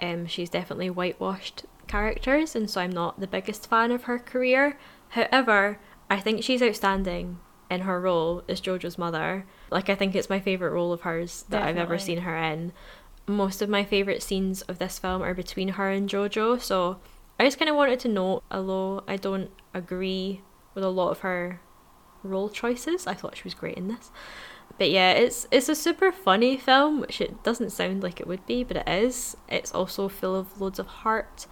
[0.00, 4.78] Um, she's definitely whitewashed characters, and so I'm not the biggest fan of her career.
[5.10, 5.78] However,
[6.10, 7.38] I think she's outstanding
[7.70, 9.46] in her role as Jojo's mother.
[9.70, 12.72] Like, I think it's my favourite role of hers that I've ever seen her in.
[13.26, 16.98] Most of my favourite scenes of this film are between her and Jojo, so
[17.38, 20.42] I just kind of wanted to note, although I don't agree
[20.74, 21.60] with a lot of her
[22.22, 23.06] role choices.
[23.06, 24.10] I thought she was great in this.
[24.78, 28.44] But yeah, it's it's a super funny film, which it doesn't sound like it would
[28.46, 29.36] be, but it is.
[29.48, 31.46] It's also full of loads of heart,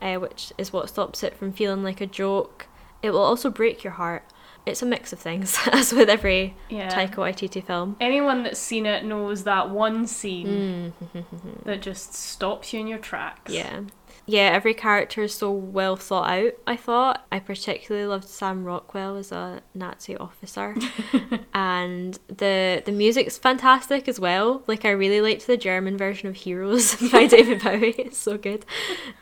[0.00, 2.68] uh, which is what stops it from feeling like a joke.
[3.02, 4.24] It will also break your heart.
[4.66, 7.96] It's a mix of things, as with every yeah Taika Waititi film.
[8.00, 11.24] anyone that's seen it knows that one scene Mm.
[11.64, 13.80] that just stops you in your tracks Yeah.
[14.26, 17.26] Yeah, every character is so well thought out, I thought.
[17.32, 20.76] I particularly loved Sam Rockwell as a Nazi officer.
[21.54, 24.62] and the the music's fantastic as well.
[24.66, 27.94] Like I really liked the German version of Heroes by David Bowie.
[27.98, 28.64] It's so good.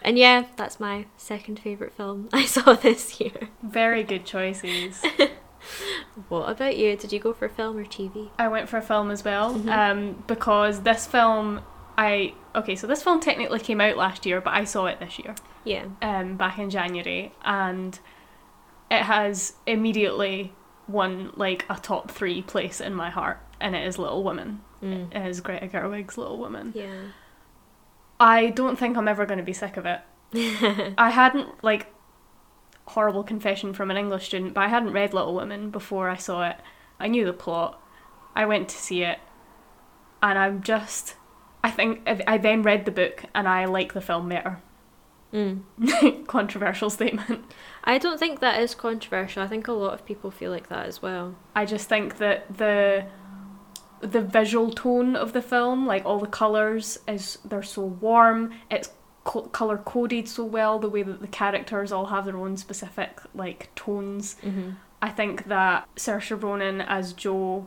[0.02, 3.48] And yeah, that's my second favourite film I saw this year.
[3.62, 5.02] very good choices
[6.28, 6.96] What about you?
[6.96, 8.30] Did you go for a film or TV?
[8.38, 9.68] I went for a film as well Mhm.
[9.70, 11.60] um, because this film
[11.98, 15.18] I okay so this film technically came out last year but I saw it this
[15.18, 15.34] year
[15.64, 15.86] Yeah.
[16.00, 17.98] um, back in January and
[18.90, 20.52] it has immediately
[20.86, 25.12] won like a top three place in my heart and it is Little Women Mm.
[25.12, 27.08] it is Greta Gerwig's Little Women Yeah.
[28.20, 30.00] I don't think I'm ever going to be sick of it
[30.96, 31.92] I hadn't like
[32.86, 36.48] horrible confession from an English student, but I hadn't read Little Women before I saw
[36.48, 36.56] it.
[36.98, 37.78] I knew the plot.
[38.34, 39.18] I went to see it,
[40.22, 41.14] and I'm just.
[41.62, 44.60] I think I then read the book and I like the film better.
[45.32, 46.26] Mm.
[46.26, 47.44] Controversial statement.
[47.84, 49.42] I don't think that is controversial.
[49.42, 51.36] I think a lot of people feel like that as well.
[51.54, 53.06] I just think that the
[54.00, 58.52] the visual tone of the film, like all the colors, is they're so warm.
[58.70, 58.90] It's
[59.24, 60.78] co- color coded so well.
[60.78, 64.36] The way that the characters all have their own specific like tones.
[64.42, 64.70] Mm-hmm.
[65.02, 67.66] I think that Saoirse Ronan as Jo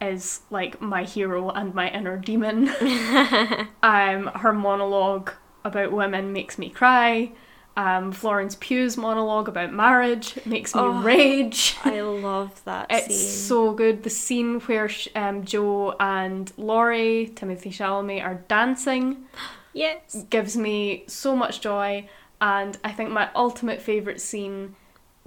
[0.00, 2.68] is like my hero and my inner demon.
[3.82, 5.32] um, her monologue
[5.64, 7.32] about women makes me cry.
[7.76, 11.02] Um, Florence Pugh's monologue about marriage makes me Oh.
[11.02, 11.76] rage.
[11.84, 13.28] I love that It's scene.
[13.46, 14.02] so good.
[14.02, 19.24] The scene where sh- um, Jo and Laurie, Timothy Chalamet, are dancing
[19.72, 20.24] yes.
[20.30, 22.08] gives me so much joy.
[22.40, 24.74] And I think my ultimate favourite scene,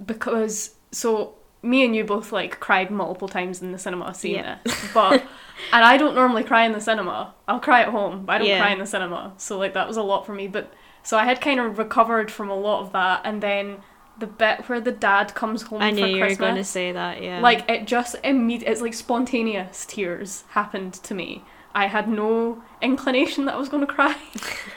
[0.04, 1.34] because so
[1.64, 4.58] me and you both like cried multiple times in the cinema seeing Yeah.
[4.64, 5.20] this, but
[5.72, 7.34] and I don't normally cry in the cinema.
[7.48, 8.60] I'll cry at home, but I don't Yeah.
[8.60, 9.32] cry in the cinema.
[9.38, 10.46] So like that was a lot for me.
[10.46, 10.72] But
[11.02, 13.78] so I had kind of recovered from a lot of that, and then
[14.18, 16.38] the bit where the dad comes home I for knew you Christmas.
[16.38, 17.22] were going to say that.
[17.22, 17.40] Yeah.
[17.40, 21.42] Like it just immediate it's like spontaneous tears happened to me.
[21.74, 24.14] I had no inclination that I was going to cry.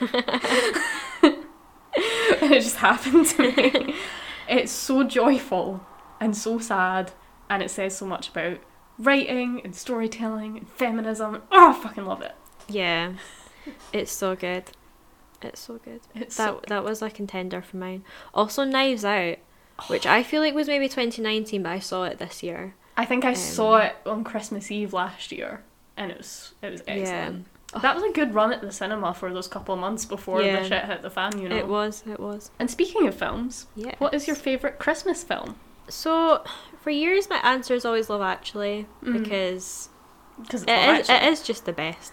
[1.22, 3.94] and it just happened to me.
[4.48, 5.80] It's so joyful
[6.20, 7.12] and so sad
[7.50, 8.58] and it says so much about
[8.98, 11.42] writing and storytelling and feminism.
[11.52, 12.34] Oh, I fucking love it.
[12.68, 13.14] yeah,
[13.92, 14.64] it's so good.
[15.42, 16.00] It's so good.
[16.14, 18.02] It's That so that was a contender for mine.
[18.34, 19.36] Also, Knives Out,
[19.86, 22.74] which I feel like was maybe 2019, but I saw it this year.
[22.96, 25.62] I think I um, saw it on Christmas Eve last year
[25.96, 27.46] and it was it was excellent.
[27.82, 30.60] That was a good run at the cinema for those couple of months before Yeah.
[30.62, 31.56] the shit hit the fan, you know.
[31.56, 32.02] It was.
[32.10, 32.50] It was.
[32.58, 33.94] And speaking of films, Yeah.
[33.98, 35.56] what is your favourite Christmas film?
[35.88, 36.42] So,
[36.80, 39.22] for years, my answer is always Love Actually Mhm.
[39.22, 39.88] because
[40.42, 40.70] Because it
[41.00, 42.12] is, it is just the best.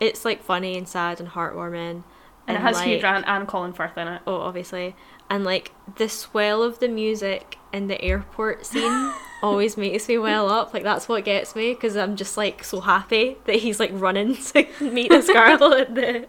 [0.00, 2.04] It's like funny and sad and heartwarming.
[2.46, 4.22] and it has Hugh like, Grant and Colin Firth in it.
[4.26, 4.96] Oh, obviously.
[5.28, 9.12] And like the swell of the music in the airport scene
[9.42, 10.72] always makes me well up.
[10.72, 14.34] Like that's what gets me because I'm just like so happy that he's like running
[14.54, 16.26] to meet this girl at the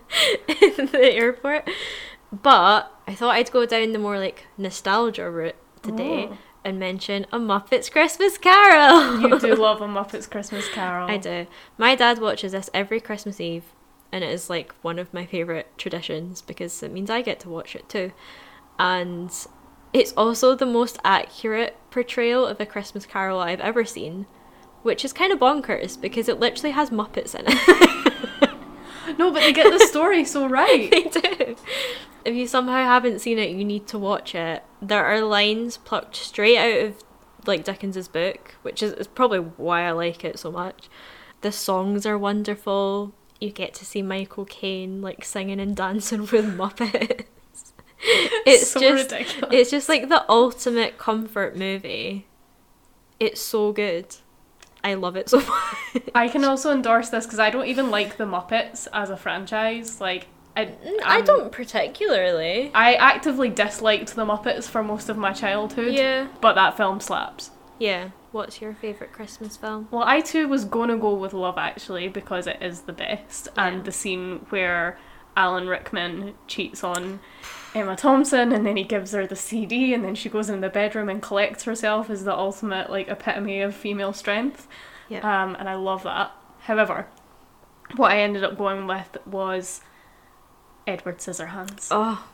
[0.47, 1.69] in the airport.
[2.33, 6.37] But I thought I'd go down the more like nostalgia route today Oh.
[6.63, 9.21] And mention a Muppets Christmas Carol.
[9.21, 11.09] You do love a Muppets Christmas Carol.
[11.09, 11.47] I do.
[11.77, 13.63] My dad watches this every Christmas Eve,
[14.11, 17.49] and it is like one of my favourite traditions because it means I get to
[17.49, 18.11] watch it too.
[18.77, 19.31] And
[19.93, 24.25] it's also the most accurate portrayal of a Christmas Carol I've ever seen,
[24.83, 28.49] which is kind of bonkers because it literally has Muppets in it.
[29.17, 30.89] No, but they get the story so right.
[30.91, 31.55] they do.
[32.23, 34.63] If you somehow haven't seen it, you need to watch it.
[34.81, 37.03] There are lines plucked straight out of
[37.45, 40.89] like Dickens's book, which is, is probably why I like it so much.
[41.41, 43.13] The songs are wonderful.
[43.39, 47.25] You get to see Michael Caine like singing and dancing with Muppets.
[48.45, 49.53] It's so just ridiculous.
[49.53, 52.27] it's just like the ultimate comfort movie.
[53.19, 54.15] It's so good.
[54.83, 55.39] I love it so
[55.93, 56.03] much.
[56.15, 59.99] I can also endorse this because I don't even like the Muppets as a franchise.
[59.99, 60.73] Like, I,
[61.05, 62.71] I don't particularly.
[62.73, 65.93] I actively disliked the Muppets for most of my childhood.
[65.93, 66.27] Yeah.
[66.41, 67.51] But that film slaps.
[67.77, 68.09] Yeah.
[68.31, 69.87] What's your favourite Christmas film?
[69.89, 73.65] Well, I too was gonna go with Love Actually because it is the best, Yeah.
[73.65, 74.99] and the scene where
[75.35, 77.21] Alan Rickman cheats on
[77.73, 80.69] Emma Thompson and then he gives her the CD and then she goes in the
[80.69, 84.67] bedroom and collects herself is the ultimate like epitome of female strength.
[85.07, 85.19] Yeah.
[85.19, 86.31] Um, and I love that.
[86.61, 87.07] However,
[87.95, 89.81] what I ended up going with was
[90.89, 92.27] Edward Scissorhands, Oh,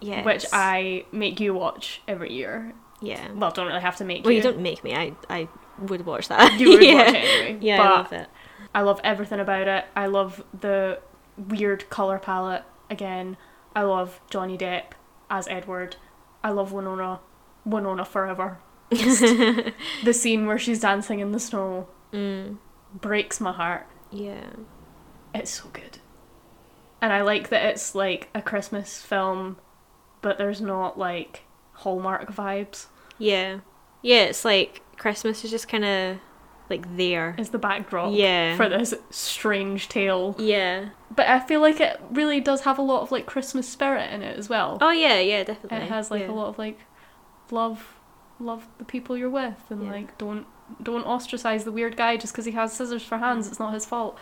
[0.00, 0.22] yeah.
[0.24, 2.72] which I make you watch every year.
[3.00, 3.30] yeah.
[3.32, 4.38] Well, don't really have to make Well, you.
[4.38, 4.94] you don't make me.
[4.94, 5.48] I I
[5.78, 6.58] would watch that.
[6.60, 6.94] You would yeah.
[6.94, 7.58] watch it anyway.
[7.60, 8.28] Yeah, but I love it.
[8.74, 9.84] I love everything about it.
[9.94, 10.98] I love the
[11.36, 13.36] weird color palette again.
[13.74, 14.92] I love Johnny Depp
[15.30, 15.96] as Edward.
[16.42, 17.20] I love Winona.
[17.64, 18.58] Winona forever.
[18.90, 22.58] The scene where she's dancing in the snow Mm,
[22.94, 23.86] breaks my heart.
[24.10, 24.50] yeah.
[25.34, 25.98] It's so good.
[27.00, 29.58] And I like that it's like a Christmas film,
[30.22, 31.42] but there's not like
[31.72, 32.86] Hallmark vibes.
[33.18, 33.60] Yeah.
[34.02, 36.18] Yeah, it's like Christmas is just kind of
[36.70, 37.34] like there.
[37.38, 38.56] Is the backdrop Yeah.
[38.56, 40.34] for this strange tale.
[40.38, 40.90] Yeah.
[41.14, 44.22] But I feel like it really does have a lot of like Christmas spirit in
[44.22, 44.78] it as well.
[44.80, 45.78] Oh yeah, yeah, definitely.
[45.78, 46.30] it has like yeah.
[46.30, 46.80] a lot of like
[47.50, 47.94] love
[48.38, 49.90] love the people you're with and Yeah.
[49.90, 50.46] like don't
[50.82, 53.50] don't ostracize the weird guy just because he has scissors for hands mm.
[53.50, 54.18] it's not his fault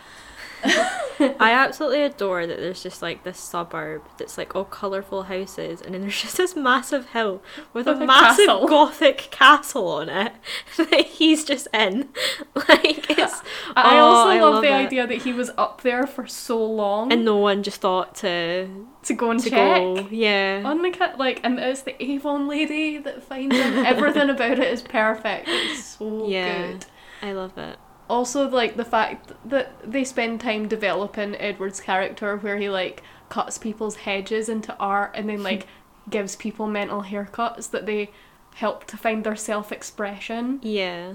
[0.63, 5.95] I absolutely adore that there's just like this suburb that's like all colourful houses, and
[5.95, 7.41] then there's just this massive hill
[7.73, 8.67] with, With a, a massive castle.
[8.67, 10.33] gothic castle on it
[10.77, 12.09] that he's just in.
[12.57, 13.43] Like it's.
[13.77, 14.73] I oh, also I love, the it.
[14.73, 18.69] idea that he was up there for so long And no one just thought to
[19.03, 19.81] to go and to check.
[19.83, 20.09] go.
[20.11, 20.63] Yeah.
[20.65, 23.85] On the cat, like, and it's the Avon lady that finds him.
[23.85, 25.47] Everything about it is perfect.
[25.49, 26.69] It's so Yeah.
[26.73, 26.87] good.
[27.23, 27.79] I love it.
[28.09, 33.59] Also, like the fact that they spend time developing Edward's character, where he like cuts
[33.59, 35.67] people's hedges into art and then like
[36.11, 38.11] gives people mental haircuts that they
[38.57, 40.61] help to find their self-expression.
[40.63, 41.15] Yeah.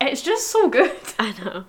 [0.00, 0.96] It's just so good.
[1.18, 1.64] I know.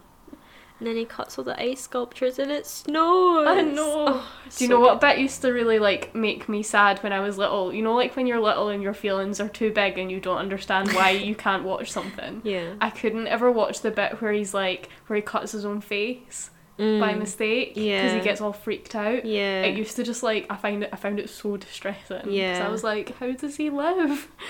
[0.81, 3.47] And then he cuts all the ice sculptures and it snows.
[3.47, 4.05] I know.
[4.07, 5.07] Oh, Do you so know what good.
[5.09, 7.71] bit used to really like make me sad when I was little?
[7.71, 10.39] You know, like when you're little and your feelings are too big and you don't
[10.39, 12.41] understand why you can't watch something.
[12.43, 12.73] Yeah.
[12.81, 16.49] I couldn't ever watch the bit where he's like where he cuts his own face
[16.77, 16.83] by
[17.13, 17.19] Mm.
[17.19, 18.15] mistake because Yeah.
[18.15, 19.23] he gets all freaked out.
[19.23, 19.61] Yeah.
[19.61, 22.31] It used to just like I find it I found it so distressing.
[22.31, 22.65] Yeah.
[22.67, 24.27] I was like, how does he live?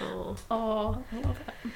[0.00, 0.36] oh.
[0.50, 1.70] Oh, I love it.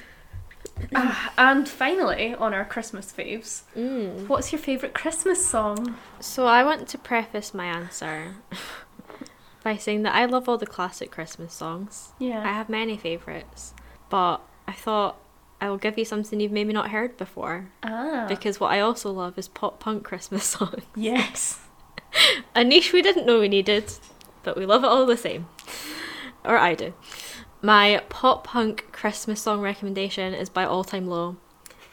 [0.95, 4.27] Ah, and finally, on our Christmas faves, Mm.
[4.27, 5.95] what's your favourite Christmas song?
[6.19, 8.35] So I want to preface my answer
[9.63, 12.13] by saying that I love all the classic Christmas songs.
[12.19, 12.41] Yeah.
[12.43, 13.73] I have many favourites,
[14.09, 14.37] but
[14.67, 15.17] I thought
[15.61, 17.69] I will give you something you've maybe not heard before.
[17.83, 18.25] ah.
[18.29, 20.83] Because what I also love is pop punk Christmas songs.
[20.95, 21.59] yes.
[22.55, 23.91] A niche we didn't know we needed,
[24.43, 25.47] but we love it all the same.
[26.43, 26.93] Or I do.
[27.61, 31.35] My pop punk Christmas song recommendation is by All Time Low,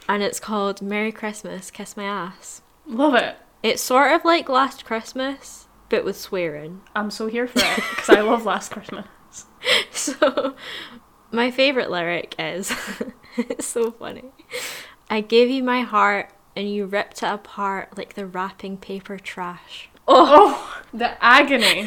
[0.07, 2.61] and it's called Merry Christmas, Kiss My Ass.
[2.85, 3.35] Love it.
[3.61, 6.83] It's sort of like Last Christmas, but with swearing.
[6.95, 9.05] I'm so here for it because I love Last Christmas.
[9.91, 10.55] So,
[11.31, 12.71] my favourite lyric is
[13.37, 14.31] it's so funny.
[15.09, 19.89] I gave you my heart and you ripped it apart like the wrapping paper trash.
[20.07, 20.81] Oh, oh.
[20.93, 21.85] the agony.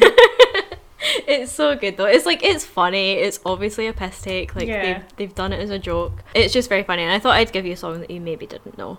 [1.27, 2.05] It's so good though.
[2.05, 3.13] It's like it's funny.
[3.13, 4.55] It's obviously a piss take.
[4.55, 4.81] Like Yeah.
[4.81, 6.23] they've they've done it as a joke.
[6.33, 8.45] It's just very funny, and I thought I'd give you a song that you maybe
[8.45, 8.97] didn't know.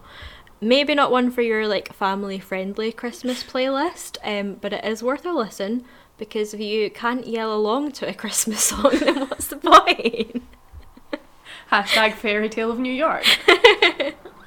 [0.60, 5.24] Maybe not one for your like family friendly Christmas playlist, um, but it is worth
[5.26, 5.84] a listen
[6.18, 10.42] because if you can't yell along to a Christmas song, then what's the point?
[11.72, 13.24] Hashtag fairy tale of New York.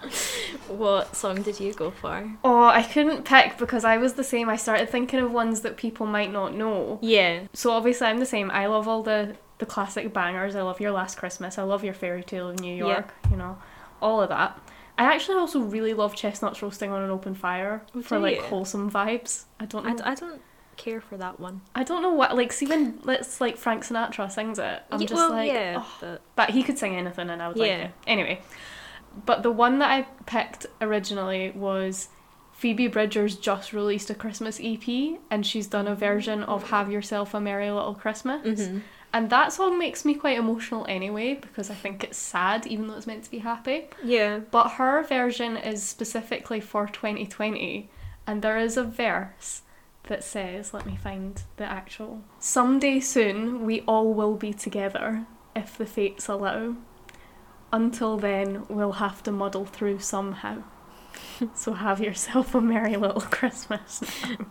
[0.67, 2.31] What song did you go for?
[2.43, 4.49] Oh, I couldn't pick because I was the same.
[4.49, 6.97] I started thinking of ones that people might not know.
[7.01, 8.49] Yeah, So obviously I'm the same.
[8.51, 10.55] I love all the the classic bangers.
[10.55, 11.57] I love Your Last Christmas.
[11.57, 12.93] I love Your Fairy Tale of New Yeah.
[12.93, 13.13] York.
[13.31, 13.57] You know,
[14.01, 14.59] all of that.
[14.97, 18.41] I actually also really love chestnuts roasting on an open fire Oh, for like you?
[18.43, 19.45] wholesome vibes.
[19.59, 19.91] I don't know.
[19.91, 20.41] I, d- I don't
[20.77, 21.61] care for that one.
[21.73, 24.81] I don't know what like see when let's like Frank Sinatra sings it.
[24.91, 25.97] I'm Ye- just well, like yeah, oh.
[26.01, 27.77] but but he could sing anything and I would like Yeah.
[27.85, 27.91] it.
[28.07, 28.41] Anyway.
[29.25, 32.09] But the one that I picked originally was
[32.53, 37.33] Phoebe Bridgers just released a Christmas EP and she's done a version of Have Yourself
[37.33, 38.59] a Merry Little Christmas.
[38.61, 38.81] Mhm.
[39.13, 42.95] And that song makes me quite emotional anyway because I think it's sad even though
[42.97, 43.87] it's meant to be happy.
[44.03, 47.89] yeah, But her version is specifically for 2020,
[48.27, 49.61] and there is a verse
[50.09, 52.21] that says, let me find the actual.
[52.39, 55.25] Someday soon we all will be together,
[55.55, 56.75] if the fates allow.
[57.71, 60.63] Until then, we'll have to muddle through somehow.
[61.53, 64.01] so have yourself a merry little Christmas.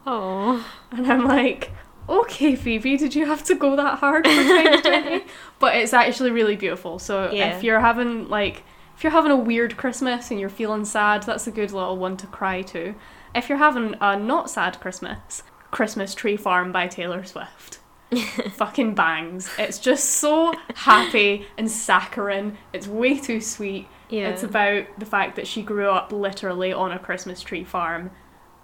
[0.06, 1.70] oh, And I'm like,
[2.08, 5.24] okay, Phoebe, did you have to go that hard for 2020?
[5.58, 6.98] but it's actually really beautiful.
[6.98, 7.56] So Yeah.
[7.56, 8.62] if you're having like,
[8.96, 12.16] if you're having a weird Christmas and you're feeling sad, that's a good little one
[12.18, 12.94] to cry to.
[13.34, 17.78] If you're having a not sad Christmas, Christmas Tree Farm by Taylor Swift.
[18.52, 19.50] Fucking bangs.
[19.58, 22.56] It's just so happy and saccharine.
[22.72, 23.86] It's way too sweet.
[24.10, 24.28] yeah.
[24.28, 28.10] It's about the fact that she grew up literally on a Christmas tree farm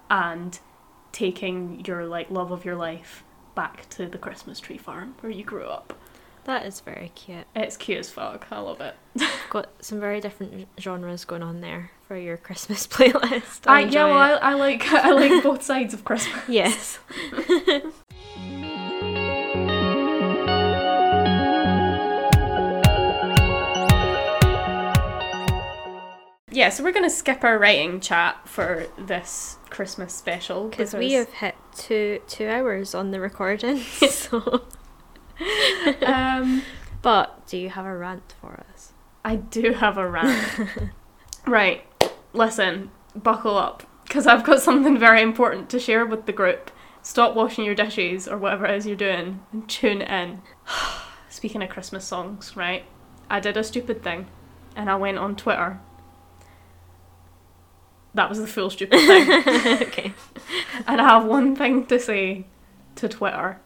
[0.09, 0.59] and
[1.11, 3.23] taking your like love of your life
[3.55, 5.93] back to the Christmas tree farm where you grew up.
[6.45, 7.45] that is very cute.
[7.55, 8.47] It's cute as fuck.
[8.49, 8.95] I love it.
[9.49, 13.67] got some very different genres going on there for your Christmas playlist.
[13.67, 16.41] I I, yeah, well, I, I like I like both sides of Christmas.
[16.47, 16.99] yes.
[26.53, 31.29] Yeah, so we're gonna skip our writing chat for this Christmas special Because we have
[31.29, 33.77] hit two two hours on the recording.
[34.09, 34.65] so,
[36.01, 36.61] um,
[37.01, 38.91] but do you have a rant for us?
[39.23, 40.69] I do have a rant.
[41.47, 41.85] right,
[42.33, 46.69] listen, buckle up, because I've got something very important to share with the group.
[47.01, 50.41] Stop washing your dishes or whatever it is you're doing and tune in.
[51.29, 52.83] Speaking of Christmas songs, right?
[53.29, 54.27] I did a stupid thing
[54.75, 55.79] and I went on Twitter
[58.13, 59.29] That was the full stupid thing.
[59.87, 60.13] okay.
[60.87, 62.45] and I have one thing to say
[62.95, 63.59] to Twitter.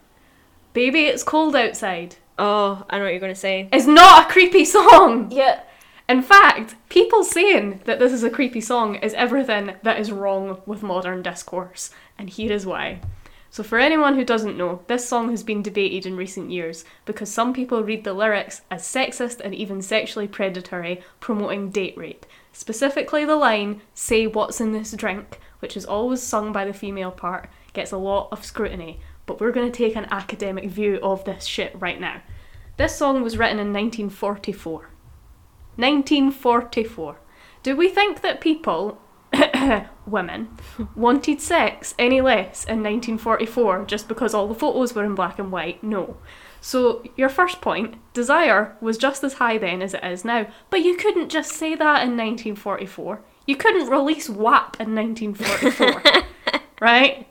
[0.73, 2.17] Baby, it's cold outside.
[2.37, 3.69] Oh, I know what you're gonna say.
[3.71, 5.31] It's not a creepy song.
[5.31, 5.61] Yeah.
[6.07, 10.61] In fact, people saying that this is a creepy song is everything that is wrong
[10.65, 13.01] with modern discourse, and here is why.
[13.49, 17.31] So, for anyone who doesn't know, this song has been debated in recent years because
[17.31, 22.25] some people read the lyrics as sexist and even sexually predatory, promoting date rape.
[22.55, 27.11] Specifically, the line, Say what's in this drink, which is always sung by the female
[27.11, 31.25] part, gets a lot of scrutiny, but we're going to take an academic view of
[31.25, 32.21] this shit right now.
[32.77, 34.89] This song was written in 1944.
[35.75, 37.19] 1944.
[37.61, 39.01] Do we think that people,
[40.05, 40.57] women,
[40.95, 45.51] wanted sex any less in 1944 just because all the photos were in black and
[45.51, 45.83] white?
[45.83, 46.15] No.
[46.65, 50.81] So, your first point, desire was just as high then as it is now, but
[50.83, 53.21] you couldn't just say that in 1944.
[53.45, 56.23] You couldn't release WAP in 1944,
[56.81, 57.27] right?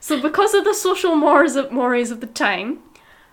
[0.00, 2.78] So, because of the social mores of, mores of the time,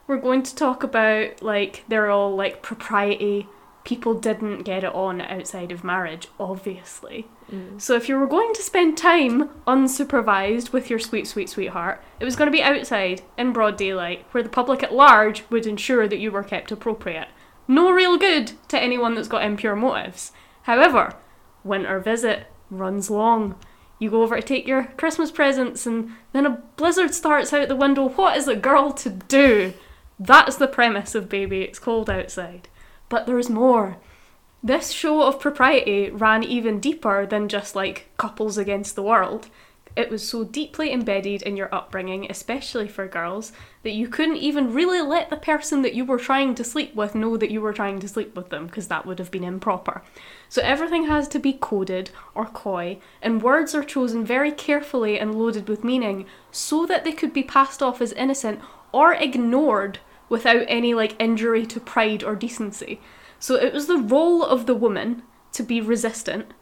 [0.08, 3.48] we're going to talk about like they're all like propriety.
[3.86, 7.28] People didn't get it on outside of marriage, obviously.
[7.52, 7.80] Mm.
[7.80, 12.26] So if you were going to spend time unsupervised with your sweet, sweet sweetheart, it
[12.26, 16.08] was going to be outside in broad daylight, where the public at large would ensure
[16.08, 17.28] that you were kept appropriate.
[17.68, 20.32] No real good to anyone that's got impure motives.
[20.64, 21.16] However,
[21.64, 23.56] winter visit runs long.
[24.00, 27.76] You go over to take your Christmas presents, and then a blizzard starts out the
[27.76, 28.10] window.
[28.10, 29.74] What is a girl to do?
[30.20, 32.68] That's the premise of Baby It's Cold Outside.
[33.16, 33.96] But there's more.
[34.62, 39.48] This show of propriety ran even deeper than just like couples against the world.
[39.96, 44.74] It was so deeply embedded in your upbringing, especially for girls, that you couldn't even
[44.74, 47.72] really let the person that you were trying to sleep with know that you were
[47.72, 50.02] trying to sleep with them, because that would have been improper.
[50.50, 55.40] So everything has to be coded or coy, and words are chosen very carefully and
[55.40, 58.60] loaded with meaning so that they could be passed off as innocent
[58.92, 63.00] or ignored without any like injury to pride or decency.
[63.40, 66.54] So it was the role of the woman to be resistant,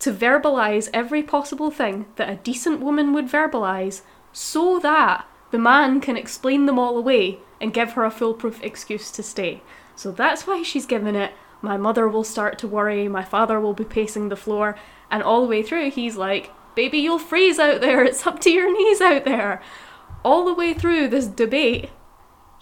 [0.00, 6.00] to verbalize every possible thing that a decent woman would verbalize, so that the man
[6.00, 9.62] can explain them all away and give her a foolproof excuse to stay.
[9.94, 11.32] So that's why she's given it.
[11.60, 14.76] My mother will start to worry, my father will be pacing the floor,
[15.10, 18.50] and all the way through he's like, Baby, you'll freeze out there, it's up to
[18.50, 19.62] your knees out there.
[20.24, 21.90] All the way through this debate,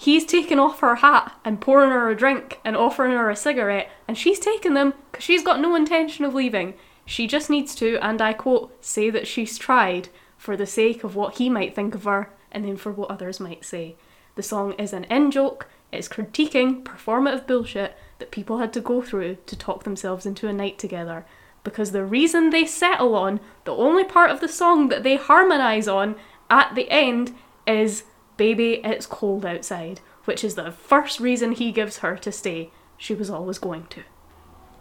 [0.00, 3.90] he's taking off her hat and pouring her a drink and offering her a cigarette,
[4.08, 6.72] and she's taking them because she's got no intention of leaving.
[7.04, 10.08] She just needs to, and I quote, say that she's tried
[10.38, 13.40] for the sake of what he might think of her and then for what others
[13.40, 13.96] might say.
[14.36, 19.02] The song is an in joke, it's critiquing performative bullshit that people had to go
[19.02, 21.26] through to talk themselves into a night together.
[21.62, 25.88] Because the reason they settle on, the only part of the song that they harmonise
[25.88, 26.16] on
[26.48, 27.34] at the end
[27.66, 28.04] is
[28.40, 32.70] Baby, it's cold outside, which is the first reason he gives her to stay.
[32.96, 34.02] She was always going to.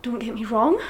[0.02, 0.82] Don't get me wrong.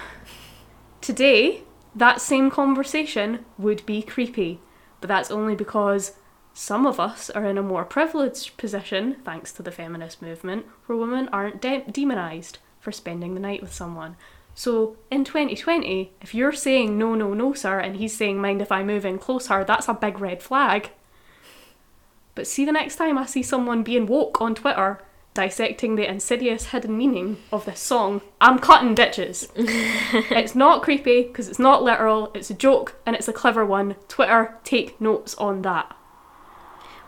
[1.01, 1.63] Today,
[1.95, 4.59] that same conversation would be creepy,
[5.01, 6.13] but that's only because
[6.53, 10.99] some of us are in a more privileged position, thanks to the feminist movement, where
[10.99, 14.15] women aren't de- demonised for spending the night with someone.
[14.53, 18.71] So in 2020, if you're saying no, no, no, sir, and he's saying mind if
[18.71, 20.91] I move in closer, that's a big red flag.
[22.35, 24.99] But see, the next time I see someone being woke on Twitter
[25.33, 29.47] dissecting the insidious hidden meaning of this song, I'm cutting ditches.
[29.55, 33.95] it's not creepy because it's not literal, it's a joke and it's a clever one.
[34.07, 35.95] Twitter, take notes on that.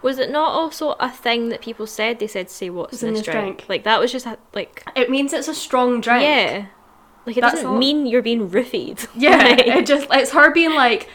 [0.01, 2.17] Was it not also a thing that people said?
[2.19, 3.65] They said, "Say what's What's in this drink." drink?
[3.69, 6.23] Like that was just a, like It means it's a strong drink.
[6.23, 6.65] yeah,
[7.27, 7.77] like it That's doesn't all.
[7.77, 9.07] mean you're being roofied.
[9.15, 11.07] Yeah, Like, it just it's her being like,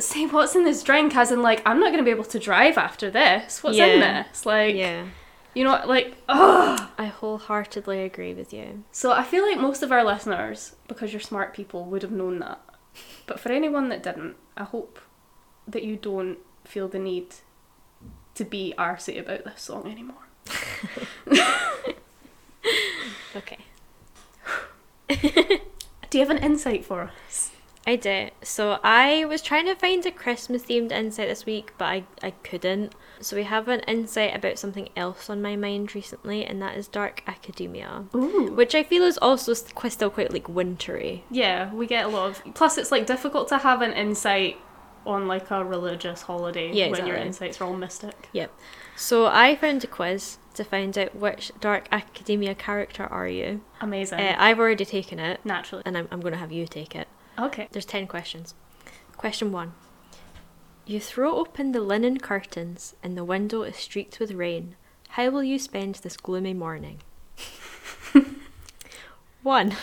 [0.00, 2.78] say what's in this drink, as in like I'm not gonna be able to drive
[2.78, 3.62] after this.
[3.62, 4.22] What's in Yeah.
[4.24, 4.44] this?
[4.46, 5.06] Like, yeah,
[5.54, 6.88] you know, like, ugh.
[6.98, 8.84] I wholeheartedly agree with you.
[8.92, 12.38] So I feel like most of our listeners, because you're smart people, would have known
[12.40, 12.60] that.
[13.26, 14.98] But for anyone that didn't, I hope
[15.66, 17.34] that you don't feel the need
[18.34, 20.26] to be arsy about this song anymore.
[23.36, 23.58] Okay,
[26.10, 27.50] Do you have an insight for us?
[27.88, 28.32] I did.
[28.42, 32.30] So I was trying to find a Christmas themed insight this week, but I I
[32.32, 32.94] couldn't.
[33.20, 36.86] So we have an insight about something else on my mind recently, and that is
[36.86, 38.52] Dark Academia, Ooh.
[38.54, 41.24] which I feel is also quite- still quite like wintry.
[41.30, 42.54] Yeah, we get a lot of.
[42.54, 44.58] Plus, it's like difficult to have an insight
[45.06, 48.28] on like a religious holiday Yeah, when your insights are all mystic.
[48.32, 48.50] Yep.
[48.96, 53.62] So I found a quiz to find out which Dark Academia character are you.
[53.80, 54.20] Amazing.
[54.20, 55.84] Uh, I've already taken it, Naturally.
[55.86, 57.08] and I'm, I'm going to have you take it.
[57.38, 57.68] Okay.
[57.70, 58.54] There's 10 questions.
[59.16, 59.72] Question one.
[60.86, 64.74] You throw open the linen curtains and the window is streaked with rain.
[65.10, 67.00] How will you spend this gloomy morning?
[69.42, 69.76] 1.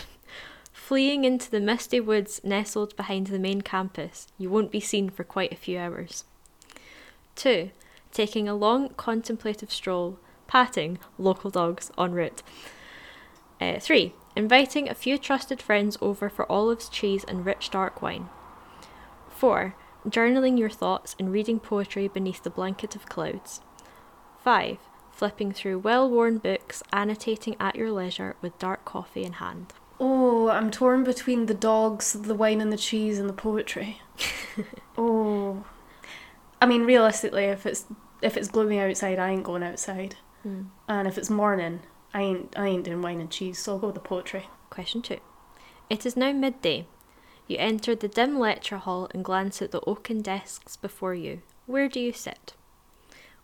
[0.74, 5.24] Fleeing into the misty woods nestled behind the main campus, you won't be seen for
[5.24, 6.26] quite a few hours.
[7.36, 7.72] 2.
[8.12, 12.44] Taking a long contemplative stroll, patting local dogs en route.
[13.60, 14.14] Uh, 3.
[14.36, 18.30] Inviting a few trusted friends over for olives, cheese, and rich dark wine.
[19.30, 19.76] 4.
[20.08, 23.62] Journaling your thoughts and reading poetry beneath the blanket of clouds.
[24.44, 24.78] 5.
[25.12, 29.74] Flipping through well worn books, annotating at your leisure with dark coffee in hand.
[30.00, 34.02] Oh, I'm torn between the dogs, the wine and the cheese, and the poetry.
[34.98, 35.64] oh,
[36.62, 37.86] I mean, realistically, if it's
[38.22, 40.64] if it's gloomy outside, I ain't going outside, Hmm.
[40.90, 41.80] and if it's morning,
[42.14, 43.60] I ain't I ain't doing wine and cheese.
[43.60, 44.48] So I'll go with the poetry.
[44.70, 45.18] Question 2.
[45.90, 46.88] It is now midday.
[47.48, 51.42] You enter the dim lecture hall and glance at the oaken desks before you.
[51.68, 52.54] Where do you sit?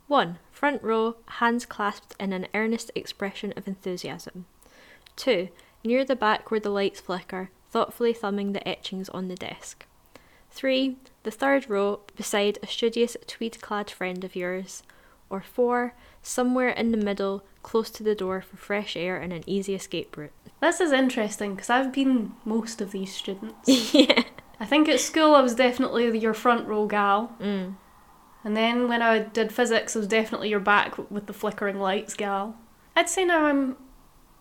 [0.07, 0.39] 1.
[0.51, 4.45] Front row, hands clasped in an earnest expression of enthusiasm.
[5.15, 5.49] 2.
[5.83, 9.85] Near the back where the lights flicker, thoughtfully thumbing the etchings on the desk.
[10.51, 10.97] 3.
[11.23, 14.83] The third row, beside a studious tweed clad friend of yours.
[15.31, 15.95] Or 4.
[16.21, 20.15] Somewhere in the middle, close to the door for fresh air and an easy escape
[20.17, 20.33] route.
[20.59, 23.93] This is interesting because I've been most of these students.
[23.93, 24.23] yeah.
[24.59, 27.75] I think at school I was definitely your front row gal, Mm.
[28.43, 32.13] and then when I did physics, I was definitely your back with the flickering lights
[32.13, 32.55] gal.
[32.95, 33.77] I'd say now I'm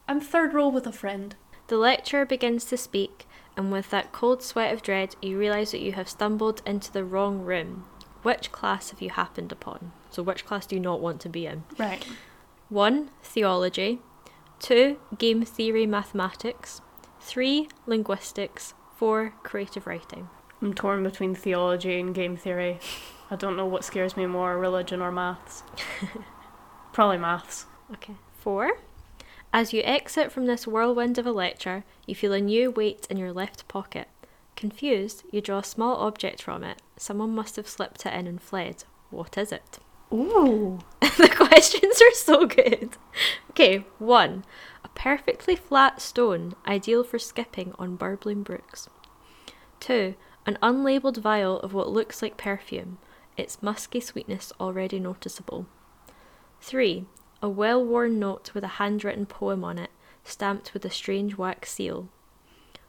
[0.08, 1.36] I'm third row with a friend.
[1.68, 3.26] The lecturer begins to speak,
[3.56, 7.04] and with that cold sweat of dread, you realise that you have stumbled into the
[7.04, 7.84] wrong room.
[8.22, 9.92] Which class have you happened upon?
[10.10, 11.64] So, which class do you not want to be in?
[11.78, 12.06] Right.
[12.68, 13.10] 1.
[13.22, 14.00] Theology.
[14.60, 14.98] 2.
[15.18, 16.80] Game theory mathematics.
[17.20, 17.68] 3.
[17.86, 18.74] Linguistics.
[18.96, 19.34] 4.
[19.42, 20.28] Creative writing.
[20.60, 22.78] I'm torn between theology and game theory.
[23.30, 25.62] I don't know what scares me more, religion or maths.
[26.92, 27.66] Probably maths.
[27.92, 28.14] Okay.
[28.40, 28.72] 4.
[29.52, 33.16] As you exit from this whirlwind of a lecture, you feel a new weight in
[33.16, 34.08] your left pocket.
[34.54, 36.82] Confused, you draw a small object from it.
[36.96, 38.84] Someone must have slipped it in and fled.
[39.10, 39.78] What is it?
[40.12, 40.78] Ooh.
[41.00, 42.96] the questions are so good.
[43.50, 44.44] Okay, 1.
[44.82, 48.88] A perfectly flat stone, ideal for skipping on burbling brooks.
[49.80, 50.14] 2.
[50.46, 52.98] An unlabelled vial of what looks like perfume,
[53.36, 55.66] its musky sweetness already noticeable.
[56.60, 57.06] 3.
[57.42, 59.90] A well worn note with a handwritten poem on it,
[60.24, 62.08] stamped with a strange wax seal.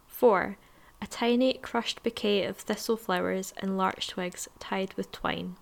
[0.07, 0.57] 4.
[1.01, 5.55] A tiny crushed bouquet of thistle flowers and larch twigs tied with twine.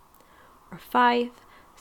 [0.72, 1.32] Or 5.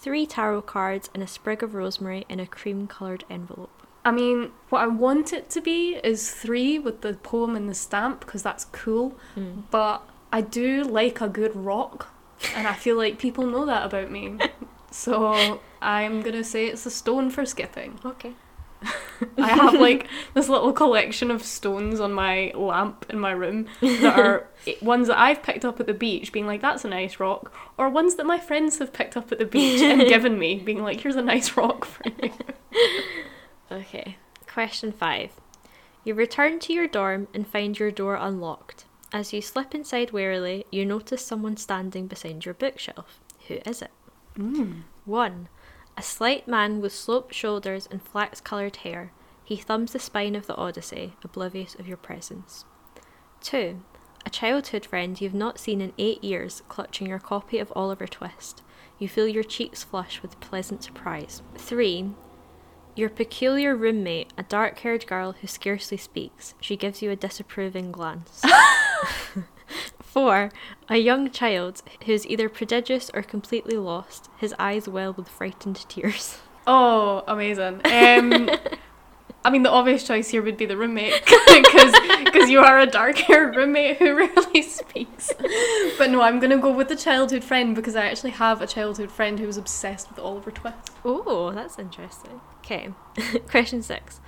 [0.01, 3.83] Three tarot cards and a sprig of rosemary in a cream coloured envelope.
[4.05, 7.75] I mean, what I want it to be is three with the poem and the
[7.75, 9.16] stamp because that's cool.
[9.37, 9.65] Mm.
[9.73, 12.15] But I do like a good rock,
[12.55, 14.39] and I feel like people know that about me.
[14.91, 17.99] So I'm gonna say it's a stone for skipping.
[18.05, 18.33] Okay.
[19.39, 24.19] I have like this little collection of stones on my lamp in my room that
[24.19, 24.49] are
[24.83, 27.89] ones that I've picked up at the beach, being like, that's a nice rock, or
[27.89, 31.01] ones that my friends have picked up at the beach and given me, being like,
[31.01, 32.33] here's a nice rock for you.
[33.71, 34.17] Okay.
[34.47, 35.33] Question 5.
[36.05, 38.87] You return to your dorm and find your door unlocked.
[39.13, 43.21] As you slip inside warily, you notice someone standing beside your bookshelf.
[43.49, 43.91] Who is it?
[44.37, 44.81] Hmm.
[45.05, 45.49] 1.
[45.99, 49.11] A slight man with sloped shoulders and flax coloured hair.
[49.43, 52.65] He thumbs the spine of the Odyssey, oblivious of your presence.
[53.41, 53.83] 2.
[54.25, 58.62] A childhood friend you've not seen in eight years clutching your copy of Oliver Twist.
[59.01, 61.43] You feel your cheeks flush with pleasant surprise.
[61.57, 62.12] 3.
[62.95, 66.55] Your peculiar roommate, a dark haired girl who scarcely speaks.
[66.61, 68.41] She gives you a disapproving glance.
[70.19, 70.51] Four,
[70.89, 76.39] a young child who's either prodigious or completely lost, his eyes well with frightened tears.
[76.66, 77.81] Oh, amazing.
[77.85, 78.51] Um,
[79.45, 83.16] I mean, the obvious choice here would be the roommate because you are a dark
[83.16, 85.32] haired roommate who rarely speaks.
[85.97, 88.66] But no, I'm going to go with the childhood friend because I actually have a
[88.66, 90.90] childhood friend who was obsessed with Oliver Twist.
[91.07, 92.40] Oh, that's interesting.
[92.65, 92.90] Okay,
[93.49, 94.20] question six.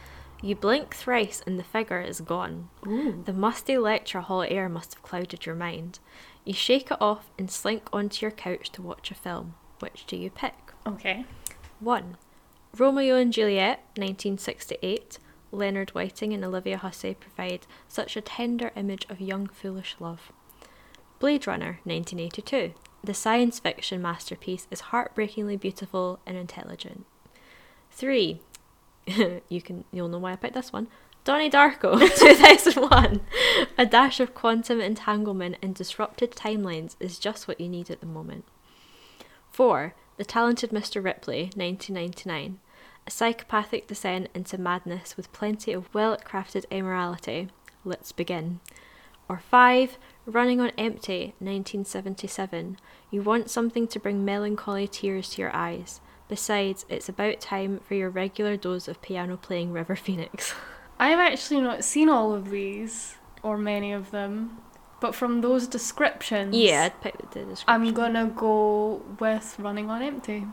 [0.42, 2.70] You blink thrice and the figure is gone.
[2.86, 3.22] Ooh.
[3.24, 5.98] The musty lecture hall air must have clouded your mind.
[6.44, 9.54] You shake it off and slink onto your couch to watch a film.
[9.80, 10.54] Which do you pick?
[10.86, 11.24] Okay.
[11.80, 12.16] 1.
[12.76, 15.18] Romeo and Juliet, 1968.
[15.52, 20.32] Leonard Whiting and Olivia Hussey provide such a tender image of young, foolish love.
[21.18, 22.72] Blade Runner, 1982.
[23.02, 27.04] The science fiction masterpiece is heartbreakingly beautiful and intelligent.
[27.90, 28.40] 3.
[29.48, 30.89] you can you'll know why I picked this one.
[31.22, 33.20] Donnie Darko, 2001.
[33.77, 38.06] A dash of quantum entanglement and disrupted timelines is just what you need at the
[38.06, 38.44] moment.
[39.51, 39.94] 4.
[40.16, 41.05] The Talented Mr.
[41.05, 42.59] Ripley, 1999.
[43.06, 47.48] A psychopathic descent into madness with plenty of well crafted immorality.
[47.85, 48.60] Let's begin.
[49.28, 49.98] Or 5.
[50.27, 52.78] Running on Empty, 1977.
[53.10, 56.01] You want something to bring melancholy tears to your eyes.
[56.31, 60.55] Besides, it's about time for your regular dose of piano playing River Phoenix.
[61.01, 64.59] I've actually not seen all of these, or many of them,
[65.01, 67.65] but from those descriptions, yeah, I'd pick the description.
[67.66, 70.47] I'm gonna go with Running on Empty.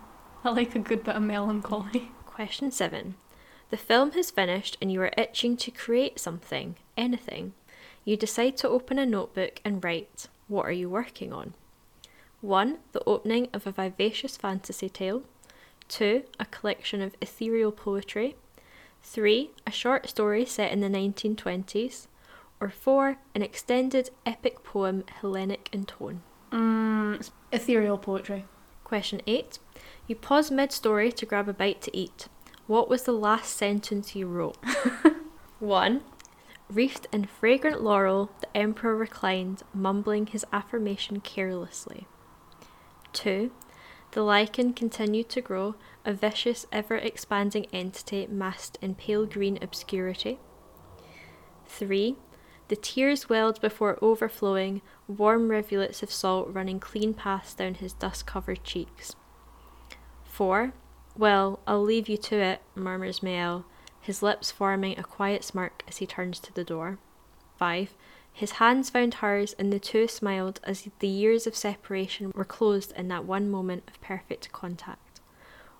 [0.44, 2.12] I like a good bit of melancholy.
[2.26, 3.14] Question 7.
[3.70, 7.54] The film has finished and you are itching to create something, anything.
[8.04, 10.28] You decide to open a notebook and write.
[10.48, 11.54] What are you working on?
[12.42, 12.80] 1.
[12.94, 15.22] The opening of a vivacious fantasy tale.
[15.90, 16.24] 2.
[16.40, 18.36] A collection of ethereal poetry.
[19.04, 19.52] 3.
[19.66, 22.08] A short story set in the 1920s.
[22.60, 23.18] Or 4.
[23.36, 26.22] An extended epic poem, Hellenic in tone.
[26.52, 28.46] Mm, ethereal poetry.
[28.84, 29.60] Question 8.
[30.08, 32.28] You pause mid story to grab a bite to eat.
[32.68, 34.58] What was the last sentence you wrote?
[35.60, 36.02] 1.
[36.70, 42.08] Wreathed in fragrant laurel, the emperor reclined, mumbling his affirmation carelessly.
[43.14, 43.52] 2.
[44.12, 45.76] The lichen continued to grow,
[46.06, 50.40] a vicious, ever expanding entity masked in pale green obscurity.
[51.68, 52.16] 3.
[52.70, 58.26] The tears welled before overflowing, warm rivulets of salt running clean paths down his dust
[58.26, 59.16] covered cheeks.
[60.24, 60.74] 4.
[61.18, 63.66] Well, I'll leave you to it, murmurs Mael,
[64.00, 67.00] his lips forming a quiet smirk as he turns to the door.
[67.58, 67.96] 5.
[68.38, 72.94] His hands found hers, and the two smiled as the years of separation were closed
[72.96, 75.22] in that one moment of perfect contact.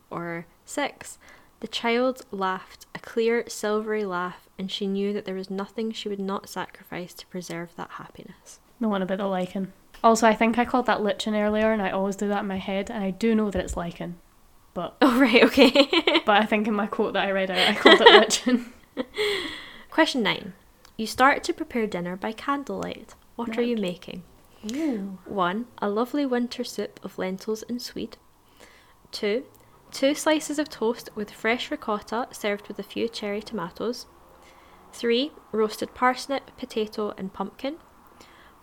[0.10, 1.20] Or 6.
[1.60, 6.10] The child laughed, a clear, silvery laugh, and she knew that there was nothing she
[6.10, 8.60] would not sacrifice to preserve that happiness.
[8.82, 9.72] The one about the lichen.
[10.04, 12.58] Also, I think I called that lichen earlier, and I always do that in my
[12.58, 14.18] head, and I do know that it's lichen.
[14.74, 15.88] But Oh, right, okay.
[16.26, 18.08] but I think in my quote that I read out, I called it
[18.48, 18.74] lichen.
[19.92, 20.54] Question 9.
[20.98, 23.14] You start to prepare dinner by candlelight.
[23.36, 24.24] What are you making?
[24.74, 25.20] Ooh.
[25.26, 25.68] 1.
[25.78, 28.18] A lovely winter soup of lentils and swede.
[29.12, 29.46] 2.
[29.92, 34.08] Two slices of toast with fresh ricotta served with a few cherry tomatoes.
[34.92, 35.32] 3.
[35.52, 37.78] Roasted parsnip, potato, and pumpkin.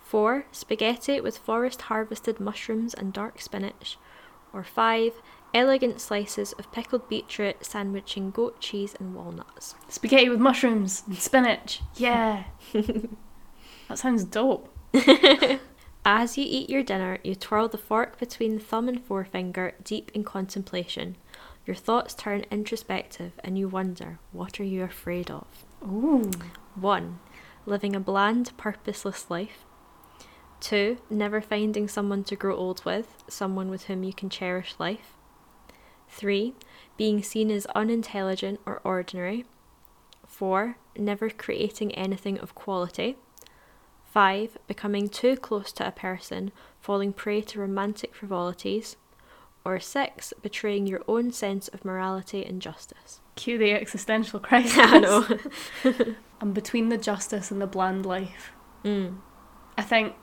[0.00, 0.46] 4.
[0.50, 3.96] Spaghetti with forest harvested mushrooms and dark spinach.
[4.52, 5.22] Or 5.
[5.54, 9.76] Elegant slices of pickled beetroot sandwiching goat cheese and walnuts.
[9.88, 11.80] Spaghetti with mushrooms and spinach.
[11.94, 12.42] Yeah.
[12.72, 14.76] that sounds dope.
[16.04, 20.10] As you eat your dinner, you twirl the fork between the thumb and forefinger, deep
[20.12, 21.16] in contemplation.
[21.64, 25.46] Your thoughts turn introspective and you wonder, what are you afraid of?
[25.84, 26.32] Ooh.
[26.74, 27.20] 1.
[27.64, 29.64] Living a bland, purposeless life.
[30.60, 30.98] 2.
[31.08, 35.14] Never finding someone to grow old with, someone with whom you can cherish life.
[36.08, 36.54] 3.
[36.96, 39.44] Being seen as unintelligent or ordinary.
[40.26, 40.76] 4.
[40.96, 43.16] Never creating anything of quality.
[44.04, 44.58] 5.
[44.66, 48.96] Becoming too close to a person, falling prey to romantic frivolities.
[49.64, 50.32] Or 6.
[50.42, 53.20] Betraying your own sense of morality and justice.
[53.34, 54.78] Cue the existential crisis.
[54.78, 55.26] I know.
[56.40, 58.52] I'm between the justice and the bland life.
[58.84, 59.16] mm.
[59.76, 60.14] I think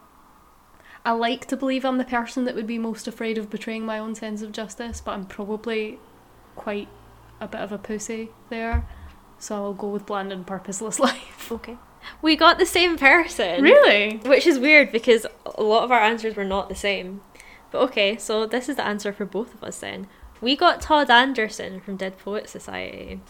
[1.03, 3.97] I like to believe I'm the person that would be most afraid of betraying my
[3.97, 5.99] own sense of justice, but I'm probably
[6.55, 6.87] quite
[7.39, 8.85] a bit of a pussy there.
[9.39, 11.51] So I'll go with bland and purposeless life.
[11.51, 11.77] Okay.
[12.21, 13.63] We got the same person.
[13.63, 14.17] really?
[14.17, 17.21] Which is weird because a lot of our answers were not the same.
[17.71, 20.07] But okay, so this is the answer for both of us then.
[20.41, 23.21] We got Todd Anderson from Dead Poet Society.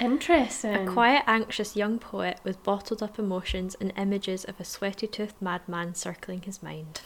[0.00, 0.88] Interesting.
[0.88, 5.40] A quiet, anxious young poet with bottled up emotions and images of a sweaty toothed
[5.40, 7.00] madman circling his mind.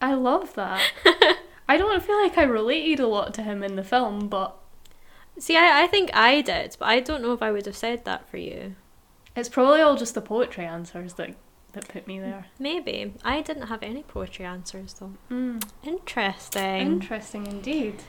[0.00, 0.82] I love that.
[1.68, 4.56] I don't feel like I related a lot to him in the film, but
[5.38, 8.04] See, I, I think I did, but I don't know if I would have said
[8.04, 8.74] that for you.
[9.34, 11.34] it's probably all just the poetry answers that
[11.72, 12.46] that put me there.
[12.58, 13.12] Maybe.
[13.22, 15.12] I didn't have any poetry answers though.
[15.30, 15.62] Mm.
[15.82, 16.80] Interesting.
[16.80, 18.02] Interesting indeed.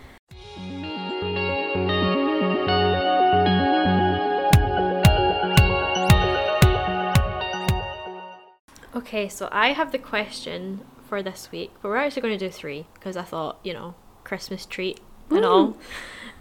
[8.97, 12.51] Okay, so I have the question for this week, but we're actually going to do
[12.51, 13.93] three because I thought, you know,
[14.23, 14.99] Christmas treat
[15.29, 15.77] and all.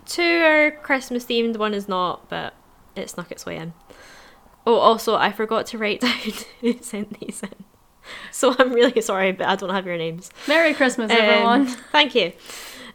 [0.07, 2.55] Two are Christmas themed, one is not, but
[2.95, 3.75] it snuck its way in.
[4.67, 6.13] Oh, also, I forgot to write down
[6.61, 7.51] who sent these in.
[8.31, 10.31] So I'm really sorry, but I don't have your names.
[10.49, 11.67] Merry Christmas, Um, everyone.
[11.67, 12.33] thank you.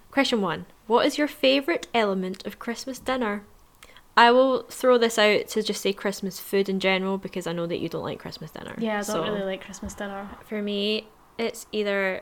[0.10, 3.44] Question one What is your favourite element of Christmas dinner?
[4.18, 7.66] I will throw this out to just say Christmas food in general because I know
[7.66, 8.76] that you don't like Christmas dinner.
[8.78, 10.30] Yeah, I don't So, really like Christmas dinner.
[10.46, 11.08] For me,
[11.38, 12.22] it's either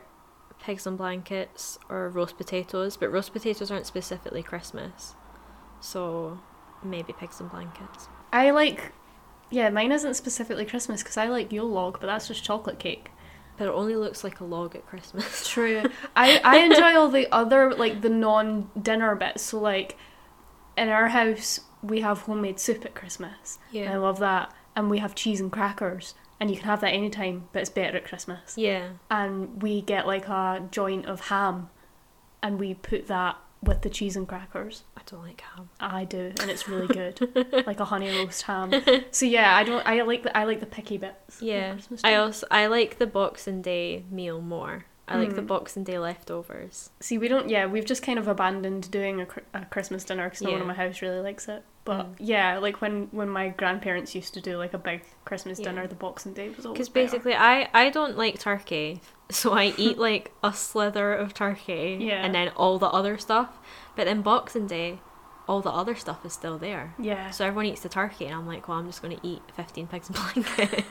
[0.60, 5.14] pigs and blankets or roast potatoes, but roast potatoes aren't specifically Christmas.
[5.80, 6.38] So
[6.82, 8.08] maybe pigs and blankets.
[8.32, 8.92] I like,
[9.50, 13.10] yeah, mine isn't specifically Christmas because I like Yule log, but that's just chocolate cake.
[13.56, 15.48] But it only looks like a log at Christmas.
[15.50, 15.82] True.
[16.16, 19.42] I I enjoy all the other like the non dinner bits.
[19.42, 19.96] So like,
[20.78, 23.58] in our house we have homemade soup at Christmas.
[23.74, 27.48] I love that, and we have cheese and crackers, and you can have that anytime,
[27.52, 28.56] but it's better at Christmas.
[28.56, 28.88] Yeah.
[29.10, 31.70] And we get like a joint of ham,
[32.42, 34.84] and we put that with the cheese and crackers.
[34.96, 35.68] I don't like ham.
[35.78, 38.72] I do, and it's really good, like a honey roast ham.
[39.10, 39.86] So yeah, I don't.
[39.86, 41.42] I like the I like the picky bits.
[41.42, 41.76] Yeah.
[42.04, 44.86] I also I like the Boxing Day meal more.
[45.10, 45.46] I like the Mm.
[45.48, 46.90] Boxing Day leftovers.
[47.00, 47.48] See, we don't.
[47.48, 50.66] Yeah, we've just kind of abandoned doing a, a Christmas dinner because no one in
[50.66, 51.64] my house really likes it.
[51.84, 52.14] But Mm.
[52.18, 55.66] yeah, like when when my grandparents used to do like a big Christmas Yeah.
[55.66, 59.00] dinner, the Boxing Day was always Because basically, I I don't like turkey,
[59.30, 62.24] so I eat like a slither of turkey, Yeah.
[62.24, 63.58] and then all the other stuff.
[63.96, 65.00] But then Boxing Day,
[65.50, 66.94] all the other stuff is still there.
[66.98, 69.42] yeah, So everyone eats the turkey, and I'm like, well, I'm just going to eat
[69.56, 70.16] 15 pigs and
[70.46, 70.86] blankets.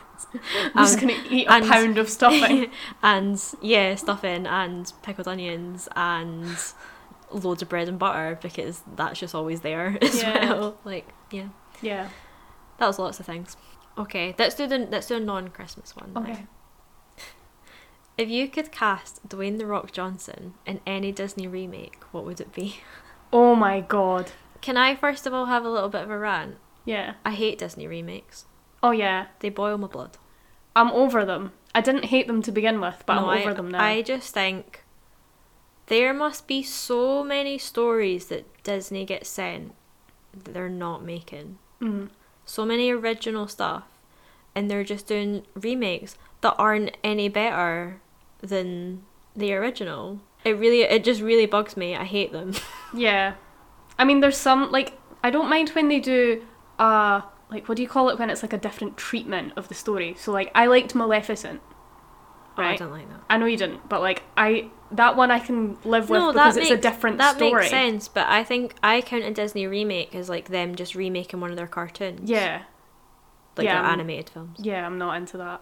[0.76, 2.70] I'm just Um, gonna eat a and- pound of stuffing.
[3.04, 6.46] and yeah, stuffing and pickled onions and
[7.32, 10.50] loads of bread and butter because that's just always there as Yeah.
[10.54, 10.78] well.
[10.84, 11.50] Like, yeah,
[11.82, 12.10] yeah.
[12.80, 13.56] that was lots of things.
[13.98, 16.14] Okay, let's do the let's do a non-Christmas one.
[16.14, 16.22] now.
[16.22, 16.46] Okay.
[18.18, 22.54] If you could cast Dwayne the Rock Johnson in any Disney remake, what would it
[22.54, 22.78] be?
[23.32, 24.32] Oh my god.
[24.62, 26.58] Can I first of all have a little bit of a rant?
[26.86, 27.14] Yeah.
[27.26, 28.46] I hate Disney remakes.
[28.82, 29.28] Oh yeah.
[29.40, 30.18] They boil my blood.
[30.76, 31.54] I'm over them.
[31.76, 33.84] I didn't hate them to begin with, but No, I'm over I, them now.
[33.84, 34.84] I just think
[35.88, 39.74] there must be so many stories that Disney gets sent
[40.34, 41.58] that they're not making.
[41.82, 42.10] Mm.
[42.46, 43.84] So many original stuff,
[44.56, 48.02] and they're just doing remakes that aren't any better
[48.42, 49.04] than
[49.36, 50.20] the original.
[50.44, 51.96] It really, it just really bugs me.
[51.96, 52.54] I hate them.
[52.92, 53.36] Yeah.
[54.00, 56.44] I mean, there's some like I don't mind when they do
[56.80, 57.22] uh
[57.52, 60.16] like what do you call it when it's like a different treatment of the story.
[60.18, 61.62] So like I liked Maleficent.
[62.58, 63.22] Oh, I don't like that.
[63.30, 66.56] I know you didn't, but like I that one I can live with no, because
[66.56, 67.62] that it's makes, a different that story.
[67.62, 71.42] makes sense, but I think I count a Disney remake as like them just remaking
[71.42, 72.30] one of their cartoons.
[72.30, 72.64] Yeah.
[73.56, 74.58] like yeah, their um, animated films.
[74.60, 75.62] Yeah, I'm not into that.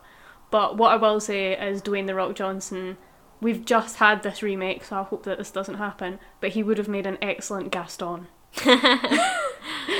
[0.50, 2.98] But what I will say is Dwayne the Rock Johnson
[3.42, 6.78] we've just had this remake, so I hope that this doesn't happen, but he would
[6.78, 8.28] have made an excellent Gaston.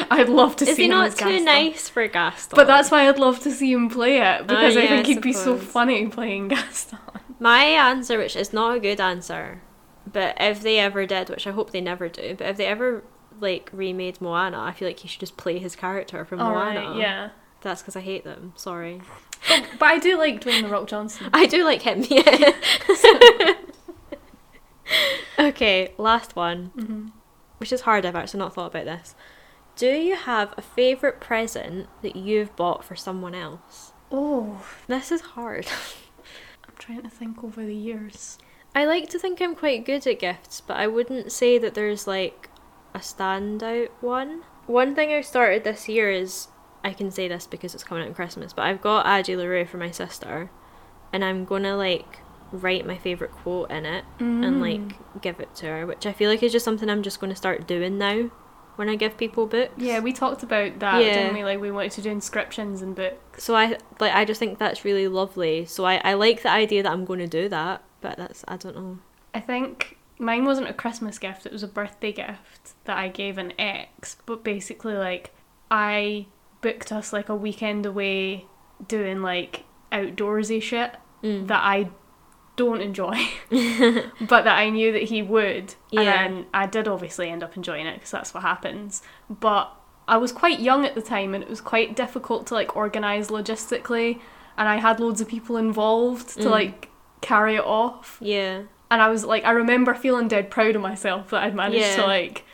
[0.10, 1.46] I'd love to Is see he him not too Gaston.
[1.46, 2.56] nice for Gaston?
[2.56, 4.90] But that's why I'd love to see him play it oh, because Oh, I yeah,
[4.90, 7.00] think he'd be so funny playing Gaston.
[7.40, 9.62] My answer, which is not a good answer,
[10.12, 13.04] but if they ever did, which I hope they never do, but if they ever
[13.40, 16.80] like remade Moana, I feel like he should just play his character from Moana.
[16.82, 17.30] Alright, yeah.
[17.62, 18.54] That's because I hate them.
[18.56, 19.02] Sorry.
[19.80, 21.30] But I do like Dwayne the Rock Johnson.
[21.34, 22.04] I do like him.
[22.10, 23.54] Yeah.
[25.40, 27.08] okay, last one, hmm
[27.58, 28.06] which is hard.
[28.06, 29.16] I've actually not thought about this.
[29.76, 33.94] Do you have a favorite present that you've bought for someone else?
[34.12, 35.66] Oh, This is hard.
[36.68, 38.38] I'm trying to think over the years.
[38.76, 42.06] I like to think I'm quite good at gifts, but I wouldn't say that there's
[42.06, 42.50] like
[42.94, 44.44] a standout one.
[44.68, 46.50] One thing I started this year is
[46.84, 49.66] I can say this because it's coming out on Christmas, but I've got Addie LaRue
[49.66, 50.50] for my sister,
[51.12, 52.20] and I'm gonna like
[52.52, 54.62] write my favorite quote in it and Mm.
[54.62, 57.36] like give it to her, which I feel like is just something I'm just gonna
[57.36, 58.30] start doing now
[58.78, 59.74] when I give people books.
[59.78, 61.14] Yeah, we talked about that, Yeah.
[61.14, 61.44] didn't we?
[61.44, 63.44] Like we wanted to do inscriptions and books.
[63.44, 65.66] So I like I just think that's really lovely.
[65.66, 68.56] So I I like the idea that I'm going to do that, but that's I
[68.56, 69.00] don't know.
[69.34, 73.38] I think mine wasn't a Christmas gift, it was a birthday gift that I gave
[73.38, 75.34] an ex, but basically like
[75.70, 76.28] I
[76.62, 78.46] booked us like a weekend away
[78.88, 81.48] doing like outdoorsy shit Mm.
[81.48, 81.90] that I
[82.58, 83.16] don't enjoy,
[83.50, 85.74] but that I knew that he would.
[85.90, 86.02] Yeah.
[86.02, 86.08] And
[86.38, 89.02] then I did obviously end up enjoying it because that's what happens.
[89.30, 89.72] But
[90.08, 93.28] I was quite young at the time and it was quite difficult to like organise
[93.30, 94.20] logistically.
[94.58, 96.52] And I had loads of people involved to Mm.
[96.52, 96.90] like
[97.22, 98.18] carry it off.
[98.22, 98.64] Yeah.
[98.92, 101.96] And I was like, I remember feeling dead proud of myself that I'd managed Yeah.
[101.98, 102.46] to like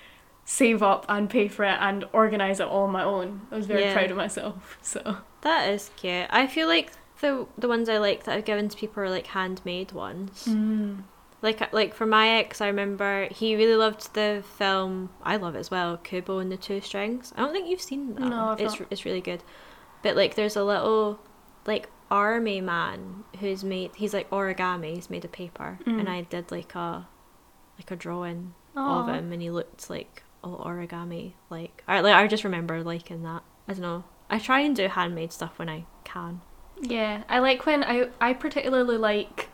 [0.45, 3.41] save up and pay for it and organise it all on my own.
[3.51, 3.93] I was very Yeah.
[3.93, 4.77] proud of myself.
[4.81, 6.27] So That is cute.
[6.29, 6.91] I feel like
[7.21, 10.47] the the ones I like that I've given to people are like handmade ones.
[11.41, 15.09] Like like for my ex, I remember he really loved the film.
[15.23, 15.97] I love it as well.
[15.97, 17.33] Kubo and the Two Strings.
[17.35, 18.21] I don't think you've seen that.
[18.21, 18.87] No, I've it's not.
[18.91, 19.43] it's really good.
[20.01, 21.19] But like, there's a little
[21.65, 23.91] like army man who's made.
[23.95, 24.95] He's like origami.
[24.95, 25.99] He's made of paper, Mm.
[26.01, 27.07] and I did like a
[27.77, 29.01] like a drawing Aw.
[29.01, 31.33] of him, and he looked like a lot of origami.
[31.49, 33.43] Like I like I just remember liking that.
[33.67, 34.03] I don't know.
[34.29, 36.41] I try and do handmade stuff when I can.
[36.81, 39.49] Yeah, I like when I I particularly like,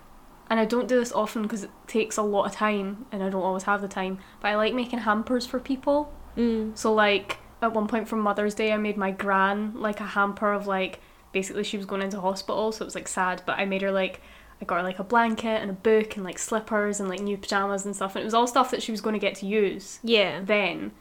[0.49, 3.29] and I don't do this often because it takes a lot of time, and I
[3.29, 4.19] don't always have the time.
[4.41, 6.13] But I like making hampers for people.
[6.37, 6.77] Mm.
[6.77, 10.53] So like at one point for Mother's Day, I made my gran like a hamper
[10.53, 11.01] of like
[11.31, 13.43] basically she was going into hospital, so it was like sad.
[13.45, 14.21] But I made her like
[14.61, 17.37] I got her like a blanket and a book and like slippers and like new
[17.37, 19.45] pajamas and stuff, and it was all stuff that she was going to get to
[19.45, 20.41] use Yeah.
[20.43, 20.91] then.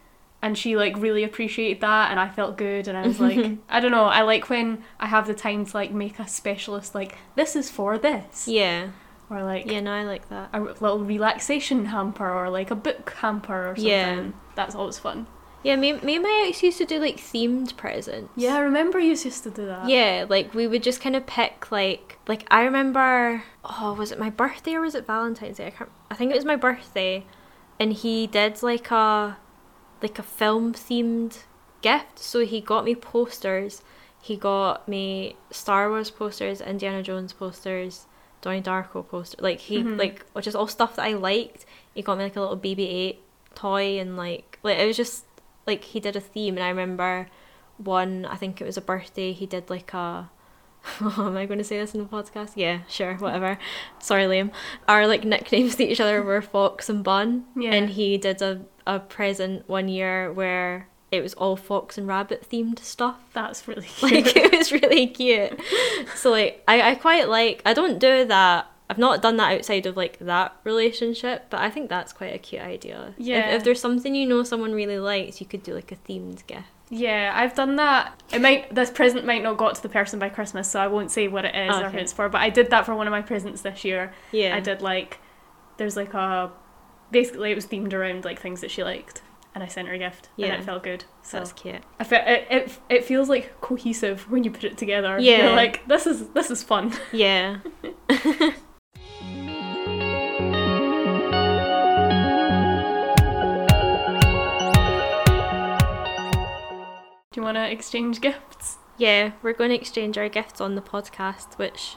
[0.41, 2.87] And she like really appreciated that, and I felt good.
[2.87, 5.77] And I was like, I don't know, I like when I have the time to
[5.77, 8.91] like make a specialist like this is for this, Yeah.
[9.29, 10.51] or like Yeah, no, I like that.
[10.53, 13.91] a little relaxation hamper, or like a book hamper or something.
[13.91, 14.25] Yeah.
[14.55, 15.27] That's always fun.
[15.65, 18.31] Yeah, me, me and my ex used to do like themed presents.
[18.37, 19.89] Yeah, I remember you used to do that.
[19.89, 24.19] Yeah, like we would just kind of pick like like I remember oh was it
[24.19, 25.67] my birthday or was it Valentine's Day?
[25.67, 27.25] I can't I think it was my birthday
[27.81, 29.37] and he did like a
[30.03, 31.43] like a film themed
[31.83, 32.19] gift.
[32.21, 33.83] So he got me posters.
[34.21, 38.07] He got me Star Wars posters, Indiana Jones posters,
[38.43, 39.37] Donnie Darko poster.
[39.41, 39.99] Like he Mhm.
[39.99, 41.67] like which is all stuff that I liked.
[41.95, 43.17] He got me like a little BB-8
[43.57, 45.25] toy and like like it was just
[45.69, 47.29] like he did a theme and I remember
[47.77, 50.31] one I think it was a birthday he did like a
[51.01, 52.53] oh, am I going to say this in the podcast?
[52.55, 53.59] Yeah, sure, whatever.
[53.99, 54.53] Sorry, Liam.
[54.87, 57.73] Our like nicknames to each other were Fox and Bun, Yeah.
[57.75, 62.47] and he did a a present one year where it was all fox and rabbit
[62.51, 63.17] themed stuff.
[63.33, 64.13] That's really cute.
[64.25, 65.59] Like it was really cute.
[66.15, 68.71] So like I, I quite like I don't do that.
[68.91, 72.39] I've not done that outside of like that relationship, but I think that's quite a
[72.39, 73.15] cute idea.
[73.19, 73.51] If- Yeah.
[73.51, 76.65] If, there's something you know someone really likes, you could do like a themed gift.
[76.91, 78.19] yeah, I've done that.
[78.33, 81.11] It might this present might not got to the person by Christmas, so I won't
[81.11, 82.29] say what it is or who it's for.
[82.31, 84.15] But I did that for one of my presents this year.
[84.33, 84.57] Yeah.
[84.57, 85.19] I did like
[85.77, 86.51] there's like a
[87.11, 89.21] basically it was themed around like things that she liked,
[89.55, 90.47] and I sent her a gift, Yeah.
[90.47, 91.05] and it felt good.
[91.23, 91.83] So That's cute.
[92.01, 95.19] I fe- it, it it feels like cohesive when you put it together.
[95.21, 95.49] Yeah.
[95.49, 96.95] You're like this is this is fun.
[97.13, 97.59] Yeah.
[107.39, 108.79] Do you want to exchange gifts?
[108.97, 111.95] Yeah, we're going to exchange our gifts on the podcast, which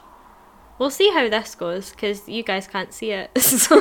[0.78, 3.32] we'll see how this goes because you guys can't see it.
[3.40, 3.74] So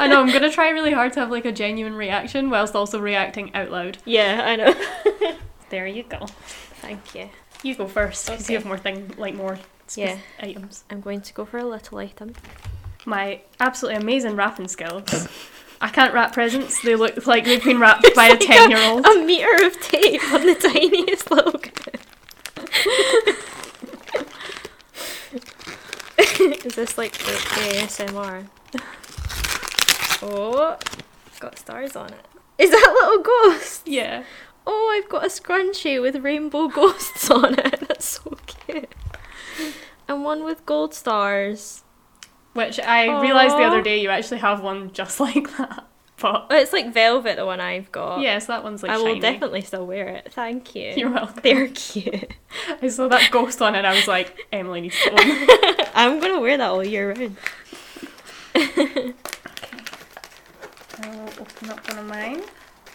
[0.00, 2.98] I know I'm gonna try really hard to have like a genuine reaction whilst also
[3.00, 3.98] reacting out loud.
[4.06, 5.34] yeah, I know.
[5.68, 6.24] There you go.
[6.80, 7.28] Thank you.
[7.62, 8.54] You go first because Okay.
[8.54, 9.58] you have more thing like more
[9.94, 10.16] Yeah.
[10.40, 10.84] items.
[10.88, 12.32] I'm going to go for a little item.
[13.04, 15.28] My absolutely amazing wrapping skills.
[15.80, 16.80] I can't wrap presents.
[16.82, 19.06] They look like they've been wrapped by a ten year old.
[19.06, 21.56] A meter of tape on the tiniest little.
[26.66, 28.46] Is this like the ASMR?
[30.22, 30.76] Oh,
[31.26, 32.26] it's got stars on it.
[32.58, 33.86] Is that little ghost?
[33.86, 34.24] Yeah.
[34.66, 37.80] Oh, I've got a scrunchie with rainbow ghosts on it.
[37.88, 38.92] That's so cute.
[40.08, 41.84] And one with gold stars.
[42.56, 45.84] Which I realised the other day you actually have one just like that.
[46.18, 48.20] But it's like velvet, the one I've got.
[48.20, 49.20] yes, that one's like I will shiny.
[49.20, 50.32] definitely still wear it.
[50.32, 50.94] Thank you.
[50.96, 51.38] You're welcome.
[51.42, 52.32] They're cute.
[52.82, 55.84] I saw that ghost on it and I was like, Emily needs to own.
[55.94, 57.36] I'm gonna wear that all year round.
[58.56, 59.12] Okay.
[61.02, 62.42] I'll open up one of mine.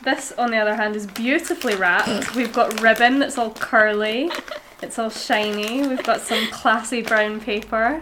[0.03, 2.33] This, on the other hand, is beautifully wrapped.
[2.35, 4.31] We've got ribbon that's all curly.
[4.81, 5.87] It's all shiny.
[5.87, 8.01] We've got some classy brown paper.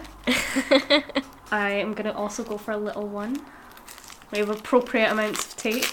[1.52, 3.40] I am going to also go for a little one.
[4.30, 5.84] We have appropriate amounts of tape.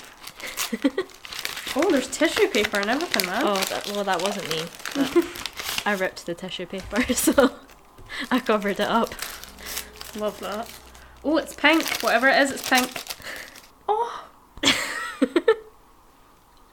[1.75, 3.41] oh, there's tissue paper and everything, man.
[3.43, 4.63] Oh, that, well, that wasn't me.
[5.85, 7.51] I ripped the tissue paper, so
[8.29, 9.15] I covered it up.
[10.15, 10.69] Love that.
[11.23, 12.01] Oh, it's pink.
[12.01, 13.03] Whatever it is, it's pink.
[13.87, 14.25] Oh.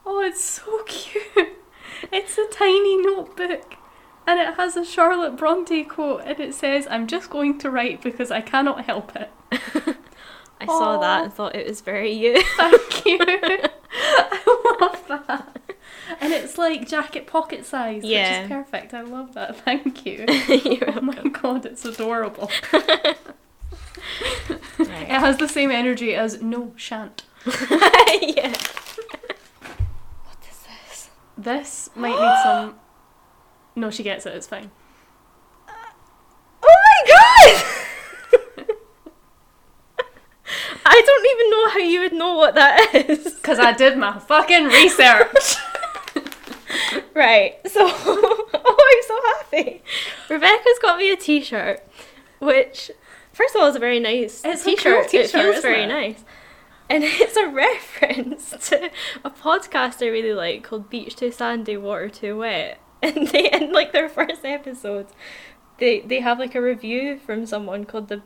[0.05, 1.57] oh, it's so cute.
[2.11, 3.77] It's a tiny notebook.
[4.27, 8.01] And it has a Charlotte Bronte quote and it says, I'm just going to write
[8.01, 9.31] because I cannot help it.
[10.59, 12.41] I saw that and thought it was very you.
[12.57, 13.19] Thank you.
[13.91, 15.61] I love that.
[16.21, 18.93] And it's like jacket pocket size, which is perfect.
[18.93, 19.57] I love that.
[19.57, 20.25] Thank you.
[20.87, 22.49] Oh my god, it's adorable.
[24.77, 25.03] Right.
[25.03, 27.23] It has the same energy as no shan't.
[27.45, 28.53] yeah.
[30.23, 31.09] What is this?
[31.37, 32.75] This might need some.
[33.75, 34.33] No, she gets it.
[34.35, 34.71] It's fine.
[35.67, 35.73] Oh
[36.63, 37.63] my god!
[40.85, 43.33] I don't even know how you would know what that is.
[43.33, 45.55] Because I did my fucking research.
[47.13, 49.81] Right, so oh, I'm so happy.
[50.29, 51.81] Rebecca's got me a T-shirt,
[52.39, 52.91] which
[53.31, 55.05] first of all is a very nice It's a cool T-shirt.
[55.05, 55.87] it t-shirt, feels very it?
[55.87, 56.25] nice.
[56.89, 58.89] and it's a reference to
[59.23, 62.79] a podcast I really like called Beach Too Sandy, Water Too Wet.
[63.05, 65.07] And they in like their first episode,
[65.77, 68.21] they they have like a review from someone called the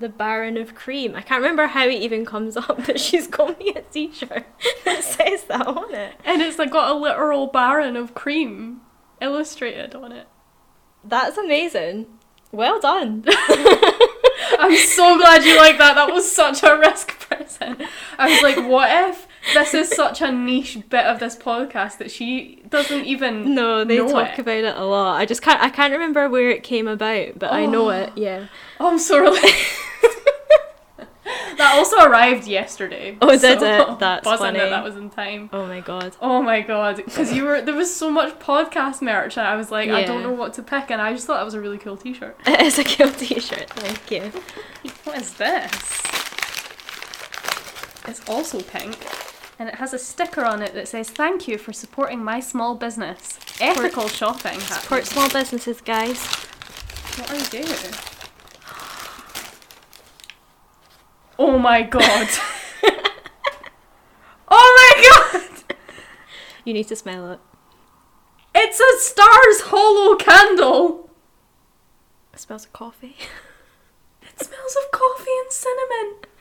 [0.00, 1.14] the Baron of Cream.
[1.14, 4.46] I can't remember how it even comes up, but she's got me a t-shirt
[4.84, 6.14] that says that on it.
[6.24, 8.82] And it's like got a literal baron of cream
[9.20, 10.26] illustrated on it.
[11.04, 12.06] That's amazing.
[12.50, 13.24] Well done.
[14.58, 15.94] I'm so glad you like that.
[15.94, 17.82] That was such a risk present.
[18.18, 22.10] I was like, what if this is such a niche bit of this podcast that
[22.10, 24.40] she doesn't even No, they talk it?
[24.40, 25.16] about it a lot.
[25.20, 25.60] I just can't.
[25.62, 27.90] I can't remember where it came about, but I know Oh.
[27.90, 28.12] it.
[28.16, 28.46] Yeah.
[28.80, 29.44] Oh, I'm so relieved.
[31.58, 33.16] that also arrived yesterday.
[33.20, 33.98] Oh, did so it?
[33.98, 34.58] That's funny.
[34.58, 35.50] that that was in time.
[35.52, 36.16] Oh my god.
[36.20, 39.70] Oh my god, because you were there was so much podcast merch, and I was
[39.70, 41.78] like, I don't know what to pick, and I just thought that was a really
[41.78, 42.36] cool T-shirt.
[42.46, 43.68] It is a cool T-shirt.
[43.70, 44.32] Thank you.
[45.04, 45.70] What is this?
[48.08, 48.96] It's also pink,
[49.62, 52.74] and it has a sticker on it that says, "Thank you for supporting my small
[52.74, 53.38] business.
[53.60, 53.70] Eh?
[53.70, 56.26] Ethical shopping." Support small businesses, guys.
[57.16, 57.94] What are you doing?
[61.38, 62.28] Oh my god!
[64.48, 65.76] oh my god!
[66.64, 67.38] You need to smell it.
[68.56, 71.08] It's a Stars Hollow candle.
[72.34, 73.16] It smells of coffee.
[74.22, 76.31] It smells of coffee and cinnamon.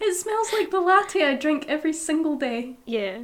[0.00, 2.76] It smells like the latte I drink every single day.
[2.84, 3.16] Yeah.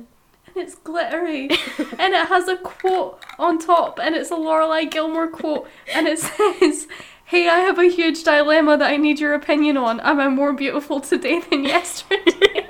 [0.46, 1.48] And it's glittery.
[1.98, 5.68] and it has a quote on top, and it's a Lorelai Gilmore quote.
[5.94, 6.88] And it says,
[7.24, 10.00] Hey, I have a huge dilemma that I need your opinion on.
[10.00, 12.66] Am I more beautiful today than yesterday?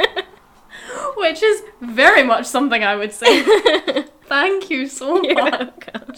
[1.17, 3.43] Which is very much something I would say.
[4.27, 5.61] Thank you so You're much.
[5.95, 6.15] welcome.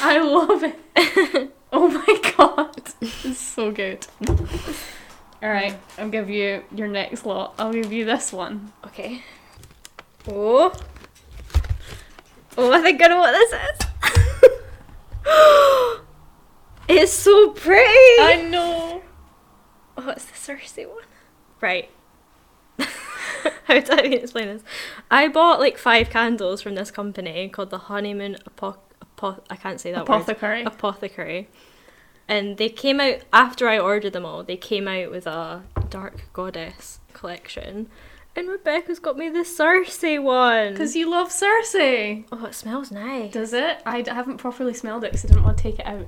[0.00, 1.54] I love it.
[1.72, 2.92] Oh my god.
[3.00, 4.06] It's so good.
[5.42, 7.54] Alright, I'll give you your next lot.
[7.58, 8.72] I'll give you this one.
[8.86, 9.22] Okay.
[10.28, 10.72] Oh.
[12.56, 13.88] Oh, I think I know what this is.
[16.88, 17.82] it's so pretty.
[18.20, 19.02] I know.
[19.96, 21.04] Oh, it's the Circe one.
[21.60, 21.90] Right.
[22.78, 24.62] How do I even explain this?
[25.10, 28.78] I bought like five candles from this company called the Honeymoon Apoc.
[29.50, 30.16] I can't say that word.
[30.16, 30.62] Apothecary.
[30.64, 31.48] Apothecary.
[32.34, 34.42] And they came out after I ordered them all.
[34.42, 37.88] They came out with a Dark Goddess collection,
[38.34, 40.72] and Rebecca's got me the Circe one.
[40.72, 41.74] Because you love Circe.
[41.74, 43.32] oh, it smells nice.
[43.32, 43.82] Does it?
[43.84, 46.06] I d- haven't properly smelled it because I didn't want to take it out.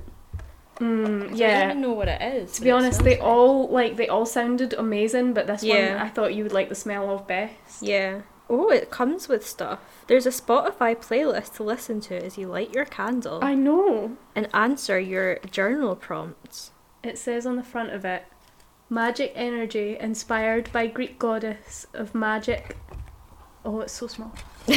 [0.79, 2.53] Mm, I don't even know what it is.
[2.53, 3.21] To be honest, they nice.
[3.23, 5.93] all like they all sounded amazing, but this Yeah.
[5.93, 7.81] one I thought you would like the smell of best.
[7.81, 8.21] Yeah.
[8.49, 9.79] Oh, it comes with stuff.
[10.07, 14.17] There's a Spotify playlist to listen to as you light your candle I know.
[14.35, 16.71] and answer your journal prompts.
[17.03, 18.23] It says on the front of it,
[18.89, 22.77] magic energy inspired by Greek goddess of magic.
[23.63, 24.35] Oh, it's so small.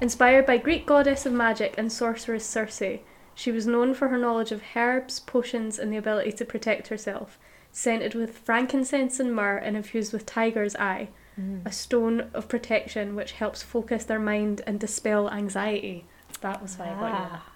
[0.00, 3.00] Inspired by Greek goddess of magic and sorceress Circe,
[3.34, 7.36] she was known for her knowledge of herbs, potions, and the ability to protect herself.
[7.72, 11.08] Scented with frankincense and myrrh and infused with tiger's eye,
[11.64, 16.04] a stone of protection which helps focus their mind and dispel anxiety.
[16.40, 17.30] That was why I got you that.
[17.32, 17.52] Ah.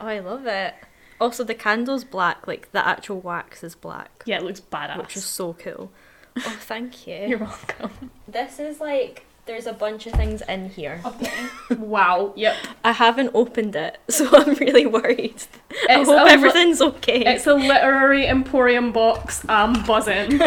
[0.00, 0.74] Oh, I love it.
[1.20, 4.98] Also, the candle's black, like the actual wax is black, Yeah, it looks badass.
[4.98, 5.90] which is so cool.
[6.36, 7.14] Oh, thank you.
[7.28, 8.10] You're welcome.
[8.26, 11.00] This is like, there's a bunch of things in here.
[11.04, 11.30] Okay.
[11.78, 12.32] wow.
[12.36, 12.56] Yep.
[12.82, 15.42] I haven't opened it, so I'm really worried.
[15.88, 17.24] I hope a li- everything's okay.
[17.34, 19.44] It's a literary emporium box.
[19.48, 20.40] I'm buzzing.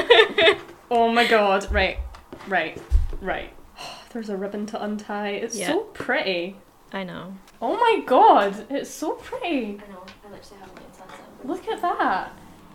[0.92, 1.72] oh my god.
[1.72, 2.00] Right.
[2.48, 2.82] Right.
[3.22, 3.54] Right.
[4.12, 5.30] There's a ribbon to untie.
[5.32, 5.68] It's Yeah.
[5.68, 6.56] so pretty.
[6.94, 7.34] I know.
[7.62, 8.66] Oh my god.
[8.70, 9.80] It's so pretty.
[9.86, 10.04] I know.
[10.26, 11.48] I literally haven't even touched it.
[11.48, 12.32] Look at that.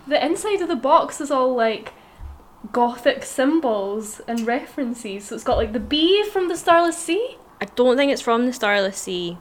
[0.07, 1.93] The inside of the box is all like
[2.73, 5.27] gothic symbols and references.
[5.27, 7.37] So it's got like the bee from the Starless Sea.
[7.61, 9.39] I don't think it's from the Starless Sea.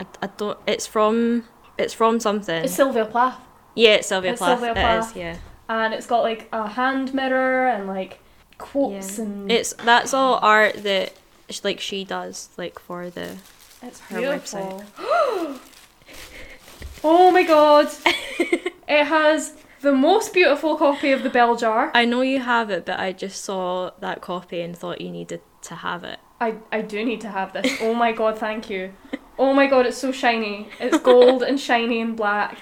[0.00, 0.58] I, I don't.
[0.66, 1.44] It's from.
[1.76, 2.64] It's from something.
[2.64, 3.40] It's Sylvia Plath.
[3.74, 4.58] yeah, it's Sylvia it's Plath.
[4.58, 5.10] Sylvia It Plath.
[5.10, 5.16] is.
[5.16, 5.36] Yeah.
[5.68, 8.20] And it's got like a hand mirror and like
[8.58, 9.24] quotes Yeah.
[9.24, 11.12] and It's that's all art that
[11.48, 13.36] sh- like she does like for the.
[13.82, 14.84] It's her beautiful.
[17.04, 17.88] oh my god!
[18.88, 21.90] it has the most beautiful copy of the bell jar.
[21.94, 25.40] I know you have it, but I just saw that copy and thought you needed
[25.62, 26.18] to have it.
[26.40, 27.78] I, I do need to have this.
[27.80, 28.92] Oh my god, thank you.
[29.38, 30.68] Oh my god, it's so shiny.
[30.80, 32.58] It's gold and shiny and black.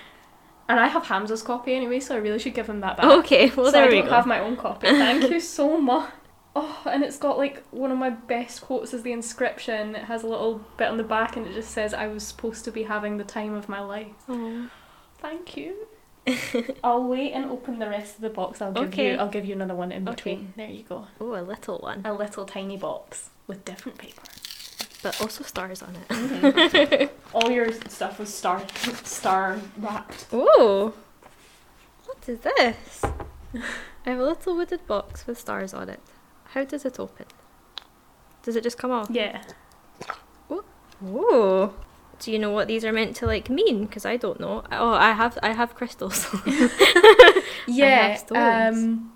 [0.69, 3.07] And I have Hamza's copy anyway, so I really should give him that back.
[3.07, 4.11] Okay, well so there I we don't go.
[4.11, 4.89] have my own copy.
[4.89, 6.11] Thank you so much.
[6.59, 9.95] Oh, and it's got like one of my best quotes is the inscription.
[9.95, 12.65] It has a little bit on the back and it just says, I was supposed
[12.65, 14.07] to be having the time of my life.
[14.29, 14.69] Aw.
[15.19, 15.87] Thank you.
[16.83, 18.61] I'll wait and open the rest of the box.
[18.63, 19.13] I'll give Okay.
[19.13, 19.19] you.
[19.19, 20.15] I'll give you another one in Okay.
[20.17, 20.53] between.
[20.57, 21.07] There you go.
[21.21, 24.23] Oh, a little one, A little tiny box with different paper.
[25.07, 27.13] But also stars on it.
[27.33, 28.65] All your stuff was star
[29.05, 30.27] star wrapped.
[30.33, 30.95] Oh,
[32.07, 33.03] what is this?
[33.05, 36.01] I have a little wooden box with stars on it.
[36.55, 37.27] How does it open?
[38.43, 39.07] Does it just come off?
[39.09, 39.45] Yeah.
[40.51, 41.73] Oh.
[42.19, 43.85] Do you know what these are meant to like mean?
[43.87, 44.65] Because I don't know.
[44.73, 46.27] Oh, I have I have crystals.
[47.69, 48.15] Yeah.
[48.17, 48.77] stones.
[48.79, 49.13] Um.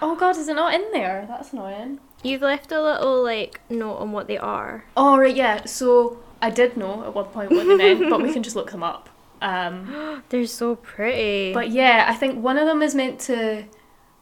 [0.00, 1.24] Oh God, is it not in there?
[1.28, 1.98] That's annoying.
[2.26, 4.84] You've left a little like note on what they are.
[4.96, 5.64] Oh right, yeah.
[5.64, 8.70] So I did know at one point what they meant, but we can just look
[8.70, 9.08] them up.
[9.40, 10.22] Um.
[10.28, 11.52] They're so pretty.
[11.52, 13.64] But yeah, I think one of them is meant to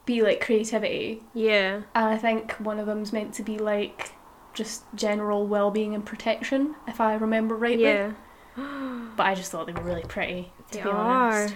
[0.06, 1.76] be like creativity, yeah.
[1.94, 4.12] and I think one of them's meant to be like
[4.52, 7.84] just general well-being and protection, if I remember rightly.
[7.84, 8.12] Yeah.
[9.16, 10.50] But I just thought they were really pretty.
[10.72, 11.44] To They be are.
[11.44, 11.54] honest.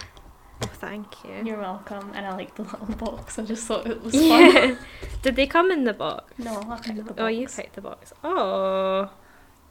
[0.63, 1.45] Oh, thank you.
[1.45, 3.39] You're welcome, and I like the little box.
[3.39, 4.23] I just thought it was fun.
[4.25, 4.77] Yeah.
[5.23, 6.33] Did they come in the box?
[6.39, 7.15] No, I picked the box.
[7.19, 8.13] Oh, you picked the box.
[8.25, 9.11] Oh.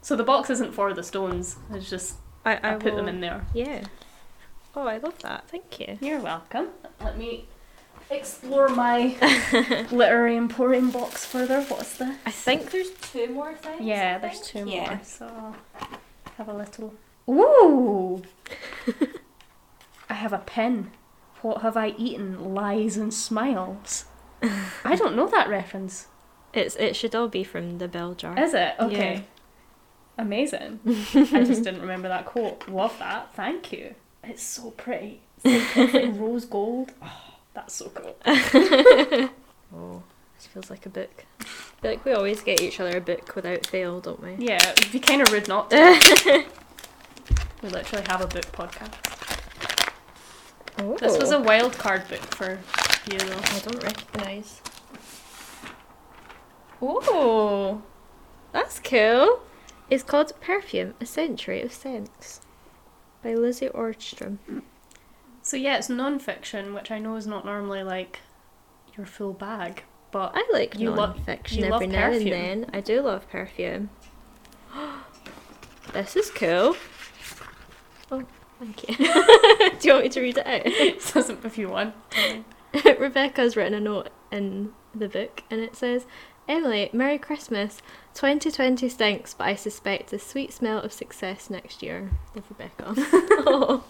[0.01, 1.57] So the box isn't for the stones.
[1.71, 2.15] It's just
[2.45, 3.45] I, I, I, put them in there.
[3.53, 3.83] Yeah.
[4.75, 5.49] Oh, I love that.
[5.49, 5.97] Thank you.
[5.99, 6.69] You're welcome.
[7.01, 7.45] Let me
[8.09, 9.15] explore my
[9.91, 11.61] literary emporium box further.
[11.63, 12.15] What's this?
[12.25, 13.81] I think there's two more things.
[13.81, 14.89] Yeah, there's two Yeah.
[14.89, 14.99] more.
[15.03, 15.55] So
[16.37, 16.93] have a little.
[17.29, 18.21] Ooh!
[20.09, 20.91] I have a pen.
[21.41, 22.53] What have I eaten?
[22.53, 24.05] Lies and smiles.
[24.83, 26.07] I don't know that reference.
[26.53, 28.37] It's it should all be from the bell jar.
[28.39, 28.73] Is it?
[28.79, 29.13] Okay.
[29.15, 29.21] Yeah.
[30.19, 30.79] Amazing.
[30.85, 32.67] I just didn't remember that quote.
[32.67, 33.33] Love that.
[33.35, 33.93] Thank you.
[34.23, 35.21] It's so pretty.
[35.43, 36.91] It's like, it's like rose gold.
[37.03, 38.15] Oh, that's so cool.
[39.75, 40.01] Oh,
[40.37, 41.25] this feels like a book.
[41.41, 44.35] I feel like we always get each other a book without fail, don't we?
[44.45, 46.45] Yeah, it'd be kind of rude not to.
[47.61, 49.06] we literally have a book podcast.
[50.79, 50.97] Oh.
[50.97, 51.41] This was a oh.
[51.41, 52.59] wild card book for
[53.11, 53.39] you though.
[53.43, 54.61] I don't recognise.
[56.81, 57.81] Oh,
[58.51, 59.41] That's cool.
[59.89, 62.41] It's called Perfume: A Century of Scents
[63.23, 64.39] by Lizzie Ostrom.
[65.41, 68.19] so yeah, it's non-fiction, which I know is not normally like
[68.95, 72.33] your full bag, but I like You love- non-fiction you love every now perfume.
[72.33, 72.69] and then.
[72.73, 73.89] I do love perfume.
[75.93, 76.75] this is cool.
[78.59, 78.95] Thank you.
[79.79, 80.47] do you want me to read it
[81.27, 81.45] out?
[81.45, 81.93] if you want.
[82.99, 86.05] Rebecca's written a note in the book and it says,
[86.47, 87.81] Emily, Merry Christmas.
[88.13, 92.09] 2020 stinks, but I suspect a sweet smell of success next year.
[92.35, 92.93] Love Rebecca.
[92.97, 93.83] oh,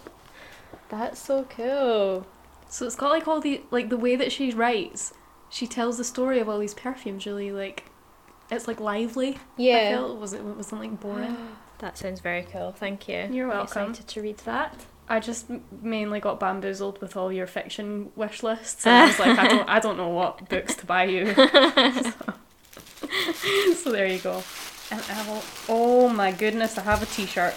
[0.88, 2.26] that's so cool.
[2.68, 5.14] So it's got like all the like the way that she writes.
[5.48, 7.84] She tells the story of all these perfumes really like
[8.50, 9.36] it's like lively.
[9.36, 9.90] I Yeah.
[9.96, 11.36] felt was it wasn't like boring.
[11.78, 12.72] That sounds very cool.
[12.72, 13.28] Thank you.
[13.30, 13.90] You're I'm welcome.
[13.90, 14.74] excited to read that.
[15.08, 15.46] I just
[15.80, 18.86] mainly got bamboozled with all your fiction wish lists.
[18.86, 21.34] And I was like, I don't, I don't know what books to buy you.
[21.34, 22.12] so,
[23.74, 24.42] so there you go.
[24.90, 27.54] And I will, oh my goodness, I have a T-shirt.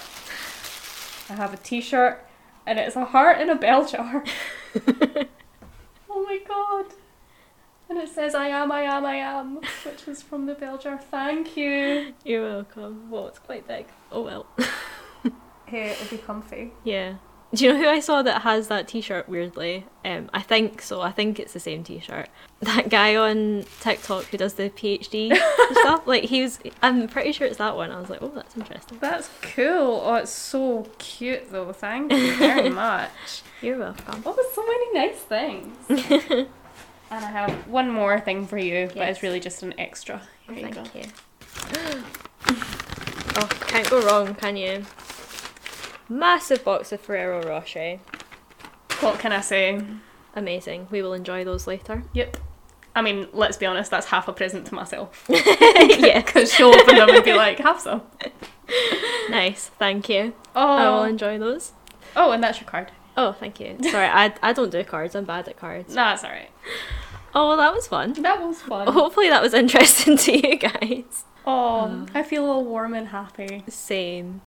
[1.29, 2.25] I have a T-shirt,
[2.65, 4.23] and it's a heart in a bell jar.
[6.09, 6.85] oh my god!
[7.91, 10.97] And it says, "I am, I am, I am," which is from the bell jar.
[10.97, 12.13] Thank you.
[12.23, 13.11] You're welcome.
[13.11, 13.85] Well, it's quite big.
[14.13, 14.45] Oh well.
[15.67, 16.71] Here, it'll be comfy.
[16.85, 17.15] Yeah.
[17.53, 19.27] Do you know who I saw that has that T-shirt?
[19.27, 21.01] Weirdly, um, I think so.
[21.01, 22.29] I think it's the same T-shirt.
[22.61, 25.35] That guy on TikTok who does the PhD
[25.71, 26.07] stuff.
[26.07, 26.59] Like he was.
[26.81, 27.91] I'm pretty sure it's that one.
[27.91, 28.99] I was like, oh, that's interesting.
[29.01, 30.01] That's cool.
[30.05, 31.73] Oh, it's so cute though.
[31.73, 33.41] Thank you very much.
[33.61, 34.23] You're welcome.
[34.25, 36.47] Oh, so many nice things.
[37.11, 40.21] And I have one more thing for you, but it's really just an extra.
[40.49, 40.99] Here you Thank go.
[40.99, 41.05] you.
[43.37, 44.85] oh, can't go wrong, can you?
[46.09, 47.99] Massive box of Ferrero Rocher.
[48.99, 49.81] What can I say?
[50.35, 50.87] Amazing.
[50.91, 52.03] We will enjoy those later.
[52.13, 52.37] Yep.
[52.93, 55.25] I mean, let's be honest, that's half a present to myself.
[55.29, 56.21] yeah.
[56.21, 58.01] Because she'll open them and be like, have some.
[59.29, 59.69] Nice.
[59.79, 60.33] Thank you.
[60.53, 60.61] Oh.
[60.75, 61.71] I will Oh, enjoy those.
[62.17, 62.91] oh, and that's your card.
[63.15, 63.77] Oh, thank you.
[63.89, 65.15] Sorry, I, I don't do cards.
[65.15, 65.89] I'm bad at cards.
[65.89, 66.49] No, that's alright.
[67.33, 68.13] Oh, well, that was fun.
[68.13, 68.87] That was fun.
[68.87, 71.23] Hopefully that was interesting to you guys.
[71.45, 73.63] Oh, I feel all warm and happy.
[73.67, 74.41] Same.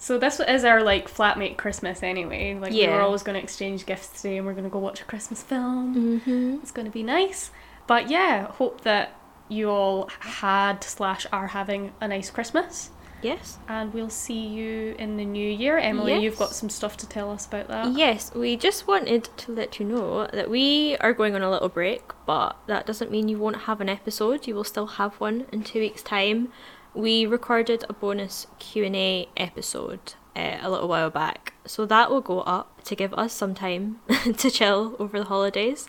[0.00, 2.54] So this is our like flatmate Christmas anyway.
[2.54, 2.94] Like we Yeah.
[2.94, 5.42] were always going to exchange gifts today, and we're going to go watch a Christmas
[5.42, 6.20] film.
[6.20, 6.58] Mm-hmm.
[6.62, 7.50] It's going to be nice.
[7.86, 9.14] But yeah, hope that
[9.48, 12.90] you all had slash are having a nice Christmas.
[13.22, 13.58] Yes.
[13.68, 15.78] And we'll see you in the new year.
[15.78, 16.22] Emily, Yes.
[16.22, 17.92] you've got some stuff to tell us about that.
[17.92, 21.68] Yes, we just wanted to let you know that we are going on a little
[21.68, 24.46] break, but that doesn't mean you won't have an episode.
[24.46, 26.52] You will still have one in two weeks' time.
[26.94, 32.10] We recorded a bonus Q and A episode uh, a little while back, so that
[32.10, 34.00] will go up to give us some time
[34.36, 35.88] to chill over the holidays,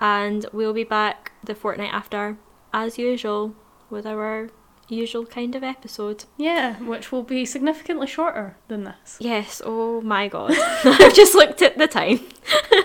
[0.00, 2.36] and we'll be back the fortnight after,
[2.72, 3.54] as usual,
[3.90, 4.50] with our
[4.88, 6.24] usual kind of episode.
[6.36, 9.18] Yeah, which will be significantly shorter than this.
[9.20, 10.52] Yes, oh my god.
[10.84, 12.20] I've just looked at the time.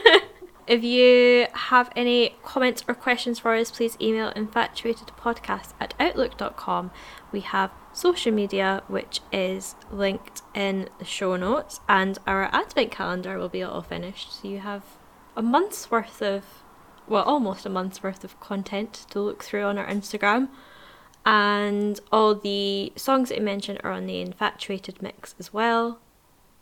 [0.68, 6.92] if you have any comments or questions for us, please email infatuatedpodcast at outlook.com.
[7.32, 13.38] We have social media, which is linked in the show notes, and our advent calendar
[13.38, 14.42] will be all finished.
[14.42, 14.84] So you have
[15.36, 16.44] a month's worth of,
[17.08, 20.50] well, almost a month's worth of content to look through on our Instagram.
[21.26, 26.00] And all the songs that you mentioned are on the Infatuated mix as well.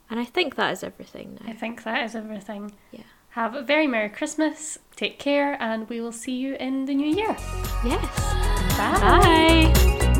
[0.10, 2.74] And I think that is everything I think that is everything.
[2.92, 3.04] Yeah.
[3.30, 7.08] Have a very Merry Christmas, take care, and we will see you in the new
[7.08, 7.36] year.
[7.86, 8.20] Yes.
[8.78, 9.00] Bye.
[9.00, 10.18] Bye.